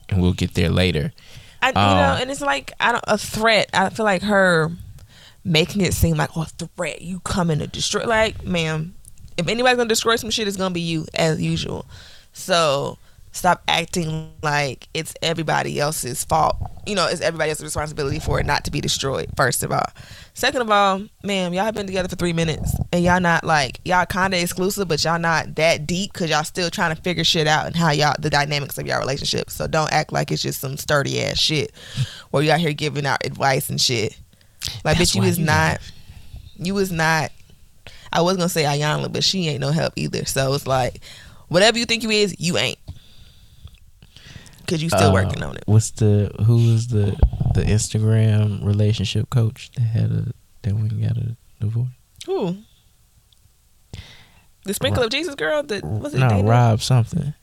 and 0.08 0.22
we'll 0.22 0.32
get 0.32 0.54
there 0.54 0.70
later 0.70 1.12
I, 1.64 1.68
you 1.68 1.76
Um, 1.76 1.96
know, 1.96 2.22
and 2.22 2.30
it's 2.30 2.40
like 2.40 2.72
I 2.80 2.92
don't 2.92 3.04
a 3.06 3.18
threat. 3.18 3.70
I 3.72 3.90
feel 3.90 4.04
like 4.04 4.22
her 4.22 4.70
making 5.44 5.82
it 5.82 5.94
seem 5.94 6.16
like 6.16 6.36
oh, 6.36 6.42
a 6.42 6.46
threat. 6.46 7.02
You 7.02 7.20
coming 7.20 7.58
to 7.58 7.66
destroy? 7.66 8.04
Like, 8.04 8.44
ma'am, 8.44 8.94
if 9.36 9.48
anybody's 9.48 9.76
gonna 9.76 9.88
destroy 9.88 10.16
some 10.16 10.30
shit, 10.30 10.48
it's 10.48 10.56
gonna 10.56 10.74
be 10.74 10.80
you 10.80 11.06
as 11.14 11.40
usual. 11.40 11.86
So 12.32 12.98
stop 13.32 13.62
acting 13.66 14.30
like 14.42 14.88
it's 14.94 15.14
everybody 15.22 15.80
else's 15.80 16.24
fault. 16.24 16.56
You 16.86 16.94
know, 16.94 17.06
it's 17.06 17.20
everybody 17.20 17.50
else's 17.50 17.64
responsibility 17.64 18.20
for 18.20 18.40
it 18.40 18.46
not 18.46 18.64
to 18.64 18.70
be 18.70 18.80
destroyed. 18.80 19.28
First 19.36 19.62
of 19.62 19.72
all, 19.72 19.86
second 20.34 20.60
of 20.60 20.70
all, 20.70 21.02
ma'am, 21.22 21.54
y'all 21.54 21.64
have 21.64 21.74
been 21.74 21.86
together 21.86 22.08
for 22.08 22.16
three 22.16 22.32
minutes 22.32 22.74
and 22.92 23.04
y'all 23.04 23.20
not 23.20 23.44
like 23.44 23.80
y'all 23.84 24.04
kind 24.04 24.34
of 24.34 24.40
exclusive, 24.40 24.88
but 24.88 25.02
y'all 25.02 25.18
not 25.18 25.54
that 25.54 25.86
deep 25.86 26.12
because 26.12 26.28
y'all 26.28 26.44
still 26.44 26.70
trying 26.70 26.94
to 26.94 27.00
figure 27.00 27.24
shit 27.24 27.46
out 27.46 27.66
and 27.66 27.76
how 27.76 27.90
y'all 27.90 28.14
the 28.18 28.30
dynamics 28.30 28.76
of 28.76 28.86
y'all 28.86 28.98
relationship. 28.98 29.48
So 29.48 29.66
don't 29.66 29.92
act 29.92 30.12
like 30.12 30.30
it's 30.30 30.42
just 30.42 30.60
some 30.60 30.76
sturdy 30.76 31.22
ass 31.22 31.38
shit 31.38 31.72
where 32.30 32.42
you 32.42 32.50
out 32.50 32.60
here 32.60 32.72
giving 32.72 33.06
out 33.06 33.24
advice 33.24 33.70
and 33.70 33.80
shit. 33.80 34.18
Like, 34.84 34.98
That's 34.98 35.12
bitch, 35.12 35.14
you 35.16 35.22
is 35.22 35.38
you 35.38 35.46
not. 35.46 35.80
You 36.56 36.74
was 36.74 36.90
not. 36.92 37.30
I 38.12 38.20
was 38.20 38.36
gonna 38.36 38.48
say 38.48 38.64
Iyanla, 38.64 39.12
but 39.12 39.24
she 39.24 39.48
ain't 39.48 39.60
no 39.60 39.70
help 39.70 39.92
either. 39.96 40.24
So 40.24 40.54
it's 40.54 40.66
like, 40.66 41.00
whatever 41.48 41.78
you 41.78 41.84
think 41.84 42.02
you 42.02 42.10
is, 42.10 42.34
you 42.38 42.58
ain't. 42.58 42.78
Cause 44.66 44.82
you 44.82 44.88
still 44.88 45.10
Uh, 45.10 45.12
working 45.12 45.42
on 45.42 45.56
it. 45.56 45.62
what's 45.66 45.90
the 45.92 46.30
who 46.46 46.72
was 46.72 46.88
the 46.88 47.16
the 47.54 47.62
instagram 47.62 48.64
relationship 48.64 49.28
coach 49.30 49.70
that 49.76 49.82
had 49.82 50.10
a 50.10 50.32
that 50.62 50.74
went 50.74 50.92
and 50.92 51.02
got 51.02 51.16
a 51.16 51.36
divorce 51.60 51.88
Who? 52.26 52.56
The 54.64 54.72
sprinkle 54.74 55.02
Ro- 55.02 55.06
of 55.06 55.10
Jesus 55.12 55.34
girl. 55.34 55.62
The 55.62 55.80
was 55.84 56.14
it 56.14 56.18
no 56.18 56.28
Dana? 56.28 56.48
rob 56.48 56.80
something 56.80 57.34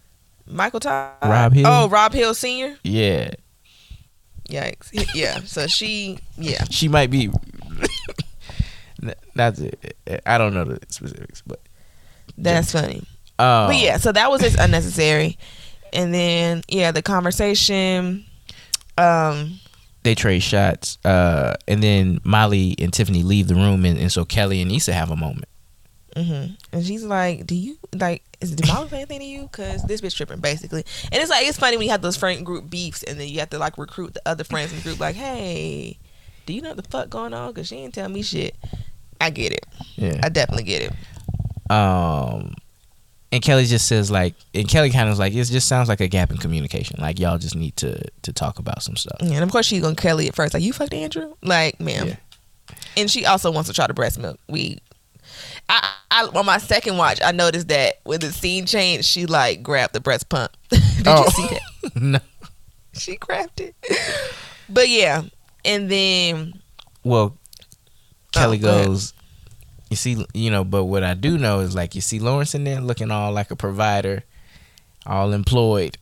Michael 0.48 0.80
Todd. 0.80 1.14
Rob 1.24 1.54
Hill? 1.54 1.66
Oh, 1.68 1.88
Rob 1.88 2.14
Hill 2.14 2.34
Senior. 2.34 2.78
yeah 2.84 3.32
Yikes. 4.50 4.90
Yeah. 5.16 5.40
So 5.46 5.68
she. 5.68 6.20
Yeah. 6.38 6.66
she 6.70 6.90
might 6.90 7.10
be 7.10 7.30
That's 9.36 9.60
it. 9.60 9.96
i 10.26 10.38
don't 10.38 10.54
know 10.54 10.66
the 10.66 10.80
specifics 10.90 11.42
but 11.46 11.60
That's 12.38 12.72
funny. 12.72 13.04
Um, 13.40 13.68
But 13.68 13.78
yeah, 13.78 13.98
so 13.98 14.12
that 14.12 14.30
was 14.30 14.42
just 14.42 14.58
unnecessary. 14.60 15.38
And 15.94 16.14
then 16.14 16.64
yeah, 16.68 16.92
the 16.92 17.02
conversation. 17.02 18.26
Um, 18.98 19.60
they 20.04 20.16
trade 20.16 20.42
shots, 20.42 20.98
uh, 21.06 21.56
and 21.68 21.82
then 21.82 22.22
Molly 22.24 22.76
and 22.80 22.92
Tiffany 22.92 23.24
leave 23.24 23.48
the 23.48 23.56
room, 23.56 23.86
and, 23.86 24.00
and 24.00 24.12
so 24.12 24.26
Kelly 24.26 24.62
and 24.62 24.72
Issa 24.72 24.94
have 24.94 25.12
a 25.12 25.16
moment. 25.16 25.48
Mm-hmm. 26.16 26.54
And 26.74 26.86
she's 26.86 27.04
like, 27.04 27.46
"Do 27.46 27.56
you 27.56 27.78
like? 27.96 28.24
Is 28.42 28.56
did 28.56 28.68
Molly 28.68 28.90
say 28.90 28.98
anything 28.98 29.20
to 29.20 29.26
you? 29.26 29.48
Cause 29.52 29.84
this 29.84 30.02
bitch 30.02 30.16
tripping, 30.16 30.40
basically." 30.40 30.84
And 31.12 31.22
it's 31.22 31.30
like 31.30 31.48
it's 31.48 31.58
funny 31.58 31.78
when 31.78 31.86
you 31.86 31.92
have 31.92 32.02
those 32.02 32.18
friend 32.18 32.46
group 32.46 32.70
beefs, 32.70 33.04
and 33.04 33.20
then 33.20 33.28
you 33.28 33.40
have 33.40 33.52
to 33.52 33.60
like 33.60 33.78
recruit 33.78 34.14
the 34.14 34.22
other 34.26 34.44
friends 34.44 34.72
in 34.72 34.80
the 34.80 34.84
group, 34.84 35.00
like, 35.00 35.16
"Hey, 35.16 35.98
do 36.46 36.54
you 36.54 36.62
know 36.62 36.70
what 36.70 36.84
the 36.84 36.90
fuck 36.90 37.10
going 37.10 37.34
on? 37.34 37.54
Cause 37.54 37.68
she 37.68 37.78
ain't 37.78 37.94
tell 37.94 38.10
me 38.10 38.24
shit." 38.24 38.56
I 39.22 39.30
get 39.30 39.54
it. 39.54 39.66
Yeah. 39.96 40.20
I 40.24 40.30
definitely 40.30 40.64
get 40.64 40.82
it. 40.82 41.72
Um, 41.72 42.56
and 43.32 43.42
Kelly 43.42 43.66
just 43.66 43.88
says 43.88 44.12
like, 44.12 44.36
and 44.54 44.68
Kelly 44.68 44.90
kind 44.90 45.08
of 45.08 45.14
was 45.14 45.20
like, 45.20 45.34
it 45.34 45.44
just 45.46 45.68
sounds 45.68 45.88
like 45.90 46.02
a 46.02 46.08
gap 46.08 46.32
in 46.32 46.38
communication. 46.38 46.98
Like 47.00 47.20
y'all 47.20 47.38
just 47.38 47.56
need 47.56 47.76
to 47.78 48.02
to 48.24 48.34
talk 48.34 48.60
about 48.60 48.84
some 48.84 48.96
stuff. 48.96 49.18
Yeah, 49.22 49.36
and 49.36 49.44
of 49.44 49.52
course 49.52 49.66
she's 49.66 49.82
gonna 49.82 49.96
Kelly 49.96 50.28
at 50.28 50.36
first, 50.36 50.54
like, 50.54 50.64
"You 50.64 50.74
fucked 50.74 50.94
Andrew?" 50.94 51.36
Like, 51.42 51.80
ma'am. 51.80 52.08
Yeah. 52.10 52.16
And 52.98 53.10
she 53.10 53.26
also 53.26 53.52
wants 53.52 53.70
to 53.70 53.74
try 53.76 53.88
to 53.88 53.94
breast 53.94 54.20
milk. 54.20 54.40
We. 54.50 54.80
I, 55.70 55.94
I 56.10 56.24
on 56.26 56.46
my 56.46 56.58
second 56.58 56.98
watch, 56.98 57.20
I 57.24 57.32
noticed 57.32 57.70
that 57.70 57.96
when 58.04 58.20
the 58.20 58.32
scene 58.34 58.66
changed, 58.66 59.06
she 59.08 59.26
like 59.26 59.64
grabbed 59.64 59.94
the 59.94 60.02
breast 60.02 60.28
pump. 60.30 60.52
Did 60.70 60.82
Oh. 61.08 61.24
you 61.24 61.32
see 61.32 61.48
that? 61.48 61.96
no. 62.02 62.20
she 62.94 63.16
grabbed 63.16 63.62
it. 63.62 63.76
But 64.70 64.90
yeah, 64.90 65.24
and 65.64 65.90
then 65.90 66.62
Well, 67.04 67.38
Kelly 68.34 68.58
Oh, 68.58 68.62
go 68.62 68.84
goes. 68.86 69.14
You 69.92 69.98
see, 69.98 70.26
you 70.34 70.50
know, 70.50 70.64
but 70.64 70.86
what 70.86 71.04
I 71.04 71.16
do 71.16 71.38
know 71.38 71.60
is 71.60 71.76
like 71.76 71.96
you 71.96 72.00
see 72.02 72.18
Lawrence 72.18 72.56
in 72.56 72.64
there 72.64 72.80
looking 72.80 73.12
all 73.12 73.34
like 73.34 73.52
a 73.52 73.58
provider, 73.58 74.24
all 75.06 75.34
employed. 75.34 75.98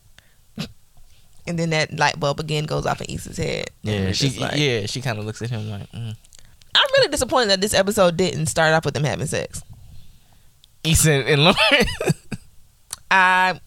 and 1.48 1.58
then 1.58 1.72
that 1.72 1.98
light 1.98 2.20
bulb 2.20 2.40
again 2.40 2.66
goes 2.66 2.86
off 2.86 3.02
in 3.02 3.08
Issa's 3.10 3.38
head. 3.38 3.72
Yeah, 3.82 4.12
she 4.12 4.38
like- 4.40 4.58
yeah 4.58 4.86
she 4.86 5.02
kind 5.02 5.18
of 5.18 5.26
looks 5.26 5.42
at 5.42 5.50
him 5.50 5.72
like 5.72 5.92
mm. 5.92 6.16
I'm 6.76 6.88
really 6.98 7.08
disappointed 7.08 7.50
that 7.50 7.62
this 7.62 7.74
episode 7.74 8.16
didn't 8.16 8.46
start 8.46 8.74
off 8.74 8.86
with 8.86 8.94
them 8.94 9.04
having 9.04 9.26
sex. 9.26 9.64
Issa 10.84 11.12
and, 11.12 11.44
Lawrence. 11.44 12.28
I, 13.10 13.60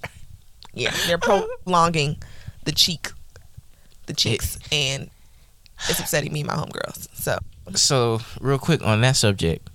yeah, 0.72 0.94
they're 1.08 1.18
prolonging 1.64 2.22
the 2.64 2.70
cheek, 2.70 3.10
the 4.06 4.14
cheeks, 4.14 4.56
and 4.70 5.10
it's 5.88 5.98
upsetting 5.98 6.32
me 6.32 6.42
and 6.42 6.46
my 6.46 6.54
homegirls. 6.54 7.08
So 7.16 7.38
so 7.74 8.20
real 8.40 8.58
quick 8.60 8.86
on 8.86 9.00
that 9.00 9.16
subject, 9.16 9.68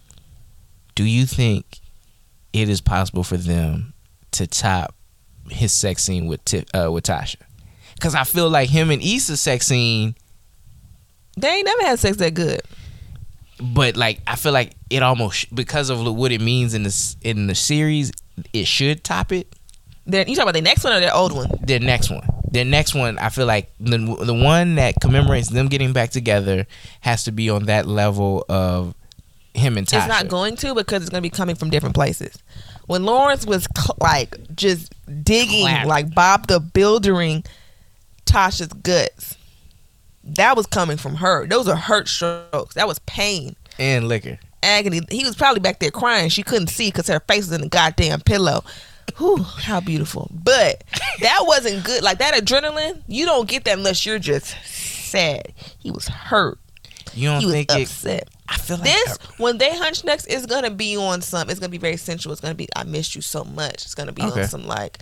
do 0.97 1.03
you 1.03 1.27
think 1.27 1.79
it 2.53 2.69
is 2.69 2.81
possible 2.81 3.23
for 3.23 3.37
them 3.37 3.93
to 4.31 4.47
top 4.47 4.95
his 5.47 5.71
sex 5.71 6.03
scene 6.03 6.25
with 6.25 6.43
Ti- 6.43 6.65
uh, 6.73 6.91
with 6.91 7.03
Tasha? 7.03 7.35
Because 7.93 8.15
I 8.15 8.23
feel 8.23 8.49
like 8.49 8.67
him 8.69 8.89
and 8.89 8.99
Issa's 8.99 9.39
sex 9.39 9.67
scene, 9.67 10.15
they 11.37 11.49
ain't 11.49 11.65
never 11.65 11.83
had 11.83 11.99
sex 11.99 12.17
that 12.17 12.33
good. 12.33 12.61
but 13.61 13.95
like 13.95 14.21
I 14.25 14.35
feel 14.35 14.53
like 14.53 14.71
it 14.89 15.03
almost 15.03 15.53
because 15.53 15.91
of 15.91 16.03
what 16.15 16.31
it 16.31 16.41
means 16.41 16.73
in 16.73 16.81
this 16.81 17.15
in 17.21 17.45
the 17.45 17.53
series, 17.53 18.11
it 18.51 18.65
should 18.65 19.03
top 19.03 19.31
it. 19.31 19.53
They're, 20.07 20.27
you 20.27 20.35
talk 20.35 20.43
about 20.45 20.55
the 20.55 20.61
next 20.61 20.83
one 20.83 20.93
or 20.93 20.99
the 20.99 21.13
old 21.13 21.31
one? 21.31 21.51
Their 21.61 21.79
next 21.79 22.09
one, 22.09 22.25
their 22.49 22.65
next 22.65 22.95
one, 22.95 23.19
I 23.19 23.29
feel 23.29 23.45
like 23.45 23.71
the 23.79 23.97
the 23.99 24.33
one 24.33 24.75
that 24.75 24.95
commemorates 24.99 25.49
them 25.49 25.67
getting 25.67 25.93
back 25.93 26.09
together 26.09 26.65
has 27.01 27.23
to 27.25 27.31
be 27.31 27.51
on 27.51 27.65
that 27.65 27.85
level 27.85 28.45
of 28.49 28.95
him 29.57 29.77
and 29.77 29.87
Tasha. 29.87 29.97
It's 29.99 30.07
not 30.07 30.27
going 30.27 30.55
to 30.57 30.73
because 30.75 31.01
it's 31.01 31.09
going 31.09 31.21
to 31.21 31.29
be 31.29 31.35
coming 31.35 31.55
from 31.55 31.69
different 31.69 31.95
places. 31.95 32.37
When 32.85 33.03
Lawrence 33.05 33.45
was 33.45 33.67
cl- 33.77 33.97
like 33.99 34.37
just 34.55 34.93
digging 35.23 35.63
Clap. 35.63 35.85
like 35.87 36.13
Bob 36.15 36.47
the 36.47 36.59
Buildering 36.61 37.45
Tasha's 38.25 38.67
guts, 38.67 39.35
that 40.23 40.55
was 40.57 40.67
coming 40.67 40.97
from 40.97 41.15
her. 41.15 41.45
Those 41.47 41.67
are 41.67 41.75
hurt 41.75 42.07
strokes. 42.07 42.75
That 42.75 42.87
was 42.87 42.99
pain, 42.99 43.55
and 43.79 44.07
liquor. 44.07 44.39
agony. 44.63 45.01
He 45.09 45.23
was 45.25 45.35
probably 45.35 45.59
back 45.61 45.79
there 45.79 45.91
crying. 45.91 46.29
She 46.29 46.43
couldn't 46.43 46.67
see 46.67 46.89
because 46.89 47.07
her 47.07 47.19
face 47.21 47.45
was 47.45 47.51
in 47.53 47.61
the 47.61 47.69
goddamn 47.69 48.21
pillow. 48.21 48.63
Whew, 49.17 49.37
how 49.43 49.79
beautiful. 49.79 50.29
But 50.33 50.83
that 51.21 51.39
wasn't 51.45 51.85
good. 51.85 52.03
Like 52.03 52.19
that 52.19 52.33
adrenaline, 52.33 53.01
you 53.07 53.25
don't 53.25 53.47
get 53.47 53.63
that 53.65 53.77
unless 53.77 54.05
you're 54.05 54.19
just 54.19 54.47
sad. 54.65 55.53
He 55.79 55.91
was 55.91 56.07
hurt. 56.09 56.59
You 57.13 57.29
don't 57.29 57.39
He 57.39 57.45
was 57.45 57.53
think 57.55 57.71
it? 57.71 57.81
upset. 57.83 58.29
I 58.49 58.57
feel 58.57 58.77
like 58.77 58.85
This 58.85 59.17
when 59.37 59.57
they 59.57 59.75
hunch 59.75 60.03
next 60.03 60.25
is 60.27 60.45
gonna 60.45 60.71
be 60.71 60.95
on 60.97 61.21
some. 61.21 61.49
It's 61.49 61.59
gonna 61.59 61.69
be 61.69 61.77
very 61.77 61.97
sensual. 61.97 62.31
It's 62.31 62.41
gonna 62.41 62.55
be 62.55 62.67
I 62.75 62.83
missed 62.83 63.15
you 63.15 63.21
so 63.21 63.43
much. 63.43 63.83
It's 63.85 63.95
gonna 63.95 64.11
be 64.13 64.21
Okay. 64.23 64.41
on 64.43 64.47
some 64.47 64.65
like 64.67 64.99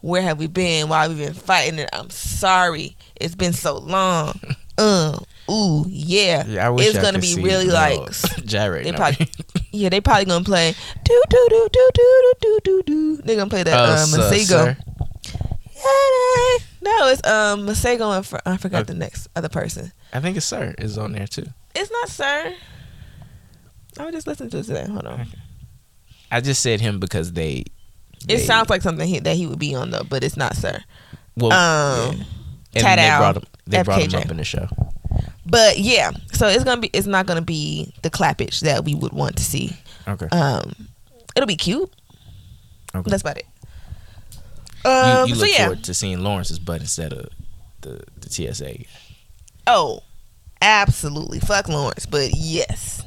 where 0.00 0.22
have 0.22 0.38
we 0.38 0.46
been? 0.46 0.88
Why 0.88 1.02
have 1.02 1.10
we 1.18 1.24
been 1.24 1.34
fighting? 1.34 1.80
And 1.80 1.88
I'm 1.92 2.10
sorry. 2.10 2.96
It's 3.16 3.34
been 3.34 3.52
so 3.52 3.78
long. 3.78 4.38
uh, 4.78 5.18
ooh, 5.50 5.84
yeah. 5.88 6.44
Yeah, 6.46 6.70
I 6.70 6.74
it's 6.78 6.96
I 6.96 7.02
gonna 7.02 7.18
be 7.18 7.34
really 7.42 7.66
like 7.66 7.98
gyrate. 8.44 8.84
they 8.84 8.92
probably 8.92 9.28
yeah 9.72 9.88
they 9.88 10.00
probably 10.00 10.26
gonna 10.26 10.44
play 10.44 10.74
do 11.04 11.22
do 11.30 11.46
do 11.50 11.68
do 11.72 11.90
do 11.94 12.32
do 12.40 12.60
do 12.64 12.82
do. 12.86 13.16
They're 13.24 13.36
gonna 13.36 13.50
play 13.50 13.62
that 13.64 13.74
Uh, 13.76 14.02
um, 14.02 14.08
sir- 14.08 14.18
Masego. 14.20 14.76
No, 16.80 17.08
it's 17.08 17.26
um 17.26 17.66
Masego 17.66 18.16
and 18.16 18.24
fr- 18.26 18.36
I 18.46 18.56
forgot 18.56 18.82
Okay. 18.82 18.92
the 18.92 18.98
next 18.98 19.28
other 19.36 19.48
person. 19.48 19.92
I 20.12 20.20
think 20.20 20.36
it's 20.36 20.46
Sir 20.46 20.74
is 20.78 20.96
on 20.96 21.12
there 21.12 21.26
too. 21.26 21.46
It's 21.80 21.90
not 21.90 22.08
sir. 22.08 22.54
I 23.98 24.04
was 24.04 24.12
just 24.14 24.26
listening 24.26 24.50
to 24.50 24.58
it 24.58 24.64
today. 24.64 24.86
Hold 24.88 25.06
on. 25.06 25.26
I 26.30 26.40
just 26.40 26.62
said 26.62 26.80
him 26.80 27.00
because 27.00 27.32
they. 27.32 27.64
It 28.28 28.40
sounds 28.40 28.68
like 28.68 28.82
something 28.82 29.06
he, 29.08 29.20
that 29.20 29.36
he 29.36 29.46
would 29.46 29.58
be 29.58 29.74
on 29.74 29.90
though, 29.90 30.02
but 30.08 30.22
it's 30.24 30.36
not, 30.36 30.56
sir. 30.56 30.78
well, 31.36 31.52
Um, 31.52 32.24
yeah. 32.72 32.96
they 32.96 33.16
brought 33.18 33.36
him. 33.36 33.42
They 33.66 33.82
brought 33.82 34.02
him 34.02 34.14
up 34.14 34.30
in 34.30 34.36
the 34.38 34.44
show. 34.44 34.66
but 35.46 35.78
yeah, 35.78 36.10
so 36.32 36.48
it's 36.48 36.64
gonna 36.64 36.80
be. 36.80 36.90
It's 36.92 37.06
not 37.06 37.26
gonna 37.26 37.42
be 37.42 37.92
the 38.02 38.10
clappage 38.10 38.60
that 38.60 38.84
we 38.84 38.94
would 38.94 39.12
want 39.12 39.36
to 39.36 39.42
see. 39.44 39.76
Okay. 40.06 40.26
Um, 40.28 40.88
it'll 41.36 41.46
be 41.46 41.56
cute. 41.56 41.90
Okay. 42.94 43.08
That's 43.10 43.22
about 43.22 43.38
it. 43.38 43.46
you 44.84 44.90
Um, 44.90 45.28
you 45.28 45.34
so 45.34 45.40
look 45.42 45.50
yeah. 45.50 45.58
forward 45.66 45.84
to 45.84 45.94
seeing 45.94 46.20
Lawrence's 46.22 46.58
butt 46.58 46.80
instead 46.80 47.12
of 47.12 47.28
the 47.82 48.02
the 48.20 48.30
TSA. 48.30 48.84
Oh, 49.66 50.02
absolutely. 50.62 51.40
Fuck 51.40 51.68
Lawrence, 51.68 52.06
but 52.06 52.30
yes, 52.34 53.04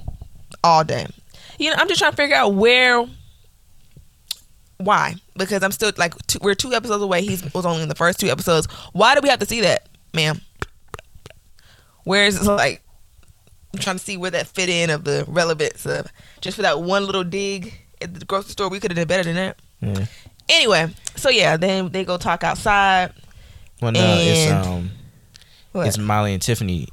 all 0.64 0.84
day. 0.84 1.08
You 1.58 1.70
know, 1.70 1.76
I'm 1.78 1.88
just 1.88 2.00
trying 2.00 2.12
to 2.12 2.18
figure 2.18 2.36
out 2.36 2.54
where, 2.56 3.06
why, 4.78 5.16
because 5.36 5.62
I'm 5.64 5.72
still 5.72 5.92
like 5.98 6.16
two, 6.28 6.40
we're 6.42 6.56
two 6.56 6.74
episodes 6.74 7.04
away. 7.04 7.22
He 7.22 7.38
was 7.54 7.66
only 7.66 7.84
in 7.84 7.90
the 7.90 7.96
first 7.96 8.20
two 8.20 8.28
episodes. 8.30 8.68
Why 8.94 9.14
do 9.16 9.22
we 9.22 9.30
have 9.30 9.40
to 9.40 9.46
see 9.46 9.62
that, 9.62 9.88
ma'am? 10.14 10.42
Where 12.04 12.26
is 12.26 12.42
it 12.42 12.50
like? 12.50 12.82
I'm 13.74 13.80
trying 13.80 13.98
to 13.98 14.04
see 14.04 14.18
where 14.18 14.32
that 14.32 14.48
fit 14.48 14.70
in 14.70 14.90
of 14.90 15.04
the 15.04 15.24
relevance 15.28 15.86
of 15.86 16.08
just 16.42 16.56
for 16.58 16.64
that 16.64 16.82
one 16.82 17.06
little 17.06 17.24
dig 17.24 17.74
at 18.02 18.14
the 18.14 18.26
grocery 18.26 18.52
store. 18.52 18.70
We 18.70 18.80
could 18.80 18.92
have 18.92 18.98
done 18.98 19.08
better 19.08 19.24
than 19.24 19.36
that. 19.36 19.60
Yeah. 19.82 20.06
Anyway, 20.50 20.90
so 21.16 21.30
yeah, 21.30 21.56
then 21.58 21.90
they 21.90 22.04
go 22.04 22.18
talk 22.18 22.44
outside. 22.44 23.14
Well, 23.82 23.92
no, 23.92 24.18
it's 24.20 24.52
um, 24.52 24.92
What? 25.72 25.88
it's 25.88 25.98
Molly 25.98 26.34
and 26.34 26.42
Tiffany. 26.42 26.88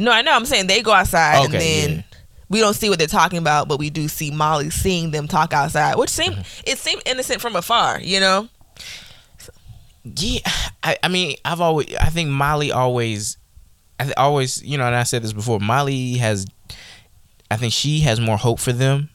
No, 0.00 0.10
I 0.10 0.22
know. 0.22 0.32
I'm 0.32 0.44
saying 0.46 0.66
they 0.66 0.82
go 0.82 0.92
outside 0.92 1.44
and 1.44 1.52
then 1.54 1.90
yeah. 1.90 2.02
we 2.48 2.58
don't 2.60 2.74
see 2.74 2.88
what 2.88 2.98
they're 2.98 3.06
talking 3.06 3.38
about, 3.38 3.68
but 3.68 3.78
we 3.78 3.90
do 3.90 4.08
see 4.08 4.30
Molly 4.32 4.70
seeing 4.70 5.10
them 5.12 5.28
talk 5.28 5.52
outside, 5.52 5.94
which 5.96 6.10
seemed 6.10 6.36
Mm-hmm. 6.36 6.60
it 6.70 6.78
seemed 6.78 7.02
innocent 7.06 7.40
from 7.40 7.54
afar, 7.54 8.00
you 8.00 8.18
know. 8.18 8.48
Yeah, 10.04 10.40
I, 10.82 10.96
I 11.02 11.08
mean, 11.08 11.36
I've 11.44 11.60
always, 11.60 11.94
I 11.96 12.06
think 12.08 12.30
Molly 12.30 12.72
always, 12.72 13.36
I 13.98 14.04
th- 14.04 14.14
always, 14.16 14.62
you 14.62 14.78
know, 14.78 14.86
and 14.86 14.94
I 14.96 15.02
said 15.02 15.22
this 15.22 15.34
before. 15.34 15.60
Molly 15.60 16.14
has, 16.14 16.46
I 17.50 17.56
think 17.56 17.74
she 17.74 18.00
has 18.00 18.18
more 18.18 18.38
hope 18.38 18.60
for 18.60 18.72
them 18.72 19.10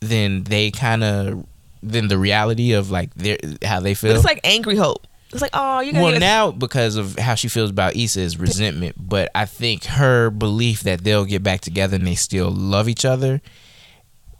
than 0.00 0.44
they 0.44 0.70
kind 0.70 1.02
of, 1.02 1.46
than 1.82 2.08
the 2.08 2.18
reality 2.18 2.72
of 2.72 2.90
like 2.90 3.14
their 3.14 3.38
how 3.64 3.80
they 3.80 3.92
But 3.92 3.98
feel. 3.98 4.14
it's 4.16 4.24
like 4.24 4.40
angry 4.44 4.76
hope. 4.76 5.06
It's 5.32 5.40
like, 5.42 5.52
oh, 5.54 5.80
you're 5.80 5.92
gonna 5.92 6.04
well, 6.04 6.18
now 6.20 6.50
because 6.50 6.96
of 6.96 7.16
how 7.16 7.36
she 7.36 7.46
feels 7.48 7.70
about 7.70 7.94
Issa 7.94 8.20
is 8.20 8.36
resentment, 8.38 8.96
but 8.98 9.30
I 9.34 9.44
think 9.46 9.84
her 9.84 10.28
belief 10.30 10.82
that 10.82 11.04
they'll 11.04 11.24
get 11.24 11.42
back 11.44 11.60
together 11.60 11.96
and 11.96 12.06
they 12.06 12.16
still 12.16 12.50
love 12.50 12.88
each 12.88 13.04
other 13.04 13.40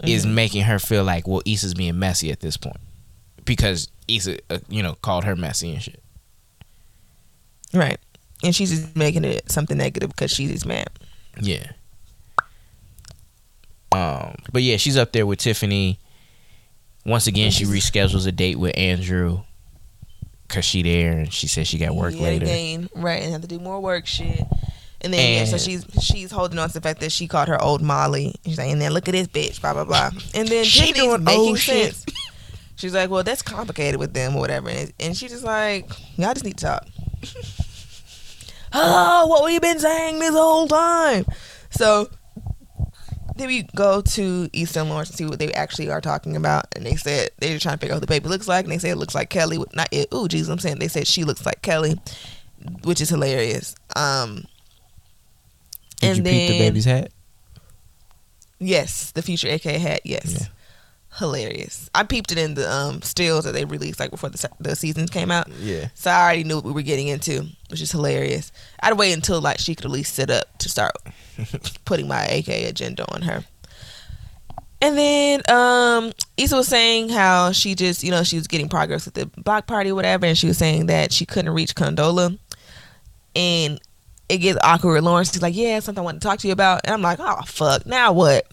is 0.02 0.24
Mm-hmm. 0.24 0.34
making 0.34 0.62
her 0.62 0.78
feel 0.80 1.04
like, 1.04 1.28
well, 1.28 1.42
Issa's 1.46 1.74
being 1.74 1.98
messy 1.98 2.32
at 2.32 2.40
this 2.40 2.56
point 2.56 2.78
because 3.44 3.88
Issa, 4.08 4.38
uh, 4.50 4.58
you 4.68 4.82
know, 4.82 4.94
called 5.02 5.24
her 5.24 5.36
messy 5.36 5.72
and 5.74 5.82
shit. 5.82 6.02
right, 7.72 7.98
and 8.42 8.52
she's 8.56 8.70
just 8.70 8.96
making 8.96 9.24
it 9.24 9.48
something 9.50 9.76
negative 9.76 10.10
because 10.10 10.30
she's 10.32 10.66
mad. 10.66 10.88
Yeah. 11.40 11.70
Um, 13.92 14.36
but 14.52 14.62
yeah, 14.62 14.76
she's 14.76 14.96
up 14.96 15.12
there 15.12 15.26
with 15.26 15.38
Tiffany. 15.40 15.98
Once 17.04 17.26
again, 17.26 17.50
she 17.50 17.64
reschedules 17.64 18.26
a 18.26 18.32
date 18.32 18.58
with 18.58 18.76
Andrew 18.76 19.42
because 20.50 20.64
she 20.64 20.82
there 20.82 21.12
and 21.12 21.32
she 21.32 21.46
says 21.46 21.66
she 21.68 21.78
got 21.78 21.94
work 21.94 22.12
Yet 22.12 22.22
later. 22.22 22.44
again, 22.44 22.88
right, 22.94 23.22
and 23.22 23.32
have 23.32 23.40
to 23.42 23.46
do 23.46 23.58
more 23.60 23.80
work 23.80 24.06
shit. 24.06 24.42
And 25.00 25.14
then 25.14 25.38
yeah, 25.38 25.44
so 25.46 25.56
she's 25.56 25.86
she's 26.02 26.30
holding 26.30 26.58
on 26.58 26.68
to 26.68 26.74
the 26.74 26.80
fact 26.82 27.00
that 27.00 27.10
she 27.12 27.26
called 27.26 27.48
her 27.48 27.60
old 27.62 27.80
Molly. 27.80 28.34
She's 28.44 28.58
like, 28.58 28.68
and 28.68 28.82
then 28.82 28.92
look 28.92 29.08
at 29.08 29.12
this 29.12 29.28
bitch, 29.28 29.60
blah 29.60 29.72
blah 29.72 29.84
blah. 29.84 30.10
And 30.34 30.46
then 30.48 30.64
She 30.64 30.92
doing 30.92 31.24
making 31.24 31.40
old 31.40 31.58
shit. 31.58 31.94
sense. 31.94 32.04
She's 32.76 32.94
like, 32.94 33.08
well, 33.10 33.22
that's 33.22 33.42
complicated 33.42 34.00
with 34.00 34.12
them 34.12 34.34
or 34.36 34.40
whatever. 34.40 34.68
And, 34.70 34.92
and 34.98 35.16
she's 35.16 35.30
just 35.30 35.44
like, 35.44 35.88
y'all 36.16 36.32
just 36.34 36.44
need 36.44 36.56
to 36.58 36.64
talk. 36.64 36.86
oh, 38.72 39.26
what 39.26 39.44
we 39.44 39.58
been 39.58 39.78
saying 39.78 40.18
this 40.18 40.32
whole 40.32 40.66
time? 40.66 41.24
So 41.70 42.08
then 43.40 43.48
we 43.48 43.62
go 43.74 44.00
to 44.00 44.48
Easton 44.52 44.88
Lawrence 44.88 45.10
and 45.10 45.18
see 45.18 45.24
what 45.26 45.38
they 45.38 45.52
actually 45.52 45.90
are 45.90 46.00
talking 46.00 46.36
about. 46.36 46.66
And 46.76 46.84
they 46.86 46.96
said 46.96 47.30
they're 47.38 47.58
trying 47.58 47.76
to 47.76 47.80
figure 47.80 47.94
out 47.94 47.96
what 47.96 48.00
the 48.02 48.06
baby 48.06 48.28
looks 48.28 48.46
like. 48.48 48.64
And 48.64 48.72
they 48.72 48.78
said 48.78 48.90
it 48.90 48.96
looks 48.96 49.14
like 49.14 49.30
Kelly. 49.30 49.58
Not 49.74 49.88
it. 49.92 50.08
Ooh, 50.14 50.28
Jesus, 50.28 50.48
I'm 50.48 50.58
saying 50.58 50.78
they 50.78 50.88
said 50.88 51.06
she 51.06 51.24
looks 51.24 51.44
like 51.46 51.62
Kelly, 51.62 51.98
which 52.84 53.00
is 53.00 53.08
hilarious. 53.08 53.74
Um, 53.96 54.44
Did 56.00 56.08
and 56.08 56.16
you 56.18 56.22
peep 56.22 56.48
the 56.50 56.58
baby's 56.58 56.84
hat? 56.84 57.10
Yes, 58.58 59.12
the 59.12 59.22
future 59.22 59.48
AK 59.48 59.62
hat. 59.64 60.00
Yes, 60.04 60.32
Yeah. 60.32 60.46
hilarious. 61.18 61.88
I 61.94 62.02
peeped 62.04 62.30
it 62.32 62.38
in 62.38 62.54
the 62.54 62.70
um 62.70 63.00
stills 63.02 63.44
that 63.44 63.52
they 63.52 63.64
released 63.64 63.98
like 64.00 64.10
before 64.10 64.28
the 64.28 64.50
the 64.60 64.76
seasons 64.76 65.10
came 65.10 65.30
out. 65.30 65.48
Yeah. 65.60 65.88
So 65.94 66.10
I 66.10 66.22
already 66.22 66.44
knew 66.44 66.56
what 66.56 66.64
we 66.66 66.72
were 66.72 66.82
getting 66.82 67.08
into, 67.08 67.46
which 67.68 67.80
is 67.80 67.90
hilarious. 67.90 68.52
I'd 68.80 68.98
wait 68.98 69.12
until 69.12 69.40
like 69.40 69.58
she 69.58 69.74
could 69.74 69.86
at 69.86 69.90
least 69.90 70.14
sit 70.14 70.30
up 70.30 70.58
to 70.58 70.68
start 70.68 70.92
putting 71.84 72.08
my 72.08 72.24
AK 72.24 72.48
agenda 72.48 73.04
on 73.12 73.22
her. 73.22 73.44
And 74.82 74.96
then 74.96 75.42
um 75.48 76.12
Issa 76.36 76.56
was 76.56 76.68
saying 76.68 77.10
how 77.10 77.52
she 77.52 77.74
just, 77.74 78.02
you 78.02 78.10
know, 78.10 78.22
she 78.22 78.36
was 78.36 78.46
getting 78.46 78.68
progress 78.68 79.04
with 79.04 79.14
the 79.14 79.26
block 79.42 79.66
party 79.66 79.90
or 79.90 79.94
whatever, 79.94 80.26
and 80.26 80.38
she 80.38 80.46
was 80.46 80.58
saying 80.58 80.86
that 80.86 81.12
she 81.12 81.26
couldn't 81.26 81.52
reach 81.52 81.74
Condola. 81.74 82.38
And 83.36 83.80
it 84.28 84.38
gets 84.38 84.58
awkward 84.62 85.02
Lawrence. 85.02 85.32
She's 85.32 85.42
like, 85.42 85.54
Yeah, 85.54 85.80
something 85.80 86.00
I 86.00 86.04
want 86.04 86.22
to 86.22 86.26
talk 86.26 86.38
to 86.40 86.46
you 86.46 86.52
about. 86.52 86.80
And 86.84 86.94
I'm 86.94 87.02
like, 87.02 87.18
Oh 87.20 87.42
fuck, 87.46 87.84
now 87.84 88.12
what? 88.12 88.46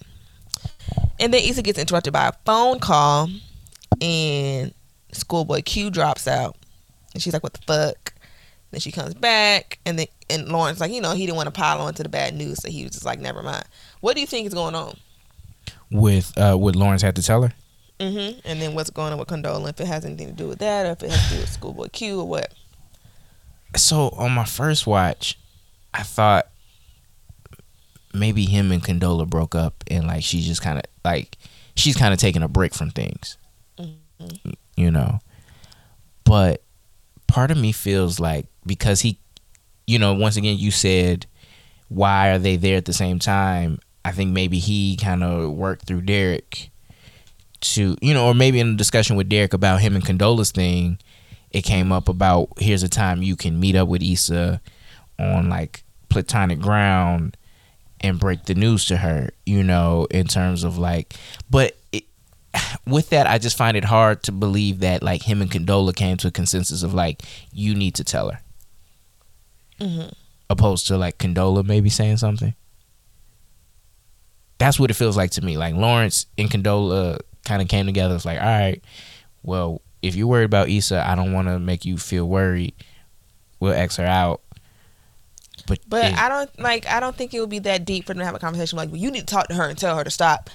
And 1.20 1.34
then 1.34 1.44
Issa 1.44 1.62
gets 1.62 1.80
interrupted 1.80 2.14
by 2.14 2.28
a 2.28 2.34
phone 2.46 2.80
call 2.80 3.30
and 4.02 4.74
ScHoolboy 5.14 5.66
Q 5.66 5.90
drops 5.90 6.28
out. 6.28 6.58
And 7.14 7.24
she's 7.24 7.34
like, 7.34 7.44
What 7.44 7.54
the 7.54 7.62
fuck? 7.66 8.14
Then 8.72 8.82
she 8.82 8.92
comes 8.92 9.14
back, 9.14 9.80
and 9.86 9.98
then 9.98 10.08
and 10.30 10.50
Lawrence 10.50 10.80
like 10.80 10.92
you 10.92 11.02
know 11.02 11.14
he 11.14 11.26
didn't 11.26 11.38
want 11.38 11.48
to 11.48 11.52
pile 11.52 11.80
on 11.82 11.94
to 11.96 12.04
the 12.04 12.10
bad 12.10 12.36
news, 12.36 12.60
so 12.62 12.70
he 12.70 12.84
was 12.84 12.92
just 12.94 13.06
like, 13.06 13.20
never 13.20 13.42
mind. 13.44 13.66
What 14.02 14.16
do 14.16 14.22
you 14.22 14.28
think 14.28 14.48
is 14.48 14.54
going 14.54 14.76
on? 14.76 14.98
With 15.92 16.38
uh, 16.38 16.56
what 16.56 16.76
Lawrence 16.76 17.02
had 17.02 17.16
to 17.16 17.24
tell 17.24 17.42
her. 17.44 17.54
Mm-hmm. 18.00 18.40
And 18.46 18.62
then 18.62 18.76
what's 18.76 18.90
going 18.90 19.12
on 19.14 19.18
with 19.20 19.28
Condola? 19.28 19.70
If 19.70 19.80
it 19.82 19.88
has 19.88 20.06
anything 20.06 20.28
to 20.28 20.34
do 20.34 20.48
with 20.48 20.60
that, 20.60 20.86
or 20.86 20.92
if 20.92 21.02
it 21.04 21.10
has 21.12 21.30
to 21.30 21.34
do 21.36 21.40
with 21.42 21.60
ScHoolboy 21.60 21.92
Q, 21.94 22.20
or 22.22 22.28
what? 22.28 22.54
So 23.76 24.10
on 24.10 24.32
my 24.34 24.46
first 24.46 24.86
watch, 24.86 25.38
I 25.94 26.04
thought 26.04 26.48
maybe 28.14 28.46
him 28.46 28.72
and 28.72 28.84
Condola 28.84 29.28
broke 29.28 29.56
up, 29.56 29.84
and 29.90 30.08
like 30.08 30.24
she's 30.24 30.46
just 30.46 30.62
kind 30.62 30.78
of 30.78 30.84
like 31.04 31.38
she's 31.76 31.96
kind 31.96 32.14
of 32.14 32.20
taking 32.20 32.44
a 32.44 32.48
break 32.48 32.74
from 32.74 32.92
things, 32.92 33.38
Mhm. 33.80 34.54
you 34.76 34.92
know. 34.92 35.20
But 36.24 36.64
part 37.28 37.52
of 37.52 37.58
me 37.58 37.72
feels 37.72 38.20
like 38.20 38.48
because 38.66 39.02
he, 39.02 39.20
you 39.88 39.98
know, 39.98 40.14
once 40.14 40.38
again 40.38 40.58
you 40.58 40.70
said 40.70 41.26
why 41.90 42.30
are 42.30 42.40
they 42.40 42.58
there 42.58 42.78
at 42.78 42.86
the 42.86 42.94
same 42.94 43.20
time? 43.20 43.80
I 44.04 44.12
think 44.12 44.32
maybe 44.32 44.60
he 44.60 44.98
kind 44.98 45.24
of 45.24 45.52
worked 45.54 45.86
through 45.86 46.02
Derek 46.02 46.70
to, 47.62 47.98
you 48.02 48.14
know, 48.14 48.28
or 48.28 48.34
maybe 48.34 48.60
in 48.60 48.74
a 48.74 48.76
discussion 48.76 49.16
with 49.16 49.30
Derek 49.30 49.54
about 49.54 49.82
him 49.82 49.96
and 49.96 50.06
Condola's 50.06 50.52
thing, 50.52 51.00
it 51.52 51.62
came 51.64 51.92
up 51.92 52.10
about 52.10 52.50
here's 52.58 52.84
a 52.84 52.90
time 52.90 53.24
you 53.24 53.36
can 53.36 53.60
meet 53.60 53.76
up 53.76 53.88
with 53.88 54.04
Issa 54.04 54.62
on 55.18 55.50
like 55.50 55.84
platonic 56.10 56.60
ground 56.60 57.38
and 58.02 58.20
break 58.20 58.44
the 58.44 58.56
news 58.56 58.86
to 58.86 58.98
her, 58.98 59.30
you 59.46 59.64
know, 59.64 60.08
in 60.12 60.28
terms 60.28 60.64
of 60.64 60.78
like, 60.78 61.16
but 61.50 61.78
it, 61.92 62.04
with 62.86 63.10
that, 63.10 63.28
I 63.28 63.38
just 63.38 63.58
find 63.58 63.76
it 63.76 63.86
hard 63.86 64.24
to 64.24 64.32
believe 64.32 64.80
that 64.80 65.02
like 65.02 65.24
him 65.24 65.42
and 65.42 65.50
Condola 65.50 65.96
came 65.96 66.18
to 66.18 66.28
a 66.28 66.32
consensus 66.32 66.84
of 66.84 66.94
like, 66.94 67.24
you 67.52 67.74
need 67.74 67.96
to 67.96 68.04
tell 68.04 68.30
her, 68.30 68.40
Mm-hmm. 69.80 70.10
opposed 70.50 70.88
to 70.88 70.98
like 70.98 71.18
Condola 71.18 71.64
maybe 71.66 71.90
saying 71.90 72.18
something. 72.18 72.56
That's 74.58 74.80
what 74.80 74.90
it 74.90 74.96
feels 74.96 75.16
like 75.16 75.32
to 75.32 75.42
me. 75.44 75.58
Like 75.58 75.76
Lawrence 75.76 76.26
and 76.38 76.50
Condola 76.50 77.20
kind 77.46 77.62
of 77.62 77.68
came 77.68 77.86
together. 77.86 78.16
It's 78.16 78.26
like, 78.26 78.40
all 78.40 78.46
right, 78.46 78.82
well, 79.44 79.82
if 80.02 80.16
you're 80.16 80.28
worried 80.28 80.46
about 80.46 80.70
Issa, 80.70 81.08
I 81.08 81.16
don't 81.16 81.32
want 81.32 81.48
to 81.48 81.60
make 81.60 81.86
you 81.86 81.98
feel 81.98 82.28
worried. 82.28 82.74
We'll 83.60 83.74
X 83.74 83.98
her 83.98 84.06
out. 84.06 84.42
But, 85.68 85.80
But 85.88 86.06
it- 86.06 86.18
I 86.18 86.30
don't 86.30 86.60
like. 86.60 86.88
I 86.88 87.00
don't 87.00 87.16
think 87.16 87.34
it 87.34 87.40
would 87.40 87.50
be 87.50 87.60
that 87.60 87.86
deep 87.86 88.06
for 88.06 88.14
them 88.14 88.20
to 88.20 88.26
have 88.26 88.36
a 88.36 88.40
conversation. 88.40 88.78
Like, 88.78 88.90
well, 88.90 88.98
you 88.98 89.12
need 89.12 89.22
to 89.22 89.26
talk 89.26 89.48
to 89.50 89.54
her 89.56 89.64
and 89.68 89.78
tell 89.78 89.98
her 89.98 90.04
to 90.04 90.10
stop 90.12 90.50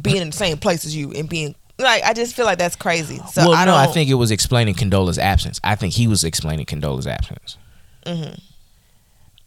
being 0.00 0.18
in 0.18 0.30
the 0.30 0.36
same 0.36 0.58
place 0.58 0.84
as 0.84 0.94
you 0.94 1.12
and 1.12 1.28
being 1.28 1.54
like. 1.78 2.02
I 2.04 2.12
just 2.12 2.36
feel 2.36 2.44
like 2.44 2.58
that's 2.58 2.76
crazy. 2.76 3.18
So 3.32 3.42
well, 3.48 3.54
I 3.54 3.64
no, 3.64 3.72
don't. 3.72 3.80
I 3.80 3.86
think 3.86 4.10
it 4.10 4.14
was 4.14 4.30
explaining 4.30 4.74
Condola's 4.74 5.18
absence. 5.18 5.58
I 5.64 5.74
think 5.74 5.94
he 5.94 6.06
was 6.06 6.22
explaining 6.22 6.66
Condola's 6.66 7.06
absence. 7.06 7.56
Mhm. 8.04 8.40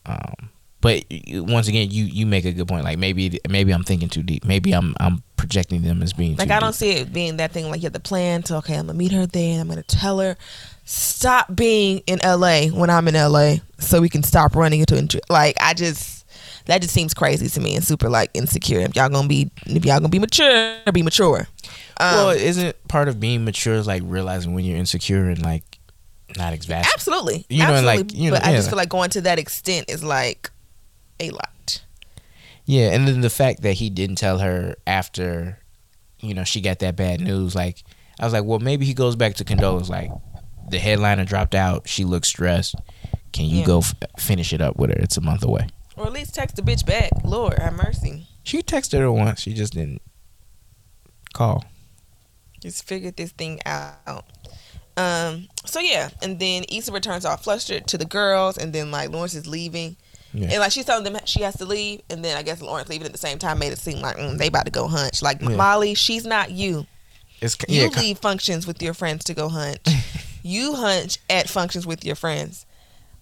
Um, 0.06 0.50
but 0.82 1.04
once 1.30 1.68
again, 1.68 1.92
you 1.92 2.06
you 2.06 2.26
make 2.26 2.46
a 2.46 2.52
good 2.52 2.68
point. 2.68 2.84
Like 2.84 2.98
maybe 2.98 3.40
maybe 3.48 3.72
I'm 3.72 3.84
thinking 3.84 4.10
too 4.10 4.24
deep. 4.24 4.44
Maybe 4.46 4.72
I'm 4.72 4.96
I'm 5.00 5.22
projecting 5.38 5.84
them 5.84 6.02
as 6.02 6.14
being 6.14 6.36
Like 6.38 6.50
I 6.50 6.60
don't 6.60 6.70
deep. 6.72 6.76
see 6.76 6.92
it 6.94 7.14
being 7.14 7.38
that 7.38 7.52
thing. 7.52 7.70
Like 7.70 7.82
you 7.82 7.86
have 7.86 7.94
the 7.94 8.00
plan 8.00 8.42
to 8.44 8.58
okay, 8.58 8.76
I'm 8.78 8.88
gonna 8.88 8.98
meet 8.98 9.12
her 9.12 9.28
there. 9.28 9.52
and 9.54 9.62
I'm 9.62 9.68
gonna 9.68 9.84
tell 9.84 10.20
her 10.20 10.38
stop 10.86 11.56
being 11.56 12.00
in 12.08 12.20
LA 12.24 12.68
when 12.68 12.90
I'm 12.90 13.08
in 13.08 13.14
LA, 13.14 13.58
so 13.80 14.02
we 14.02 14.10
can 14.10 14.24
stop 14.24 14.56
running 14.56 14.80
into 14.82 15.22
like 15.30 15.56
I 15.62 15.74
just 15.76 16.26
that 16.66 16.82
just 16.82 16.94
seems 16.94 17.14
crazy 17.14 17.48
to 17.50 17.60
me 17.60 17.76
and 17.76 17.84
super 17.84 18.10
like 18.10 18.32
insecure. 18.34 18.80
If 18.80 18.96
y'all 18.96 19.10
gonna 19.10 19.28
be 19.28 19.52
if 19.68 19.86
y'all 19.86 20.00
gonna 20.00 20.10
be 20.10 20.20
mature, 20.20 20.78
be 20.92 21.04
mature. 21.04 21.48
Um, 22.00 22.16
well, 22.16 22.30
isn't 22.32 22.88
part 22.88 23.08
of 23.08 23.20
being 23.20 23.46
mature 23.46 23.76
is 23.76 23.86
like 23.86 24.02
realizing 24.06 24.54
when 24.56 24.66
you're 24.66 24.78
insecure 24.78 25.30
and 25.30 25.44
like 25.44 25.71
not 26.38 26.54
exactly. 26.54 26.90
absolutely, 26.94 27.46
you 27.50 27.60
know, 27.60 27.74
absolutely. 27.74 27.98
like, 28.04 28.14
you 28.14 28.32
know, 28.32 28.38
but 28.38 28.46
I 28.46 28.52
just 28.54 28.70
feel 28.70 28.78
like 28.78 28.90
going 28.90 29.10
to 29.12 29.22
that 29.22 29.40
extent 29.40 29.90
is 29.90 30.04
like 30.04 30.50
a 31.20 31.30
lot. 31.32 31.84
Yeah, 32.66 32.92
and 32.92 33.08
then 33.08 33.22
the 33.22 33.30
fact 33.30 33.62
that 33.64 33.74
he 33.74 33.90
didn't 33.90 34.16
tell 34.18 34.38
her 34.40 34.76
after, 34.88 35.60
you 36.20 36.34
know, 36.34 36.44
she 36.44 36.62
got 36.62 36.80
that 36.80 36.96
bad 36.96 37.20
news. 37.22 37.56
Like 37.56 37.84
I 38.20 38.26
was 38.26 38.34
like, 38.34 38.44
well, 38.46 38.60
maybe 38.60 38.86
he 38.86 38.94
goes 38.94 39.16
back 39.16 39.36
to 39.36 39.44
Condola's. 39.44 39.90
Like 39.90 40.12
the 40.70 40.80
headliner 40.80 41.26
dropped 41.26 41.56
out. 41.56 41.88
She 41.90 42.06
looks 42.06 42.28
stressed. 42.28 42.76
Can 43.34 43.46
you 43.46 43.60
Yeah. 43.60 43.66
go 43.66 43.78
f- 43.80 43.94
finish 44.20 44.54
it 44.54 44.62
up 44.62 44.78
with 44.78 44.90
her? 44.92 44.98
It's 45.00 45.18
a 45.18 45.22
month 45.22 45.44
away. 45.44 45.68
Or 45.98 46.06
at 46.06 46.14
least 46.14 46.36
text 46.36 46.56
the 46.56 46.62
bitch 46.62 46.86
back. 46.86 47.12
Lord 47.24 47.58
have 47.60 47.74
mercy. 47.74 48.28
She 48.44 48.62
texted 48.62 49.00
her 49.00 49.12
once. 49.12 49.42
She 49.42 49.54
just 49.54 49.74
didn't 49.74 50.02
call. 51.34 51.64
just 52.62 52.84
figured 52.88 53.18
this 53.18 53.32
thing 53.32 53.60
out. 53.66 54.26
Um. 54.98 55.48
So 55.66 55.80
yeah, 55.80 56.10
and 56.22 56.40
then 56.40 56.64
Issa 56.70 56.92
returns 56.92 57.26
all 57.26 57.38
flustered 57.38 57.88
to 57.88 57.98
the 57.98 58.06
girls, 58.06 58.58
and 58.58 58.74
then 58.74 58.92
like 58.92 59.10
Lawrence 59.10 59.36
is 59.36 59.48
leaving, 59.48 59.96
Yeah. 60.34 60.50
and 60.52 60.60
like 60.60 60.72
she's 60.72 60.86
telling 60.86 61.04
them 61.04 61.18
she 61.26 61.42
has 61.44 61.56
to 61.58 61.66
leave, 61.66 62.02
and 62.10 62.24
then 62.26 62.36
I 62.38 62.42
guess 62.44 62.62
Lawrence 62.62 62.90
leaving 62.90 63.06
at 63.06 63.12
the 63.12 63.18
same 63.18 63.38
time 63.40 63.60
made 63.60 63.72
it 63.72 63.78
seem 63.80 64.00
like 64.02 64.18
mm, 64.18 64.38
they 64.38 64.48
about 64.48 64.66
to 64.66 64.72
go 64.72 64.88
hunch. 64.88 65.22
Like 65.22 65.42
Yeah. 65.42 65.50
Molly, 65.50 65.94
she's 65.94 66.26
not 66.26 66.52
you. 66.52 66.86
It's 67.42 67.58
You 67.68 67.84
yeah, 67.84 68.00
leave 68.00 68.20
functions 68.20 68.68
with 68.68 68.82
your 68.82 68.94
friends 68.94 69.24
to 69.26 69.34
go 69.34 69.50
hunch. 69.50 69.80
you 70.44 70.76
hunch 70.76 71.18
at 71.30 71.50
functions 71.50 71.88
with 71.88 72.04
your 72.06 72.16
friends. 72.16 72.66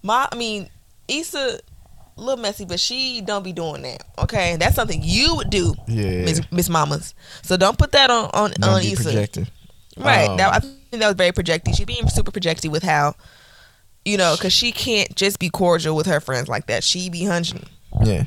My, 0.02 0.28
I 0.30 0.36
mean, 0.36 0.68
Issa, 1.08 1.60
a 2.16 2.20
little 2.20 2.40
messy, 2.42 2.64
but 2.66 2.80
she 2.80 3.20
don't 3.22 3.42
be 3.42 3.52
doing 3.52 3.82
that. 3.82 4.02
Okay, 4.18 4.56
that's 4.56 4.74
something 4.76 5.00
you 5.02 5.36
would 5.36 5.50
do, 5.50 5.74
yeah. 5.86 6.24
Miss 6.24 6.40
Miss 6.50 6.68
Mamas. 6.68 7.14
So 7.42 7.56
don't 7.56 7.78
put 7.78 7.92
that 7.92 8.10
on 8.10 8.30
on, 8.34 8.50
Don't 8.52 8.70
on 8.70 8.82
Issa. 8.82 9.02
projective. 9.04 9.50
Right. 9.96 10.28
Um, 10.28 10.36
that, 10.38 10.54
I 10.54 10.58
think 10.60 10.74
that 10.90 11.06
was 11.06 11.14
very 11.16 11.32
projecty. 11.32 11.76
She's 11.76 11.86
being 11.86 12.08
super 12.08 12.30
projecty 12.32 12.70
with 12.70 12.82
how, 12.82 13.14
you 14.04 14.16
know, 14.16 14.34
because 14.36 14.52
she 14.52 14.72
can't 14.72 15.14
just 15.14 15.38
be 15.38 15.48
cordial 15.50 15.94
with 15.96 16.06
her 16.06 16.20
friends 16.20 16.48
like 16.48 16.66
that. 16.66 16.82
She 16.84 17.08
be 17.10 17.24
hunching. 17.24 17.64
Yeah. 18.04 18.24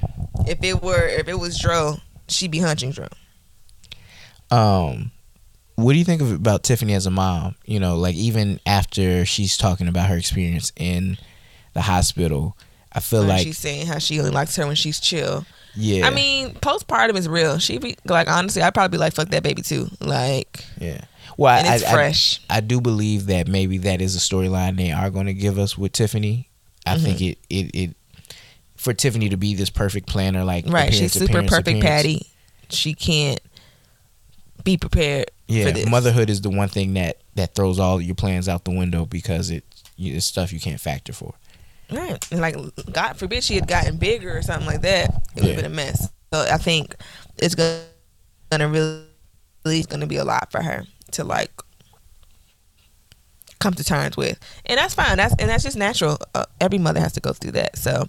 If 0.48 0.64
it 0.64 0.82
were, 0.82 1.08
if 1.08 1.28
it 1.28 1.40
was 1.40 1.60
Dro, 1.60 1.96
she'd 2.28 2.52
be 2.52 2.60
hunching 2.60 2.92
Dro. 2.92 3.08
Um, 4.52 5.12
what 5.76 5.94
do 5.94 6.00
you 6.00 6.06
think 6.06 6.22
of 6.22 6.32
about 6.32 6.64
Tiffany 6.64 6.94
as 6.94 7.06
a 7.06 7.12
mom? 7.12 7.56
You 7.66 7.80
know, 7.80 7.98
like 7.98 8.16
even 8.16 8.60
after 8.66 9.26
she's 9.26 9.58
talking 9.58 9.88
about 9.88 10.10
her 10.10 10.18
experience 10.18 10.72
in 10.76 11.18
the 11.74 11.82
hospital, 11.82 12.56
I 12.92 13.00
feel 13.00 13.22
And 13.22 13.30
like 13.30 13.44
she's 13.44 13.58
saying 13.58 13.88
how 13.88 13.98
she 13.98 14.20
only 14.20 14.32
likes 14.32 14.56
her 14.58 14.68
when 14.68 14.76
she's 14.76 15.00
chill. 15.00 15.46
yeah. 15.76 16.06
I 16.06 16.12
mean, 16.12 16.54
postpartum 16.56 17.16
is 17.18 17.28
real. 17.28 17.58
She 17.58 17.80
be 17.80 17.96
like, 18.06 18.30
honestly, 18.30 18.62
I'd 18.62 18.74
probably 18.76 18.96
be 18.98 19.00
like, 19.00 19.14
fuck 19.14 19.30
that 19.30 19.42
baby 19.42 19.64
too. 19.64 19.90
Like, 20.00 20.64
yeah. 20.80 21.02
Well, 21.38 21.58
and 21.58 21.68
I, 21.68 21.76
it's 21.76 21.84
I, 21.84 21.92
fresh. 21.92 22.42
I 22.50 22.60
do 22.62 22.80
believe 22.82 23.26
that 23.28 23.48
maybe 23.48 23.78
that 23.80 24.02
is 24.02 24.16
a 24.16 24.20
storyline 24.20 24.78
they 24.78 24.92
are 24.92 25.10
going 25.10 25.26
to 25.28 25.34
give 25.34 25.58
us 25.58 25.78
with 25.78 25.92
Tiffany. 25.94 26.50
I 26.86 26.96
Mm-hmm. 26.96 27.04
think 27.06 27.22
it, 27.22 27.38
it 27.50 27.76
it 27.76 27.96
for 28.76 28.94
Tiffany 28.94 29.30
to 29.30 29.38
be 29.38 29.56
this 29.56 29.70
perfect 29.70 30.08
planner, 30.08 30.44
like 30.44 30.66
right. 30.68 30.94
She's 30.94 31.14
super 31.14 31.44
perfect 31.44 31.82
patty. 31.82 32.28
She 32.70 32.94
can't 32.94 33.40
be 34.64 34.78
prepared 34.78 35.26
Yeah, 35.48 35.66
for 35.66 35.72
this. 35.72 35.90
motherhood 35.90 36.30
is 36.30 36.42
the 36.42 36.50
one 36.50 36.70
thing 36.70 36.94
that 36.96 37.18
that 37.36 37.56
throws 37.56 37.80
all 37.80 38.02
your 38.02 38.16
plans 38.16 38.48
out 38.50 38.64
the 38.66 38.72
window 38.72 39.06
because 39.06 39.50
it 39.50 39.64
it's 39.98 40.26
stuff 40.26 40.52
you 40.52 40.60
can't 40.60 40.80
factor 40.82 41.14
for. 41.14 41.34
Right. 41.92 42.26
And 42.32 42.42
like, 42.42 42.56
God 42.92 43.14
forbid 43.18 43.44
she 43.44 43.56
had 43.56 43.68
gotten 43.68 43.98
bigger 43.98 44.36
or 44.38 44.42
something 44.42 44.66
like 44.68 44.82
that. 44.82 45.10
It 45.36 45.42
would 45.42 45.44
have 45.46 45.50
Yeah. 45.52 45.56
been 45.58 45.66
a 45.72 45.76
mess. 45.76 46.10
So 46.34 46.42
I 46.52 46.58
think 46.58 46.96
it's 47.38 47.54
gonna, 47.56 47.82
gonna 48.52 48.68
really, 48.70 49.04
really 49.64 49.84
gonna 49.84 50.08
be 50.08 50.16
a 50.18 50.26
lot 50.26 50.52
for 50.52 50.62
her 50.62 50.86
to 51.14 51.24
like 51.24 51.52
come 53.60 53.74
to 53.74 53.84
terms 53.84 54.18
with, 54.18 54.40
and 54.66 54.78
that's 54.78 54.94
fine. 54.94 55.18
That's 55.18 55.36
and 55.40 55.50
that's 55.50 55.64
just 55.64 55.78
natural. 55.78 56.18
Uh, 56.36 56.46
every 56.60 56.78
mother 56.78 57.00
has 57.00 57.14
to 57.14 57.20
go 57.20 57.34
through 57.34 57.52
that. 57.52 57.78
So 57.78 58.08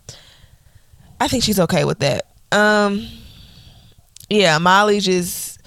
I 1.20 1.28
think 1.28 1.44
she's 1.44 1.60
okay 1.60 1.84
with 1.84 2.00
that. 2.00 2.26
Um, 2.52 3.06
yeah, 4.28 4.58
Molly 4.58 5.00
just 5.00 5.60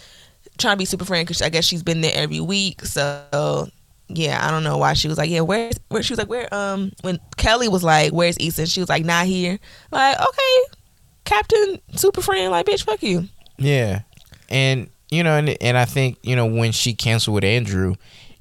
trying 0.58 0.74
to 0.74 0.78
be 0.78 0.86
super 0.86 1.06
friend 1.06 1.26
because 1.26 1.42
I 1.42 1.50
guess 1.50 1.66
she's 1.66 1.84
been 1.84 2.02
there 2.02 2.14
every 2.16 2.40
week. 2.40 2.84
So 2.86 3.70
yeah, 4.10 4.46
I 4.46 4.52
don't 4.52 4.64
know 4.64 4.78
why 4.78 4.94
she 4.94 5.08
was 5.08 5.18
like, 5.18 5.30
yeah, 5.30 5.42
where's 5.42 5.80
where? 5.90 6.04
She 6.04 6.14
was 6.14 6.20
like, 6.20 6.30
where? 6.30 6.54
Um, 6.54 6.92
when 7.02 7.20
Kelly 7.38 7.68
was 7.68 7.84
like, 7.84 8.14
where's 8.14 8.38
Issa? 8.40 8.68
She 8.68 8.80
was 8.80 8.90
like, 8.90 9.06
not 9.06 9.26
here. 9.26 9.60
Like, 9.92 10.18
okay, 10.20 10.78
Captain 11.26 11.80
Super 11.96 12.22
Friend, 12.22 12.52
like, 12.52 12.66
bitch, 12.66 12.86
fuck 12.86 13.04
you. 13.04 13.28
Yeah, 13.58 14.02
and 14.50 14.90
you 15.10 15.24
know, 15.24 15.38
and 15.38 15.56
and 15.62 15.78
I 15.78 15.86
think 15.86 16.18
you 16.24 16.36
know 16.36 16.46
when 16.46 16.72
she 16.72 16.94
canceled 16.94 17.36
with 17.36 17.44
Andrew, 17.44 17.96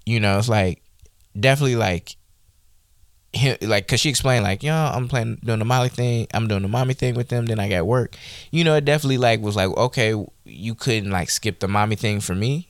you 0.04 0.20
know, 0.20 0.38
it's 0.38 0.48
like 0.48 0.82
definitely 1.38 1.76
like 1.76 2.16
him, 3.32 3.56
like 3.62 3.86
because 3.86 4.00
she 4.00 4.08
explained 4.08 4.44
like, 4.44 4.62
yo, 4.62 4.74
I'm 4.74 5.08
playing 5.08 5.40
doing 5.44 5.58
the 5.58 5.64
Molly 5.64 5.88
thing, 5.88 6.26
I'm 6.34 6.48
doing 6.48 6.62
the 6.62 6.68
mommy 6.68 6.94
thing 6.94 7.14
with 7.14 7.28
them, 7.28 7.46
then 7.46 7.60
I 7.60 7.68
got 7.68 7.86
work. 7.86 8.16
You 8.50 8.64
know, 8.64 8.74
it 8.74 8.84
definitely 8.84 9.18
like 9.18 9.40
was 9.40 9.56
like, 9.56 9.68
okay, 9.68 10.14
you 10.44 10.74
couldn't 10.74 11.10
like 11.10 11.30
skip 11.30 11.60
the 11.60 11.68
mommy 11.68 11.96
thing 11.96 12.20
for 12.20 12.34
me, 12.34 12.68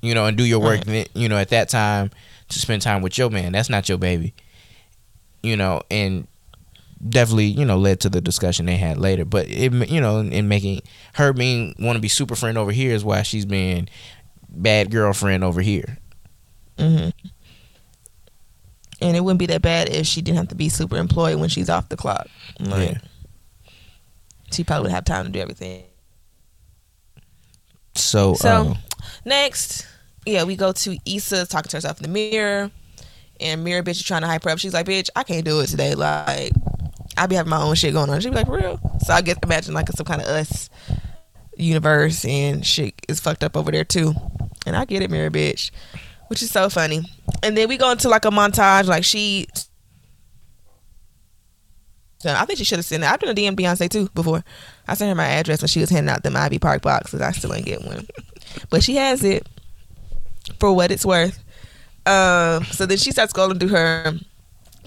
you 0.00 0.14
know, 0.14 0.26
and 0.26 0.36
do 0.36 0.44
your 0.44 0.60
work. 0.60 0.84
Then, 0.84 1.06
you 1.14 1.28
know, 1.28 1.36
at 1.36 1.50
that 1.50 1.68
time 1.68 2.10
to 2.48 2.58
spend 2.58 2.82
time 2.82 3.02
with 3.02 3.18
your 3.18 3.30
man. 3.30 3.52
That's 3.52 3.70
not 3.70 3.88
your 3.88 3.98
baby, 3.98 4.34
you 5.42 5.56
know, 5.56 5.82
and 5.90 6.26
definitely 7.06 7.46
you 7.46 7.64
know 7.64 7.78
led 7.78 8.00
to 8.00 8.08
the 8.08 8.20
discussion 8.20 8.66
they 8.66 8.76
had 8.76 8.98
later. 8.98 9.24
But 9.24 9.48
it 9.48 9.72
you 9.90 10.00
know 10.00 10.20
in 10.20 10.48
making 10.48 10.82
her 11.14 11.32
being 11.32 11.74
want 11.78 11.96
to 11.96 12.00
be 12.00 12.08
super 12.08 12.34
friend 12.34 12.58
over 12.58 12.72
here 12.72 12.92
is 12.94 13.04
why 13.04 13.22
she's 13.22 13.46
being 13.46 13.88
bad 14.48 14.90
girlfriend 14.90 15.44
over 15.44 15.60
here. 15.60 15.98
Mm-hmm. 16.78 17.10
And 19.00 19.16
it 19.16 19.20
wouldn't 19.20 19.38
be 19.38 19.46
that 19.46 19.62
bad 19.62 19.88
if 19.90 20.06
she 20.06 20.22
didn't 20.22 20.38
have 20.38 20.48
to 20.48 20.56
be 20.56 20.68
super 20.68 20.96
employed 20.96 21.38
when 21.38 21.48
she's 21.48 21.70
off 21.70 21.88
the 21.88 21.96
clock. 21.96 22.26
Like, 22.58 22.90
Yeah. 22.92 22.98
She 24.50 24.64
probably 24.64 24.84
would 24.84 24.92
have 24.92 25.04
time 25.04 25.26
to 25.26 25.30
do 25.30 25.38
everything. 25.40 25.84
So, 27.94 28.34
So- 28.34 28.48
uh, 28.48 28.74
Next, 29.24 29.86
yeah, 30.26 30.44
we 30.44 30.56
go 30.56 30.72
to 30.72 30.96
Issa 31.04 31.46
talking 31.46 31.68
to 31.70 31.76
herself 31.76 31.98
in 31.98 32.02
the 32.04 32.08
mirror, 32.08 32.70
and 33.40 33.62
mirror 33.62 33.82
bitch 33.82 33.92
is 33.92 34.02
trying 34.02 34.22
to 34.22 34.26
hype 34.26 34.44
her 34.44 34.50
up. 34.50 34.58
She's 34.58 34.72
like, 34.74 34.86
"Bitch, 34.86 35.08
I 35.14 35.22
can't 35.22 35.44
do 35.44 35.60
it 35.60 35.66
today. 35.68 35.94
Like, 35.94 36.52
I 37.18 37.26
be 37.26 37.34
having 37.34 37.50
my 37.50 37.62
own 37.62 37.74
shit 37.74 37.92
going 37.92 38.10
on." 38.10 38.20
She 38.20 38.30
be 38.30 38.36
like, 38.36 38.48
"Real?" 38.48 38.80
So 39.04 39.12
I 39.12 39.22
guess 39.22 39.36
imagine 39.42 39.74
like 39.74 39.88
some 39.88 40.06
kind 40.06 40.22
of 40.22 40.28
us 40.28 40.70
universe, 41.58 42.24
and 42.24 42.64
shit 42.64 42.94
is 43.08 43.20
fucked 43.20 43.44
up 43.44 43.56
over 43.56 43.70
there 43.70 43.84
too. 43.84 44.14
And 44.66 44.76
I 44.76 44.84
get 44.84 45.02
it, 45.02 45.10
mirror 45.10 45.30
bitch, 45.30 45.70
which 46.28 46.42
is 46.42 46.50
so 46.50 46.68
funny. 46.68 47.02
And 47.42 47.56
then 47.56 47.68
we 47.68 47.76
go 47.76 47.90
into 47.90 48.08
like 48.08 48.24
a 48.24 48.30
montage, 48.30 48.86
like 48.86 49.04
she. 49.04 49.46
So 52.20 52.32
I 52.32 52.44
think 52.44 52.58
she 52.58 52.64
should 52.64 52.78
have 52.78 52.84
sent 52.84 53.04
it. 53.04 53.10
I've 53.10 53.20
done 53.20 53.30
a 53.30 53.34
DM 53.34 53.54
Beyonce 53.54 53.88
too 53.88 54.08
before. 54.14 54.44
I 54.88 54.94
sent 54.94 55.08
her 55.08 55.14
my 55.14 55.26
address 55.26 55.62
when 55.62 55.68
she 55.68 55.80
was 55.80 55.90
handing 55.90 56.12
out 56.12 56.24
them 56.24 56.36
Ivy 56.36 56.58
Park 56.58 56.82
boxes. 56.82 57.20
I 57.20 57.30
still 57.32 57.54
ain't 57.54 57.66
get 57.66 57.84
one, 57.84 58.06
but 58.70 58.82
she 58.82 58.96
has 58.96 59.22
it 59.22 59.46
for 60.58 60.72
what 60.72 60.90
it's 60.90 61.06
worth. 61.06 61.44
Um, 62.06 62.64
so 62.64 62.86
then 62.86 62.98
she 62.98 63.12
starts 63.12 63.32
going 63.32 63.58
through 63.58 63.68
her 63.68 64.14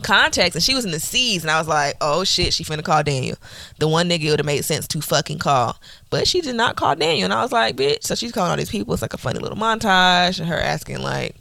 contacts, 0.01 0.55
and 0.55 0.63
she 0.63 0.75
was 0.75 0.85
in 0.85 0.91
the 0.91 0.99
C's, 0.99 1.43
and 1.43 1.51
I 1.51 1.57
was 1.59 1.67
like, 1.67 1.95
"Oh 2.01 2.23
shit, 2.23 2.53
she 2.53 2.63
finna 2.63 2.83
call 2.83 3.03
Daniel." 3.03 3.37
The 3.79 3.87
one 3.87 4.09
nigga 4.09 4.23
it 4.25 4.29
would 4.31 4.39
have 4.39 4.45
made 4.45 4.63
sense 4.65 4.87
to 4.89 5.01
fucking 5.01 5.39
call, 5.39 5.77
but 6.09 6.27
she 6.27 6.41
did 6.41 6.55
not 6.55 6.75
call 6.75 6.95
Daniel, 6.95 7.25
and 7.25 7.33
I 7.33 7.41
was 7.41 7.51
like, 7.51 7.75
"Bitch!" 7.77 8.03
So 8.03 8.15
she's 8.15 8.31
calling 8.31 8.51
all 8.51 8.57
these 8.57 8.69
people. 8.69 8.93
It's 8.93 9.01
like 9.01 9.13
a 9.13 9.17
funny 9.17 9.39
little 9.39 9.57
montage, 9.57 10.39
and 10.39 10.47
her 10.49 10.59
asking 10.59 11.01
like 11.01 11.35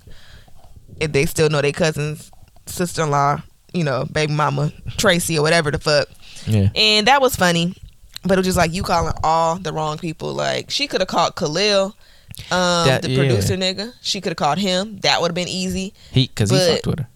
if 1.00 1.12
they 1.12 1.26
still 1.26 1.48
know 1.48 1.61
their 1.62 1.72
cousin's 1.72 2.30
sister-in-law, 2.66 3.42
you 3.72 3.84
know, 3.84 4.04
baby 4.12 4.32
mama 4.32 4.72
Tracy 4.96 5.38
or 5.38 5.42
whatever 5.42 5.70
the 5.70 5.78
fuck. 5.78 6.08
yeah, 6.46 6.68
And 6.74 7.06
that 7.06 7.20
was 7.20 7.34
funny. 7.36 7.74
But 8.22 8.32
it 8.32 8.36
was 8.36 8.46
just 8.48 8.58
like 8.58 8.72
you 8.74 8.82
calling 8.82 9.14
all 9.24 9.56
the 9.56 9.72
wrong 9.72 9.96
people. 9.96 10.34
Like 10.34 10.70
she 10.70 10.86
could 10.86 11.00
have 11.00 11.08
called 11.08 11.36
Khalil, 11.36 11.96
um, 12.50 12.86
That- 12.86 13.00
the 13.02 13.11
yeah. 13.11 13.16
producer 13.18 13.56
nigga. 13.56 13.94
She 14.02 14.20
could 14.20 14.30
have 14.32 14.36
called 14.36 14.58
him. 14.58 14.98
That 15.00 15.22
would 15.22 15.28
have 15.30 15.34
been 15.34 15.48
easy. 15.48 15.94
he 16.12 16.26
because 16.26 16.50
he 16.50 16.56
but- 16.58 16.70
fucked 16.74 16.86
with 16.86 16.98
her. 16.98 17.08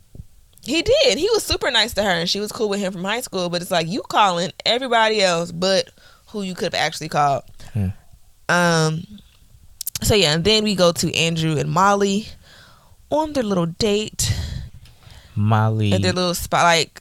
He 0.65 0.83
did. 0.83 1.19
He 1.19 1.29
was 1.33 1.43
super 1.45 1.71
nice 1.71 1.95
to 1.95 2.03
her, 2.03 2.11
and 2.11 2.29
she 2.29 2.41
was 2.41 2.51
cool 2.53 2.69
with 2.69 2.81
him 2.81 2.93
from 2.93 3.05
high 3.05 3.21
school. 3.21 3.49
But 3.51 3.63
it's 3.63 3.71
like 3.71 3.87
you 3.87 4.03
calling 4.03 4.51
everybody 4.65 5.23
else, 5.23 5.53
but 5.53 5.91
who 6.29 6.43
you 6.43 6.55
could 6.55 6.73
have 6.73 6.75
actually 6.75 7.09
called. 7.09 7.45
Hmm. 7.73 7.89
Um. 8.49 9.03
So 10.03 10.15
yeah, 10.15 10.35
and 10.35 10.45
then 10.45 10.65
we 10.65 10.75
go 10.75 10.93
to 10.93 11.15
Andrew 11.17 11.57
and 11.57 11.71
Molly 11.71 12.29
on 13.11 13.33
their 13.33 13.43
little 13.45 13.67
date 13.67 14.33
Molly. 15.35 15.93
at 15.93 16.03
their 16.03 16.13
little 16.13 16.35
spot. 16.35 16.65
Like, 16.65 17.01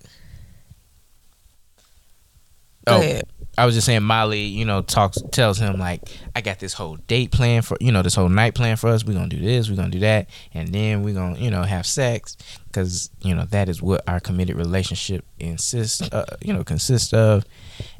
go 2.86 2.95
Oh, 2.97 2.99
ahead. 3.01 3.24
I 3.56 3.66
was 3.66 3.76
just 3.76 3.86
saying 3.86 4.01
Molly, 4.04 4.41
you 4.41 4.66
know, 4.66 4.82
talks 4.82 5.22
tells 5.32 5.60
him 5.60 5.78
like, 5.78 6.01
I 6.36 6.41
got 6.41 6.60
this 6.60 6.74
whole 6.74 6.95
date 6.95 7.32
plan 7.32 7.62
for 7.62 7.78
you 7.80 7.91
know 7.91 8.01
this 8.01 8.16
whole 8.16 8.30
night 8.30 8.56
plan 8.56 8.78
for 8.78 8.89
us. 8.89 9.06
We're 9.06 9.14
gonna 9.14 9.28
do 9.28 9.39
this, 9.39 9.70
we're 9.70 9.76
gonna 9.76 9.89
do 9.89 9.99
that, 9.99 10.28
and 10.54 10.70
then 10.70 11.04
we're 11.04 11.14
gonna 11.14 11.38
you 11.38 11.51
know 11.51 11.62
have 11.62 11.86
sex 11.86 12.36
because 12.66 13.12
you 13.22 13.36
know 13.36 13.45
that 13.45 13.70
is 13.70 13.82
what 13.82 14.01
our 14.08 14.20
committed 14.20 14.56
relationship 14.56 15.24
insists 15.39 16.01
uh, 16.01 16.38
you 16.41 16.51
know 16.51 16.64
consists 16.64 17.14
of. 17.14 17.45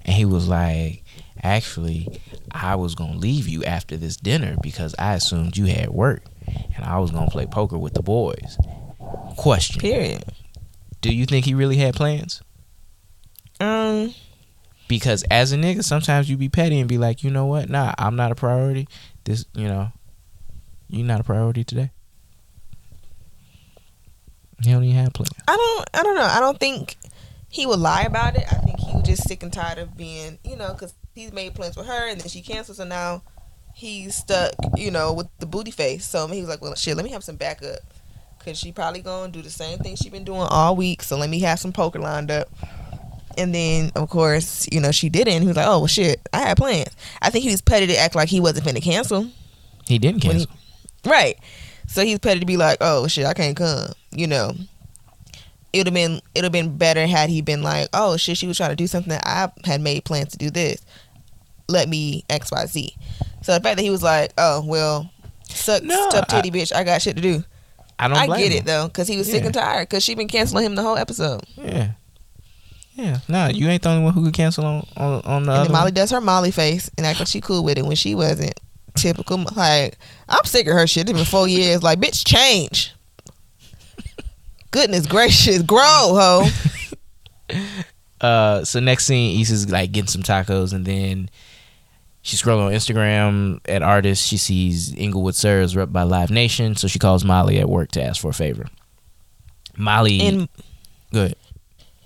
And 0.06 0.16
he 0.16 0.26
was 0.26 0.47
like, 0.47 1.04
actually, 1.43 2.20
I 2.51 2.76
was 2.76 2.95
gonna 2.95 3.18
leave 3.18 3.47
you 3.47 3.64
after 3.64 3.95
this 3.95 4.18
dinner 4.18 4.56
because 4.64 4.95
I 4.97 5.14
assumed 5.14 5.56
you 5.56 5.66
had 5.66 5.89
work, 5.89 6.24
and 6.47 6.84
I 6.84 6.97
was 6.97 7.12
gonna 7.12 7.30
play 7.30 7.45
poker 7.45 7.78
with 7.78 7.93
the 7.93 8.01
boys. 8.01 8.58
Question: 9.38 9.82
Period. 9.82 10.24
Do 11.01 11.14
you 11.14 11.28
think 11.28 11.45
he 11.45 11.54
really 11.54 11.78
had 11.78 11.93
plans? 11.93 12.41
Um. 13.60 14.16
Because 14.88 15.23
as 15.31 15.51
a 15.51 15.57
nigga, 15.57 15.84
sometimes 15.84 16.29
you 16.29 16.38
be 16.38 16.49
petty 16.49 16.79
and 16.79 16.89
be 16.89 16.97
like, 16.97 17.23
you 17.23 17.31
know 17.31 17.45
what? 17.45 17.69
Nah, 17.69 17.93
I'm 17.97 18.15
not 18.15 18.31
a 18.31 18.36
priority. 18.36 18.88
This, 19.23 19.45
you 19.53 19.67
know, 19.67 19.91
you 20.88 21.03
not 21.03 21.21
a 21.21 21.23
priority 21.23 21.63
today. 21.63 21.91
He 24.63 24.71
don't 24.71 24.84
even 24.84 25.03
have 25.03 25.13
plans. 25.13 25.31
I 25.47 25.55
don't. 25.55 25.89
I 25.93 26.03
don't 26.03 26.15
know. 26.15 26.23
I 26.23 26.39
don't 26.39 26.59
think 26.59 26.95
he 27.49 27.65
would 27.65 27.79
lie 27.79 28.03
about 28.03 28.36
it. 28.36 28.45
I 28.49 28.55
think 28.55 28.79
he 28.79 28.93
was 28.93 29.03
just 29.03 29.27
sick 29.27 29.43
and 29.43 29.51
tired 29.51 29.77
of 29.77 29.97
being, 29.97 30.39
you 30.43 30.55
know, 30.55 30.73
because 30.73 30.93
he's 31.13 31.34
made 31.34 31.53
plans 31.53 31.75
with 31.75 31.88
her 31.88 32.07
and 32.07 32.19
then 32.19 32.29
she 32.29 32.41
canceled. 32.41 32.77
So 32.77 32.86
now 32.86 33.23
he's 33.73 34.15
stuck, 34.15 34.53
you 34.77 34.91
know, 34.91 35.13
with 35.13 35.27
the 35.39 35.45
booty 35.45 35.71
face. 35.71 36.05
So 36.05 36.27
he 36.27 36.39
was 36.39 36.49
like, 36.49 36.61
well, 36.61 36.75
shit, 36.75 36.95
let 36.95 37.03
me 37.03 37.11
have 37.11 37.23
some 37.23 37.36
backup. 37.36 37.79
Cause 38.43 38.57
she 38.59 38.73
probably 38.73 39.01
gonna 39.01 39.31
do 39.31 39.41
the 39.41 39.49
same 39.49 39.79
thing 39.79 39.95
she 39.95 40.09
been 40.09 40.25
doing 40.25 40.41
all 40.41 40.75
week. 40.75 41.01
So 41.01 41.17
let 41.17 41.29
me 41.29 41.39
have 41.39 41.59
some 41.59 41.71
poker 41.71 41.99
lined 41.99 42.29
up. 42.29 42.49
And 43.38 43.53
then 43.53 43.91
of 43.95 44.09
course, 44.09 44.67
you 44.71 44.79
know, 44.79 44.91
she 44.91 45.09
didn't. 45.09 45.41
He 45.41 45.47
was 45.47 45.57
like, 45.57 45.67
oh 45.67 45.79
well, 45.79 45.88
shit, 45.88 46.19
I 46.34 46.39
had 46.39 46.57
plans. 46.57 46.89
I 47.21 47.29
think 47.29 47.43
he 47.43 47.51
was 47.51 47.61
petty 47.61 47.88
to 47.88 47.97
act 47.97 48.15
like 48.15 48.29
he 48.29 48.39
wasn't 48.39 48.65
going 48.65 48.75
to 48.75 48.81
cancel. 48.81 49.27
He 49.88 49.97
didn't 49.99 50.23
When 50.25 50.38
he- 50.39 50.45
cancel. 50.45 50.59
Right. 51.05 51.38
So 51.88 52.03
he's 52.03 52.19
petty 52.19 52.39
to 52.39 52.45
be 52.45 52.57
like, 52.57 52.77
oh 52.81 53.07
shit, 53.07 53.25
I 53.25 53.34
can't 53.34 53.57
come. 53.57 53.91
You 54.11 54.27
know, 54.27 54.53
it 55.73 55.79
would 55.79 55.88
have 55.88 55.93
been 55.93 56.13
it 56.34 56.39
would 56.39 56.43
have 56.45 56.51
been 56.51 56.77
better 56.77 57.05
had 57.07 57.29
he 57.29 57.41
been 57.41 57.61
like, 57.63 57.89
oh 57.93 58.15
shit, 58.17 58.38
she 58.38 58.47
was 58.47 58.57
trying 58.57 58.69
to 58.69 58.75
do 58.75 58.88
something 58.88 59.09
that 59.09 59.23
I 59.25 59.51
had 59.67 59.81
made 59.81 60.05
plans 60.05 60.31
to 60.31 60.38
do 60.38 60.49
this. 60.49 60.81
Let 61.67 61.89
me 61.89 62.23
X 62.29 62.51
Y 62.51 62.65
Z. 62.67 62.95
So 63.41 63.53
the 63.53 63.59
fact 63.59 63.77
that 63.77 63.84
he 63.84 63.89
was 63.89 64.03
like, 64.03 64.31
oh 64.38 64.63
well, 64.65 65.09
suck 65.49 65.84
No, 65.84 66.09
I- 66.13 66.21
titty 66.21 66.51
bitch, 66.51 66.73
I 66.73 66.84
got 66.84 67.01
shit 67.01 67.15
to 67.15 67.21
do. 67.21 67.43
I 67.99 68.07
don't. 68.07 68.17
I 68.17 68.27
get 68.27 68.51
him. 68.51 68.57
it 68.59 68.65
though, 68.65 68.88
because 68.88 69.07
he 69.07 69.17
was 69.17 69.29
sick 69.29 69.43
and 69.45 69.53
tired, 69.53 69.88
because 69.88 70.03
she'd 70.03 70.17
been 70.17 70.27
canceling 70.27 70.65
him 70.65 70.75
the 70.75 70.81
whole 70.81 70.97
episode. 70.97 71.41
Yeah. 71.57 71.91
Yeah. 72.95 73.19
Nah, 73.27 73.47
you 73.47 73.67
ain't 73.69 73.81
the 73.81 73.89
only 73.89 74.03
one 74.03 74.13
who 74.13 74.23
could 74.25 74.33
cancel 74.33 74.65
on 74.65 74.87
on, 74.97 75.21
on 75.23 75.43
the 75.45 75.51
And 75.51 75.59
other. 75.61 75.71
Molly 75.71 75.85
one. 75.85 75.93
does 75.93 76.11
her 76.11 76.21
Molly 76.21 76.51
face 76.51 76.89
and 76.97 77.05
act 77.07 77.19
like 77.19 77.27
she 77.27 77.41
cool 77.41 77.63
with 77.63 77.77
it 77.77 77.85
when 77.85 77.95
she 77.95 78.13
wasn't. 78.15 78.59
Typical. 78.95 79.43
Like 79.55 79.97
I'm 80.29 80.43
sick 80.45 80.67
of 80.67 80.73
her 80.73 80.85
shit. 80.85 81.09
It's 81.09 81.17
been 81.17 81.25
four 81.25 81.47
years. 81.47 81.81
Like 81.81 81.99
bitch, 81.99 82.23
change. 82.25 82.93
Goodness 84.71 85.05
gracious, 85.07 85.61
grow, 85.61 85.79
ho. 85.81 86.47
Uh, 88.21 88.63
so 88.63 88.79
next 88.79 89.05
scene, 89.05 89.41
Issa's 89.41 89.69
like 89.69 89.91
getting 89.91 90.07
some 90.07 90.23
tacos, 90.23 90.71
and 90.71 90.85
then 90.85 91.29
she's 92.21 92.41
scrolling 92.41 92.67
on 92.67 92.71
Instagram 92.71 93.59
at 93.67 93.83
artists. 93.83 94.25
She 94.25 94.37
sees 94.37 94.95
Inglewood 94.95 95.35
Serves 95.35 95.75
rep 95.75 95.91
by 95.91 96.03
Live 96.03 96.31
Nation, 96.31 96.77
so 96.77 96.87
she 96.87 96.99
calls 96.99 97.25
Molly 97.25 97.59
at 97.59 97.67
work 97.67 97.91
to 97.91 98.01
ask 98.01 98.21
for 98.21 98.29
a 98.29 98.33
favor. 98.33 98.67
Molly, 99.75 100.21
And 100.21 100.47
good. 101.11 101.35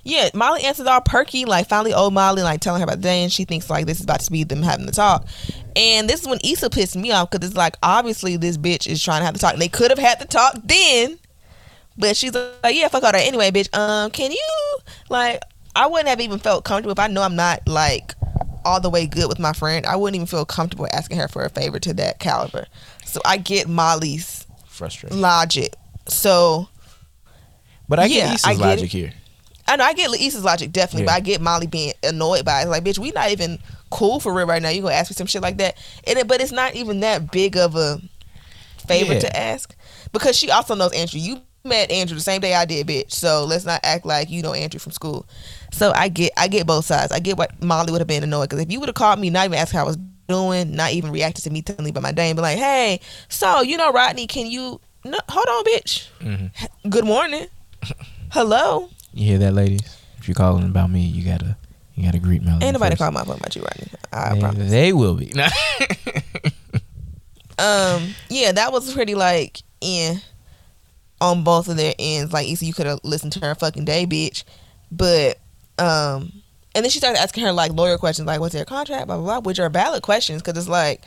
Yeah, 0.07 0.29
Molly 0.33 0.63
answers 0.63 0.87
all 0.87 1.01
perky, 1.01 1.43
like 1.43 1.67
finally 1.67 1.93
old 1.93 2.13
Molly, 2.13 2.41
like 2.41 2.61
telling 2.61 2.79
her 2.79 2.85
about 2.85 2.97
the 2.97 3.01
day, 3.01 3.23
and 3.23 3.31
she 3.31 3.43
thinks 3.43 3.69
like 3.69 3.85
this 3.85 3.97
is 3.97 4.05
about 4.05 4.21
to 4.21 4.31
be 4.31 4.45
them 4.45 4.61
having 4.63 4.85
the 4.85 4.93
talk. 4.93 5.27
And 5.75 6.09
this 6.09 6.21
is 6.21 6.27
when 6.27 6.39
Issa 6.45 6.69
pissed 6.69 6.95
me 6.95 7.11
off 7.11 7.29
because 7.29 7.45
it's 7.49 7.57
like 7.57 7.75
obviously 7.83 8.37
this 8.37 8.57
bitch 8.57 8.87
is 8.87 9.03
trying 9.03 9.19
to 9.21 9.25
have 9.25 9.33
the 9.33 9.39
talk. 9.41 9.53
And 9.53 9.61
they 9.61 9.67
could 9.67 9.91
have 9.91 9.99
had 9.99 10.19
the 10.19 10.25
talk 10.25 10.55
then, 10.63 11.19
but 11.97 12.15
she's 12.15 12.33
like, 12.33 12.73
yeah, 12.73 12.87
fuck 12.87 13.03
all 13.03 13.11
that. 13.11 13.27
Anyway, 13.27 13.51
bitch, 13.51 13.75
um, 13.77 14.09
can 14.11 14.31
you 14.31 14.77
like? 15.09 15.41
I 15.75 15.87
wouldn't 15.87 16.07
have 16.09 16.21
even 16.21 16.39
felt 16.39 16.63
comfortable 16.63 16.93
if 16.93 16.99
I 16.99 17.07
know 17.07 17.21
I'm 17.21 17.35
not 17.35 17.67
like 17.67 18.15
all 18.65 18.79
the 18.81 18.89
way 18.89 19.07
good 19.07 19.27
with 19.27 19.39
my 19.39 19.53
friend. 19.53 19.85
I 19.85 19.95
wouldn't 19.97 20.15
even 20.15 20.27
feel 20.27 20.45
comfortable 20.45 20.87
asking 20.93 21.17
her 21.17 21.27
for 21.27 21.43
a 21.43 21.49
favor 21.49 21.79
to 21.79 21.93
that 21.95 22.19
caliber. 22.19 22.65
So 23.05 23.19
I 23.25 23.37
get 23.37 23.67
Molly's 23.67 24.47
frustration 24.65 25.21
logic. 25.21 25.73
So 26.07 26.69
But 27.89 27.99
I 27.99 28.05
Yeah, 28.05 28.25
get 28.25 28.35
Issa's 28.35 28.45
I 28.45 28.53
get 28.55 28.61
logic 28.61 28.85
it. 28.85 28.91
here. 28.91 29.13
I 29.67 29.75
know 29.75 29.83
I 29.83 29.93
get 29.93 30.09
Issa's 30.13 30.43
logic 30.43 30.71
definitely, 30.71 31.01
Yeah. 31.03 31.13
but 31.13 31.15
I 31.15 31.19
get 31.21 31.41
Molly 31.41 31.67
being 31.67 31.93
annoyed 32.03 32.45
by 32.45 32.61
it. 32.63 32.67
Like, 32.67 32.83
bitch, 32.83 32.97
we 32.97 33.11
not 33.11 33.31
even 33.31 33.59
cool 33.89 34.19
for 34.19 34.33
real 34.33 34.47
right 34.47 34.61
now. 34.61 34.69
You 34.69 34.81
gonna 34.81 34.93
ask 34.95 35.11
me 35.11 35.15
some 35.15 35.27
shit 35.27 35.41
like 35.41 35.57
that? 35.57 35.77
And 36.05 36.17
it, 36.19 36.27
but 36.27 36.41
it's 36.41 36.51
not 36.51 36.75
even 36.75 36.99
that 37.01 37.31
big 37.31 37.57
of 37.57 37.75
a 37.75 38.01
favor 38.87 39.13
Yeah. 39.13 39.19
to 39.19 39.37
ask 39.37 39.75
because 40.13 40.37
she 40.37 40.49
also 40.51 40.75
knows 40.75 40.93
Andrew. 40.93 41.19
You 41.19 41.41
met 41.63 41.91
Andrew 41.91 42.15
the 42.15 42.21
same 42.21 42.39
day 42.39 42.53
I 42.53 42.63
did, 42.65 42.87
bitch. 42.87 43.11
So 43.11 43.43
let's 43.43 43.65
not 43.65 43.81
act 43.83 44.05
like 44.05 44.29
you 44.29 44.41
know 44.41 44.53
Andrew 44.53 44.79
from 44.79 44.93
school. 44.93 45.25
So 45.73 45.91
I 45.93 46.07
get 46.07 46.31
I 46.37 46.47
get 46.47 46.65
both 46.65 46.85
sides. 46.85 47.11
I 47.11 47.19
get 47.19 47.37
what 47.37 47.61
Molly 47.61 47.91
would 47.91 47.99
have 48.01 48.07
been 48.07 48.23
annoyed 48.23 48.49
because 48.49 48.63
if 48.63 48.71
you 48.71 48.79
would 48.79 48.87
have 48.89 48.95
called 48.95 49.19
me, 49.19 49.29
not 49.29 49.45
even 49.45 49.57
asked 49.59 49.73
how 49.73 49.81
I 49.81 49.87
was 49.87 49.97
doing, 50.29 50.75
not 50.75 50.91
even 50.91 51.11
reacted 51.11 51.43
to 51.45 51.49
me 51.49 51.61
telling 51.61 51.83
me 51.85 51.89
about 51.89 52.03
my 52.03 52.11
day, 52.11 52.29
and 52.29 52.35
be 52.37 52.41
like, 52.41 52.57
hey, 52.57 52.99
so 53.29 53.61
you 53.61 53.75
know 53.77 53.91
Rodney, 53.91 54.27
can 54.27 54.47
you? 54.47 54.79
No, 55.05 55.17
hold 55.29 55.47
on, 55.47 55.63
bitch. 55.65 56.07
Mhm. 56.21 56.51
Good 56.89 57.05
morning. 57.05 57.47
Hello. 58.31 58.89
You 59.13 59.25
hear 59.25 59.37
that, 59.39 59.53
ladies? 59.53 59.97
If 60.19 60.27
you're 60.27 60.35
calling 60.35 60.63
about 60.65 60.89
me, 60.91 61.01
you 61.01 61.23
gotta 61.23 61.57
you 61.95 62.03
gotta 62.03 62.19
greet 62.19 62.41
Melody. 62.43 62.65
Ain't 62.65 62.73
nobody 62.73 62.91
first. 62.95 63.01
call 63.01 63.11
my 63.11 63.23
phone 63.23 63.37
about 63.37 63.55
you, 63.55 63.61
Rodney. 63.63 63.87
I 64.13 64.33
They, 64.33 64.39
promise. 64.39 64.69
they 64.71 64.93
will 64.93 65.15
be. 65.15 65.31
Um, 67.59 68.13
yeah, 68.29 68.51
that 68.51 68.71
was 68.71 68.93
pretty 68.93 69.15
like 69.15 69.63
in 69.81 70.21
on 71.19 71.43
both 71.43 71.67
of 71.69 71.75
their 71.75 71.95
ends. 71.97 72.31
Like, 72.31 72.45
easy, 72.45 72.67
you 72.67 72.73
could 72.73 72.85
have 72.85 72.99
listened 73.03 73.33
to 73.33 73.39
her 73.39 73.55
fucking 73.55 73.83
day, 73.83 74.05
bitch. 74.05 74.43
But 74.91 75.39
um, 75.79 76.31
and 76.75 76.83
then 76.85 76.91
she 76.91 76.99
started 76.99 77.19
asking 77.19 77.45
her 77.45 77.51
like 77.51 77.71
lawyer 77.73 77.97
questions, 77.97 78.27
like, 78.27 78.39
what's 78.39 78.53
their 78.53 78.63
contract, 78.63 79.07
blah 79.07 79.15
blah 79.17 79.25
blah, 79.25 79.39
which 79.39 79.57
are 79.59 79.69
valid 79.69 80.03
questions 80.03 80.41
because 80.43 80.57
it's 80.57 80.69
like. 80.69 81.01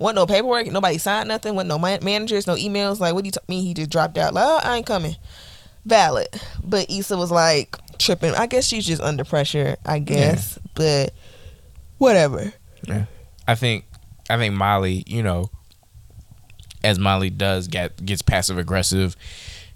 Wasn't 0.00 0.16
no 0.16 0.26
paperwork, 0.26 0.66
nobody 0.66 0.98
signed 0.98 1.28
nothing, 1.28 1.54
wasn't 1.54 1.68
no 1.68 1.78
man- 1.78 2.04
managers, 2.04 2.48
no 2.48 2.56
emails. 2.56 2.98
Like, 2.98 3.14
what 3.14 3.22
do 3.22 3.28
you 3.28 3.32
t- 3.32 3.38
mean 3.48 3.64
he 3.64 3.74
just 3.74 3.90
dropped 3.90 4.18
out? 4.18 4.34
Like, 4.34 4.44
oh, 4.44 4.60
I 4.62 4.76
ain't 4.78 4.86
coming. 4.86 5.14
Valid. 5.84 6.28
But 6.62 6.90
Issa 6.90 7.16
was 7.16 7.30
like 7.30 7.76
tripping. 7.98 8.34
I 8.34 8.46
guess 8.46 8.66
she's 8.66 8.86
just 8.86 9.02
under 9.02 9.24
pressure, 9.24 9.76
I 9.84 9.98
guess. 9.98 10.58
But 10.74 11.12
whatever. 11.98 12.52
I 13.46 13.54
think 13.54 13.84
I 14.30 14.36
think 14.36 14.54
Molly, 14.54 15.04
you 15.06 15.22
know, 15.22 15.50
as 16.82 16.98
Molly 16.98 17.30
does 17.30 17.68
get 17.68 18.04
gets 18.04 18.22
passive 18.22 18.58
aggressive 18.58 19.16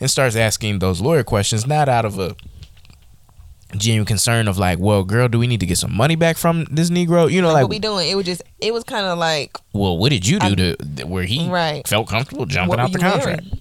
and 0.01 0.11
starts 0.11 0.37
asking 0.37 0.79
those 0.79 1.01
lawyer 1.01 1.25
questions, 1.25 1.67
not 1.67 1.89
out 1.89 2.05
of 2.05 2.19
a 2.19 2.35
genuine 3.77 4.07
concern 4.07 4.49
of 4.49 4.57
like, 4.59 4.79
well, 4.79 5.05
girl, 5.05 5.29
do 5.29 5.39
we 5.39 5.47
need 5.47 5.61
to 5.61 5.67
get 5.67 5.77
some 5.77 5.95
money 5.95 6.17
back 6.17 6.37
from 6.39 6.65
this 6.71 6.89
Negro? 6.91 7.31
You 7.31 7.43
know, 7.43 7.49
Like, 7.49 7.55
like, 7.55 7.63
what 7.65 7.71
we 7.71 7.79
doing? 7.79 8.09
It 8.09 8.15
was 8.15 8.25
just, 8.25 8.43
it 8.61 8.73
was 8.73 8.85
kind 8.85 9.05
of 9.07 9.19
like, 9.19 9.57
well, 9.75 9.99
what 9.99 10.09
did 10.11 10.27
you 10.27 10.39
do 10.39 10.47
I- 10.47 10.55
to 10.55 11.05
where 11.07 11.25
he 11.25 11.49
right. 11.51 11.87
felt 11.87 12.09
comfortable 12.09 12.47
jumping 12.47 12.79
out 12.81 12.93
the 12.93 12.99
contract? 12.99 13.43
wearing? 13.45 13.61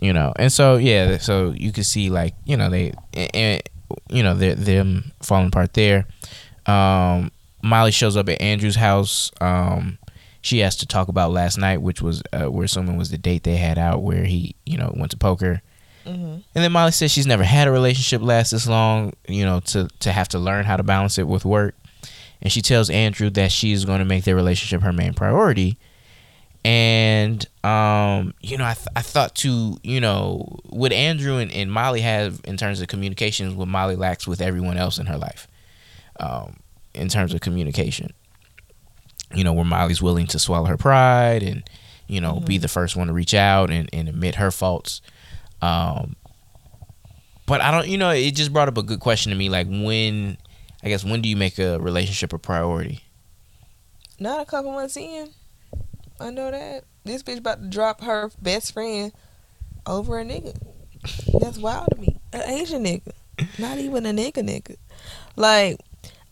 You 0.00 0.12
know? 0.12 0.32
And 0.36 0.52
so 0.52 0.76
yeah 0.76 1.18
so 1.18 1.50
you 1.56 1.72
can 1.72 1.84
see 1.84 2.10
like 2.10 2.34
you 2.44 2.56
know 2.56 2.70
they 2.70 2.92
and, 3.14 3.62
you 4.10 4.22
know 4.22 4.34
they're, 4.34 4.54
them 4.54 5.12
falling 5.20 5.48
apart 5.48 5.74
there. 5.74 6.06
Um 6.66 7.30
molly 7.62 7.90
shows 7.90 8.16
up 8.16 8.28
at 8.28 8.40
andrew's 8.40 8.76
house. 8.76 9.30
Um 9.40 9.98
she 10.40 10.60
has 10.60 10.76
to 10.76 10.86
talk 10.86 11.08
about 11.08 11.32
last 11.32 11.58
night 11.58 11.82
which 11.82 12.00
was 12.00 12.22
uh, 12.32 12.50
we're 12.50 12.64
assuming 12.64 12.96
was 12.96 13.10
the 13.10 13.18
date 13.18 13.42
they 13.42 13.56
had 13.56 13.78
out 13.78 14.02
where 14.02 14.24
he 14.24 14.54
you 14.64 14.76
know 14.78 14.92
went 14.96 15.10
to 15.10 15.16
poker. 15.16 15.62
Mhm. 16.06 16.42
and 16.54 16.64
then 16.64 16.72
molly 16.72 16.92
says 16.92 17.10
she's 17.10 17.26
never 17.26 17.44
had 17.44 17.68
a 17.68 17.70
relationship 17.70 18.22
last 18.22 18.50
this 18.52 18.66
long 18.66 19.12
you 19.28 19.44
know 19.44 19.60
to 19.60 19.88
to 20.00 20.10
have 20.12 20.28
to 20.28 20.38
learn 20.38 20.64
how 20.64 20.76
to 20.76 20.82
balance 20.82 21.18
it 21.18 21.26
with 21.28 21.44
work. 21.44 21.74
And 22.40 22.52
she 22.52 22.62
tells 22.62 22.88
andrew 22.88 23.30
that 23.30 23.50
she's 23.52 23.84
going 23.84 23.98
to 23.98 24.04
make 24.04 24.24
their 24.24 24.36
relationship 24.36 24.80
her 24.82 24.92
main 24.92 25.12
priority 25.12 25.76
and 26.64 27.46
um, 27.64 28.34
you 28.40 28.56
know, 28.58 28.64
I, 28.64 28.74
th- 28.74 28.88
I 28.96 29.02
thought 29.02 29.34
to 29.36 29.78
you 29.82 30.00
know, 30.00 30.58
what 30.64 30.92
Andrew 30.92 31.36
and, 31.36 31.50
and 31.52 31.70
Molly 31.70 32.00
have 32.00 32.40
in 32.44 32.56
terms 32.56 32.80
of 32.80 32.88
communications, 32.88 33.54
what 33.54 33.68
Molly 33.68 33.96
lacks 33.96 34.26
with 34.26 34.40
everyone 34.40 34.76
else 34.76 34.98
in 34.98 35.06
her 35.06 35.18
life, 35.18 35.48
um, 36.20 36.56
in 36.94 37.08
terms 37.08 37.32
of 37.34 37.40
communication. 37.40 38.12
You 39.34 39.44
know, 39.44 39.52
where 39.52 39.64
Molly's 39.64 40.00
willing 40.00 40.26
to 40.28 40.38
swallow 40.38 40.64
her 40.64 40.78
pride 40.78 41.42
and, 41.42 41.62
you 42.06 42.18
know, 42.18 42.40
be 42.40 42.56
the 42.56 42.66
first 42.66 42.96
one 42.96 43.08
to 43.08 43.12
reach 43.12 43.34
out 43.34 43.70
and, 43.70 43.86
and 43.92 44.08
admit 44.08 44.36
her 44.36 44.50
faults. 44.50 45.02
Um, 45.60 46.16
but 47.44 47.60
I 47.60 47.70
don't, 47.70 47.88
you 47.88 47.98
know, 47.98 48.08
it 48.08 48.34
just 48.34 48.54
brought 48.54 48.68
up 48.68 48.78
a 48.78 48.82
good 48.82 49.00
question 49.00 49.30
to 49.30 49.36
me. 49.36 49.50
Like, 49.50 49.66
when, 49.66 50.38
I 50.82 50.88
guess, 50.88 51.04
when 51.04 51.20
do 51.20 51.28
you 51.28 51.36
make 51.36 51.58
a 51.58 51.78
relationship 51.78 52.32
a 52.32 52.38
priority? 52.38 53.04
Not 54.18 54.40
a 54.40 54.46
couple 54.46 54.72
months 54.72 54.96
in. 54.96 55.28
I 56.20 56.30
know 56.30 56.50
that. 56.50 56.84
This 57.04 57.22
bitch 57.22 57.38
about 57.38 57.62
to 57.62 57.68
drop 57.68 58.02
her 58.02 58.30
best 58.40 58.72
friend 58.72 59.12
over 59.86 60.18
a 60.18 60.24
nigga. 60.24 60.56
That's 61.40 61.58
wild 61.58 61.88
to 61.92 62.00
me. 62.00 62.18
An 62.32 62.42
Asian 62.42 62.84
nigga. 62.84 63.12
Not 63.58 63.78
even 63.78 64.04
a 64.04 64.10
nigga 64.10 64.42
nigga. 64.42 64.76
Like, 65.36 65.78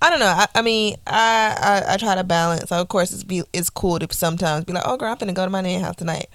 I 0.02 0.10
don't 0.10 0.18
know. 0.18 0.26
I, 0.26 0.46
I 0.54 0.62
mean, 0.62 0.96
I, 1.06 1.82
I 1.88 1.94
I 1.94 1.96
try 1.96 2.14
to 2.14 2.24
balance. 2.24 2.68
So 2.68 2.80
of 2.80 2.88
course 2.88 3.12
it's 3.12 3.24
be 3.24 3.42
it's 3.52 3.70
cool 3.70 3.98
to 3.98 4.08
sometimes 4.14 4.64
be 4.64 4.72
like, 4.72 4.84
oh 4.86 4.96
girl, 4.96 5.10
I'm 5.10 5.16
finna 5.16 5.34
go 5.34 5.44
to 5.44 5.50
my 5.50 5.60
nan's 5.60 5.84
house 5.84 5.96
tonight. 5.96 6.26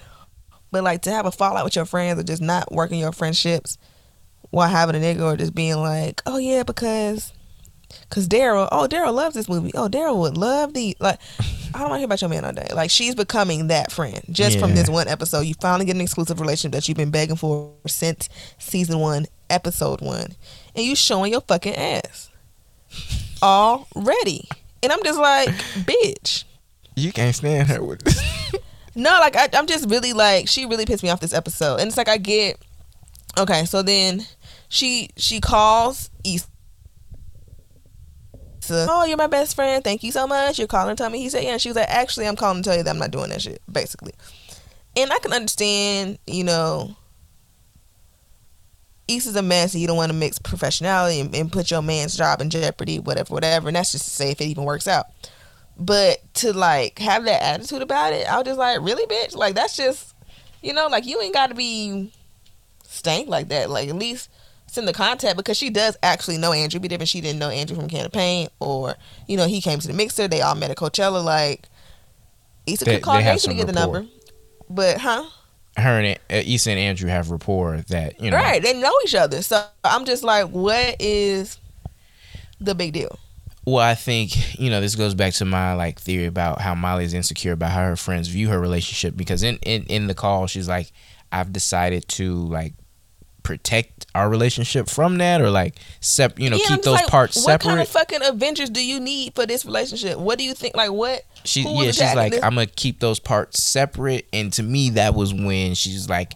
But 0.72 0.84
like 0.84 1.02
to 1.04 1.12
have 1.12 1.26
a 1.26 1.32
fallout 1.32 1.66
with 1.66 1.76
your 1.76 1.86
friends 1.86 2.20
or 2.20 2.24
just 2.24 2.42
not 2.42 2.72
working 2.72 3.00
your 3.00 3.12
friendships 3.12 3.78
while 4.50 4.70
having 4.70 4.96
a 4.96 5.00
nigga 5.00 5.22
or 5.22 5.38
just 5.38 5.54
being 5.54 5.78
like, 5.78 6.22
oh 6.26 6.38
yeah, 6.38 6.64
because 6.64 7.34
Cause 8.10 8.28
Daryl, 8.28 8.68
oh 8.72 8.88
Daryl 8.90 9.14
loves 9.14 9.36
this 9.36 9.48
movie. 9.50 9.72
Oh 9.76 9.88
Daryl 9.90 10.18
would 10.20 10.38
love 10.38 10.74
the 10.74 10.96
like. 11.00 11.20
I 11.74 11.80
don't 11.80 11.90
want 11.90 11.94
to 11.94 11.98
hear 12.00 12.06
about 12.06 12.22
your 12.22 12.30
man 12.30 12.44
all 12.44 12.52
day. 12.52 12.68
Like 12.74 12.92
she's 12.92 13.16
becoming 13.16 13.68
that 13.68 13.92
friend 13.92 14.22
just 14.30 14.60
from 14.60 14.76
this 14.76 14.90
one 14.90 15.08
episode. 15.08 15.42
You 15.42 15.54
finally 15.62 15.86
get 15.86 15.96
an 15.96 16.02
exclusive 16.02 16.40
relationship 16.42 16.74
that 16.74 16.88
you've 16.88 16.98
been 16.98 17.12
begging 17.12 17.38
for 17.38 17.74
since 17.88 18.28
season 18.58 19.00
one, 19.00 19.26
episode 19.50 20.02
one, 20.02 20.36
and 20.76 20.86
you 20.86 20.96
showing 20.96 21.32
your 21.32 21.42
fucking 21.42 21.76
ass 21.76 22.30
already. 23.42 24.48
And 24.84 24.92
I'm 24.92 25.04
just 25.04 25.20
like, 25.20 25.50
bitch. 25.50 26.44
You 26.96 27.14
can't 27.14 27.36
stand 27.36 27.70
her 27.70 27.84
with 27.84 28.04
this. 28.04 28.22
No, 28.94 29.10
like 29.20 29.36
I, 29.36 29.48
I'm 29.54 29.68
just 29.68 29.90
really 29.90 30.14
like 30.14 30.48
she 30.50 30.66
really 30.66 30.86
pissed 30.86 31.04
me 31.04 31.10
off 31.10 31.22
this 31.22 31.34
episode, 31.34 31.80
and 31.80 31.88
it's 31.88 31.98
like 31.98 32.10
I 32.10 32.18
get 32.18 32.58
okay. 33.38 33.66
So 33.66 33.82
then 33.82 34.26
she 34.68 35.10
she 35.18 35.40
calls 35.40 36.10
East. 36.24 36.50
Oh, 38.70 39.06
you're 39.06 39.18
my 39.18 39.28
best 39.28 39.56
friend. 39.56 39.84
Thank 39.84 40.04
you 40.04 40.12
so 40.12 40.28
much. 40.28 40.60
You're 40.60 40.68
calling 40.68 40.96
to 40.96 41.02
tell 41.02 41.10
me. 41.10 41.20
He 41.20 41.30
said, 41.30 41.44
yeah. 41.44 41.54
And 41.54 41.62
she 41.62 41.70
was 41.70 41.76
like, 41.76 41.90
actually, 41.90 42.28
I'm 42.28 42.36
calling 42.36 42.62
to 42.62 42.70
tell 42.70 42.78
you 42.78 42.84
that 42.84 42.90
I'm 42.90 43.00
not 43.00 43.12
doing 43.12 43.30
that 43.30 43.42
shit, 43.42 43.62
basically. 43.72 44.14
And 44.96 45.12
I 45.12 45.20
can 45.20 45.34
understand, 45.34 46.20
you 46.28 46.44
know, 46.44 46.96
East 49.08 49.28
is 49.28 49.36
a 49.36 49.42
mess 49.42 49.74
and 49.74 49.82
you 49.82 49.88
don't 49.88 49.98
want 49.98 50.12
to 50.12 50.18
mix 50.18 50.40
professionality 50.40 51.22
and, 51.22 51.36
and 51.36 51.52
put 51.52 51.72
your 51.72 51.82
man's 51.82 52.16
job 52.16 52.42
in 52.42 52.50
jeopardy, 52.50 53.00
whatever, 53.00 53.34
whatever. 53.34 53.68
And 53.68 53.76
that's 53.76 53.92
just 53.92 54.06
to 54.06 54.12
say 54.12 54.32
if 54.32 54.42
it 54.42 54.46
even 54.46 54.64
works 54.64 54.88
out. 54.88 55.08
But 55.78 56.20
to 56.36 56.54
like 56.54 57.00
have 57.00 57.26
that 57.26 57.42
attitude 57.42 57.82
about 57.82 58.14
it, 58.14 58.28
I 58.28 58.38
was 58.38 58.46
just 58.46 58.60
like, 58.60 58.80
really, 58.82 59.06
bitch? 59.08 59.36
Like 59.36 59.56
that's 59.56 59.76
just, 59.76 60.16
you 60.62 60.74
know, 60.74 60.88
like 60.88 61.06
you 61.06 61.20
ain't 61.22 61.34
got 61.34 61.48
to 61.48 61.56
be 61.56 62.12
stank 62.84 63.28
like 63.28 63.50
that. 63.50 63.70
Like 63.70 63.90
at 63.90 63.96
least 63.96 64.30
send 64.72 64.88
the 64.88 64.94
contact 64.94 65.36
because 65.36 65.58
she 65.58 65.70
does 65.70 65.98
actually 66.02 66.38
know 66.38 66.54
Andrew. 66.54 66.80
Be 66.80 66.88
different. 66.88 67.10
She 67.10 67.22
didn't 67.22 67.40
know 67.40 67.50
Andrew 67.50 67.76
from 67.76 67.90
Can 67.90 68.06
of 68.06 68.12
Paint, 68.12 68.52
or 68.60 68.96
you 69.28 69.38
know, 69.38 69.46
he 69.46 69.62
came 69.62 69.80
to 69.80 69.88
the 69.88 69.94
mixer. 69.94 70.28
They 70.28 70.42
all 70.42 70.56
met 70.56 70.72
at 70.72 70.78
Coachella. 70.78 71.24
Like, 71.24 71.68
Issa 72.66 72.86
could 72.86 73.02
call 73.02 73.22
they 73.22 73.38
to 73.38 73.54
get 73.54 73.68
the 73.68 73.74
number, 73.74 74.06
but 74.70 74.98
huh? 74.98 75.26
her 75.78 76.00
and 76.00 76.20
uh, 76.30 76.44
Issa 76.46 76.72
and 76.72 76.80
Andrew 76.80 77.10
have 77.10 77.32
rapport 77.32 77.78
that 77.90 78.20
you 78.20 78.32
know. 78.32 78.38
Right? 78.38 78.62
They 78.62 78.80
know 78.80 78.94
each 79.06 79.16
other. 79.16 79.42
So 79.42 79.64
I'm 79.84 80.06
just 80.06 80.24
like, 80.24 80.48
what 80.48 80.96
is 81.00 81.60
the 82.60 82.76
big 82.76 82.94
deal? 82.94 83.20
Well, 83.66 83.86
I 83.86 83.96
think 83.96 84.60
you 84.60 84.70
know 84.70 84.82
this 84.82 84.96
goes 84.96 85.14
back 85.14 85.34
to 85.34 85.46
my 85.46 85.74
like 85.74 86.00
theory 86.00 86.26
about 86.26 86.62
how 86.62 86.76
Molly 86.76 87.04
is 87.04 87.14
insecure 87.14 87.52
about 87.52 87.72
how 87.72 87.82
her 87.82 87.96
friends 87.96 88.28
view 88.28 88.50
her 88.50 88.60
relationship 88.60 89.16
because 89.16 89.44
in 89.44 89.58
in 89.58 89.84
in 89.84 90.08
the 90.08 90.16
call 90.16 90.48
she's 90.48 90.68
like, 90.68 90.92
I've 91.32 91.54
decided 91.54 92.08
to 92.10 92.36
like 92.48 92.74
protect 93.44 94.06
our 94.16 94.30
relationship 94.30 94.90
from 94.90 95.18
that 95.18 95.42
or 95.42 95.50
like 95.50 95.76
sep 96.00 96.38
you 96.40 96.50
know 96.50 96.58
Yeah, 96.58 96.68
keep 96.68 96.82
those 96.84 96.96
like, 96.96 97.08
parts 97.08 97.36
What 97.38 97.44
separate. 97.46 97.70
kind 97.70 97.82
of 97.82 97.88
fucking 97.88 98.20
Avengers 98.24 98.70
do 98.70 98.86
you 98.86 99.00
need 99.00 99.34
for 99.36 99.46
this 99.46 99.66
relationship? 99.66 100.18
What 100.20 100.38
do 100.38 100.44
you 100.44 100.54
think? 100.54 100.76
Like 100.76 100.92
what? 100.92 101.24
she 101.44 101.64
who 101.64 101.74
yeah 101.84 101.92
she's 101.92 102.14
like 102.14 102.34
this? 102.34 102.44
i'm 102.44 102.54
gonna 102.54 102.68
keep 102.68 103.00
those 103.00 103.18
parts 103.20 103.64
separate 103.64 104.28
and 104.32 104.54
to 104.54 104.62
me 104.62 104.92
that 104.92 105.16
was 105.16 105.34
when 105.34 105.74
she's 105.74 106.08
like 106.08 106.34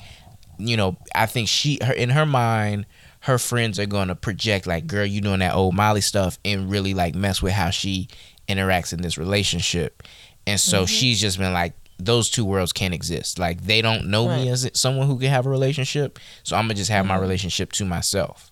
you 0.57 0.75
know 0.75 0.97
i 1.13 1.27
think 1.27 1.47
she 1.47 1.77
her 1.83 1.93
in 1.93 2.09
her 2.09 2.25
mind 2.25 2.87
her 3.19 3.37
friends 3.37 3.77
are 3.79 3.85
gonna 3.85 4.15
project 4.15 4.65
like 4.65 4.87
girl 4.87 5.05
you 5.05 5.21
doing 5.21 5.39
that 5.41 5.53
old 5.53 5.75
molly 5.75 6.01
stuff 6.01 6.39
and 6.43 6.71
really 6.71 6.95
like 6.95 7.13
mess 7.13 7.39
with 7.39 7.51
how 7.53 7.69
she 7.69 8.07
interacts 8.49 8.93
in 8.93 9.01
this 9.03 9.15
relationship 9.15 10.01
and 10.47 10.59
so 10.59 10.77
Mm-hmm. 10.79 10.85
she's 10.87 11.21
just 11.21 11.37
been 11.37 11.53
like 11.53 11.73
those 11.97 12.29
two 12.29 12.43
worlds 12.45 12.73
can't 12.73 12.93
exist 12.93 13.39
like 13.39 13.61
they 13.65 13.81
don't 13.81 14.07
know 14.07 14.27
Right. 14.27 14.41
me 14.43 14.49
as 14.49 14.69
someone 14.73 15.07
who 15.07 15.17
can 15.17 15.29
have 15.29 15.45
a 15.45 15.49
relationship 15.49 16.19
so 16.43 16.55
i'm 16.57 16.65
gonna 16.65 16.73
just 16.73 16.89
have 16.91 17.05
my 17.05 17.17
Mhm. 17.17 17.21
relationship 17.21 17.71
to 17.73 17.85
myself 17.85 18.51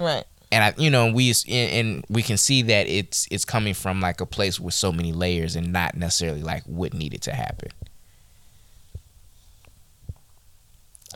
Right. 0.00 0.24
and 0.50 0.64
I, 0.64 0.74
you 0.76 0.90
know, 0.90 1.12
we 1.12 1.32
and, 1.48 1.72
and 1.72 2.04
we 2.08 2.22
can 2.22 2.36
see 2.36 2.60
that 2.62 2.88
it's 2.88 3.26
it's 3.30 3.44
coming 3.44 3.72
from 3.72 4.00
like 4.00 4.20
a 4.20 4.26
place 4.26 4.58
with 4.60 4.74
so 4.74 4.90
many 4.92 5.12
layers 5.12 5.54
and 5.56 5.72
not 5.72 5.96
necessarily 5.96 6.42
like 6.42 6.64
what 6.64 6.92
needed 6.92 7.22
to 7.22 7.32
happen. 7.32 7.70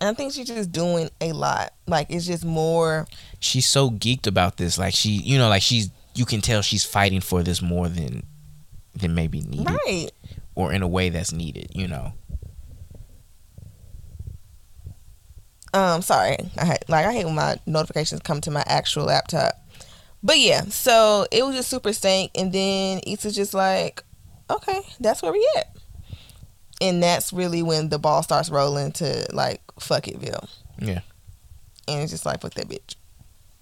And 0.01 0.11
I 0.11 0.15
think 0.15 0.33
she's 0.33 0.47
just 0.47 0.73
doing 0.73 1.11
a 1.21 1.33
lot. 1.33 1.73
Like 1.87 2.07
it's 2.11 2.27
just 2.27 2.45
more. 2.45 3.07
She's 3.41 3.67
so 3.67 3.91
geeked 3.91 4.27
about 4.27 4.57
this. 4.59 4.79
Like 4.79 4.95
she, 4.95 5.11
you 5.11 5.39
know, 5.39 5.49
like 5.49 5.63
she's. 5.63 5.91
You 6.15 6.25
can 6.25 6.41
tell 6.41 6.63
she's 6.63 6.85
fighting 6.85 7.21
for 7.21 7.43
this 7.43 7.61
more 7.61 7.89
than 7.91 8.23
than 8.97 9.15
maybe 9.15 9.41
needed, 9.43 9.69
Right. 9.87 10.11
or 10.55 10.73
in 10.73 10.83
a 10.83 10.89
way 10.89 11.09
that's 11.11 11.33
needed. 11.33 11.71
You 11.75 11.89
know. 11.89 12.13
Um, 15.75 16.01
sorry, 16.01 16.37
I 16.57 16.65
had, 16.65 16.85
like 16.89 17.05
I 17.05 17.13
hate 17.13 17.27
when 17.27 17.35
my 17.35 17.59
notifications 17.67 18.23
come 18.23 18.41
to 18.43 18.51
my 18.51 18.65
actual 18.67 19.05
laptop. 19.05 19.55
But 20.23 20.39
yeah, 20.39 20.63
so 20.63 21.27
it 21.31 21.45
was 21.45 21.55
just 21.55 21.69
super 21.69 21.93
stank, 21.93 22.31
and 22.35 22.51
then 22.53 23.01
Issa's 23.07 23.35
just 23.37 23.53
like, 23.53 24.03
okay, 24.49 24.81
that's 25.01 25.23
where 25.23 25.33
we 25.33 25.47
at, 25.57 25.77
and 26.81 27.03
that's 27.03 27.33
really 27.33 27.63
when 27.63 27.91
the 27.91 27.99
ball 27.99 28.23
starts 28.23 28.49
rolling 28.49 28.93
to 28.93 29.27
like 29.33 29.61
fuck 29.79 30.05
itville, 30.05 30.49
Yeah. 30.79 31.01
and 31.87 32.01
it's 32.03 32.11
just 32.13 32.25
like 32.25 32.41
fuck 32.41 32.55
that 32.55 32.69
bitch, 32.69 32.95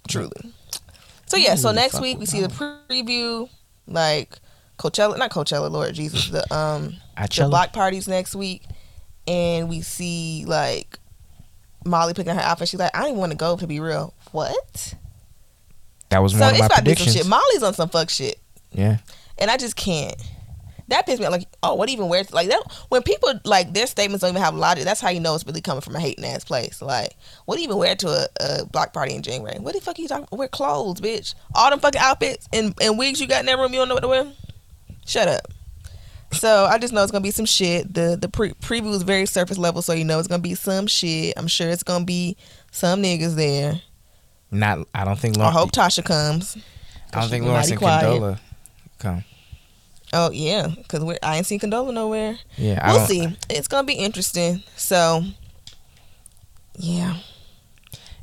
truly. 0.06 0.52
So 1.26 1.36
yeah, 1.36 1.56
so 1.56 1.70
Ooh, 1.70 1.72
next 1.74 2.00
week 2.00 2.18
we 2.18 2.26
see 2.26 2.42
the 2.42 2.48
preview, 2.48 3.48
like 3.88 4.38
Coachella, 4.78 5.16
not 5.18 5.30
Coachella, 5.30 5.70
Lord 5.70 5.94
Jesus, 5.94 6.28
the 6.28 6.40
um 6.54 6.94
I 7.16 7.26
the 7.26 7.46
block 7.48 7.72
parties 7.72 8.08
next 8.08 8.34
week, 8.34 8.62
and 9.26 9.68
we 9.68 9.80
see 9.82 10.44
like 10.46 10.98
Molly 11.84 12.14
picking 12.14 12.34
her 12.34 12.40
outfit. 12.40 12.68
She's 12.68 12.80
like, 12.80 12.96
I 12.96 13.02
didn't 13.04 13.18
want 13.18 13.32
to 13.32 13.38
go 13.38 13.56
to 13.56 13.66
be 13.66 13.78
real. 13.80 14.14
What? 14.32 14.94
That 16.10 16.18
was 16.22 16.32
So 16.32 16.40
one 16.40 16.48
of 16.48 16.52
it's 16.54 16.60
my 16.60 16.66
about 16.66 16.76
to 16.78 16.82
be 16.84 16.90
some 16.90 16.96
predictions. 16.96 17.16
shit. 17.16 17.26
Molly's 17.26 17.62
on 17.62 17.74
some 17.74 17.88
fuck 17.88 18.10
shit, 18.10 18.38
Yeah. 18.72 18.98
and 19.38 19.50
I 19.50 19.56
just 19.56 19.76
can't. 19.76 20.16
That 20.88 21.06
pisses 21.06 21.18
me 21.18 21.24
off. 21.24 21.32
Like, 21.32 21.48
oh, 21.62 21.74
what 21.76 21.88
even 21.88 22.08
wear? 22.08 22.24
Like 22.30 22.48
that 22.50 22.62
when 22.90 23.02
people 23.02 23.32
like 23.44 23.72
their 23.72 23.86
statements 23.86 24.20
don't 24.20 24.30
even 24.32 24.42
have 24.42 24.54
logic. 24.54 24.84
That's 24.84 25.00
how 25.00 25.08
you 25.08 25.18
know 25.18 25.34
it's 25.34 25.46
really 25.46 25.62
coming 25.62 25.80
from 25.80 25.96
a 25.96 26.00
hating 26.00 26.26
ass 26.26 26.44
place. 26.44 26.82
Like, 26.82 27.16
what 27.46 27.54
do 27.56 27.62
you 27.62 27.68
even 27.68 27.78
wear 27.78 27.96
to 27.96 28.08
a, 28.08 28.26
a 28.40 28.66
block 28.66 28.92
party 28.92 29.14
in 29.14 29.22
January? 29.22 29.58
What 29.60 29.74
the 29.74 29.80
fuck 29.80 29.98
are 29.98 30.02
you 30.02 30.08
talking? 30.08 30.26
Wear 30.30 30.46
clothes, 30.46 31.00
bitch. 31.00 31.34
All 31.54 31.70
them 31.70 31.80
fucking 31.80 32.00
outfits 32.02 32.46
and, 32.52 32.74
and 32.82 32.98
wigs 32.98 33.18
you 33.18 33.26
got 33.26 33.40
in 33.40 33.46
that 33.46 33.56
room. 33.58 33.72
You 33.72 33.78
don't 33.78 33.88
know 33.88 33.94
what 33.94 34.02
to 34.02 34.08
wear. 34.08 34.30
Shut 35.06 35.28
up. 35.28 35.52
So 36.32 36.64
I 36.64 36.78
just 36.78 36.92
know 36.92 37.02
it's 37.02 37.12
gonna 37.12 37.22
be 37.22 37.30
some 37.30 37.44
shit. 37.46 37.92
The 37.94 38.16
the 38.20 38.28
pre- 38.28 38.54
preview 38.54 38.90
is 38.92 39.02
very 39.02 39.26
surface 39.26 39.58
level, 39.58 39.82
so 39.82 39.92
you 39.92 40.04
know 40.04 40.18
it's 40.18 40.28
gonna 40.28 40.42
be 40.42 40.54
some 40.54 40.86
shit. 40.86 41.34
I'm 41.36 41.46
sure 41.46 41.68
it's 41.68 41.82
gonna 41.84 42.04
be 42.04 42.36
some 42.72 43.02
niggas 43.02 43.36
there. 43.36 43.80
Not. 44.50 44.86
I 44.94 45.04
don't 45.04 45.18
think. 45.18 45.38
I 45.38 45.50
hope 45.50 45.70
Tasha 45.72 46.04
comes. 46.04 46.56
I 47.12 47.20
don't 47.20 47.30
think 47.30 47.44
Lawrence 47.44 47.70
and 47.70 47.78
quiet. 47.78 48.04
Condola 48.04 48.40
come. 48.98 49.24
Oh 50.12 50.30
yeah, 50.30 50.68
because 50.76 51.18
I 51.22 51.36
ain't 51.36 51.46
seen 51.46 51.60
Condola 51.60 51.92
nowhere. 51.94 52.38
Yeah. 52.56 52.80
I 52.82 52.92
We'll 52.96 53.06
see. 53.06 53.36
It's 53.50 53.68
gonna 53.68 53.86
be 53.86 53.94
interesting. 53.94 54.62
So 54.76 55.22
yeah, 56.76 57.16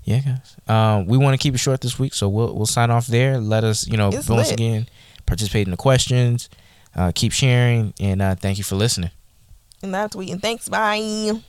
Yeah, 0.03 0.19
guys. 0.19 0.55
Um, 0.67 1.05
we 1.05 1.17
want 1.17 1.33
to 1.33 1.37
keep 1.37 1.53
it 1.53 1.59
short 1.59 1.81
this 1.81 1.97
week, 1.97 2.13
so 2.13 2.27
we'll 2.27 2.53
we'll 2.55 2.65
sign 2.65 2.91
off 2.91 3.07
there. 3.07 3.39
Let 3.39 3.63
us, 3.63 3.87
you 3.87 3.97
know, 3.97 4.09
It's 4.09 4.27
once 4.27 4.49
lit. 4.49 4.53
again, 4.59 4.87
participate 5.25 5.67
in 5.67 5.71
the 5.71 5.77
questions. 5.77 6.49
Uh, 6.95 7.11
keep 7.13 7.31
sharing, 7.31 7.93
and 7.99 8.21
uh, 8.21 8.35
thank 8.35 8.57
you 8.57 8.63
for 8.63 8.75
listening. 8.75 9.11
and 9.81 9.93
that's 9.93 10.15
tweeting. 10.15 10.41
Thanks. 10.41 10.69
Bye. 10.69 11.41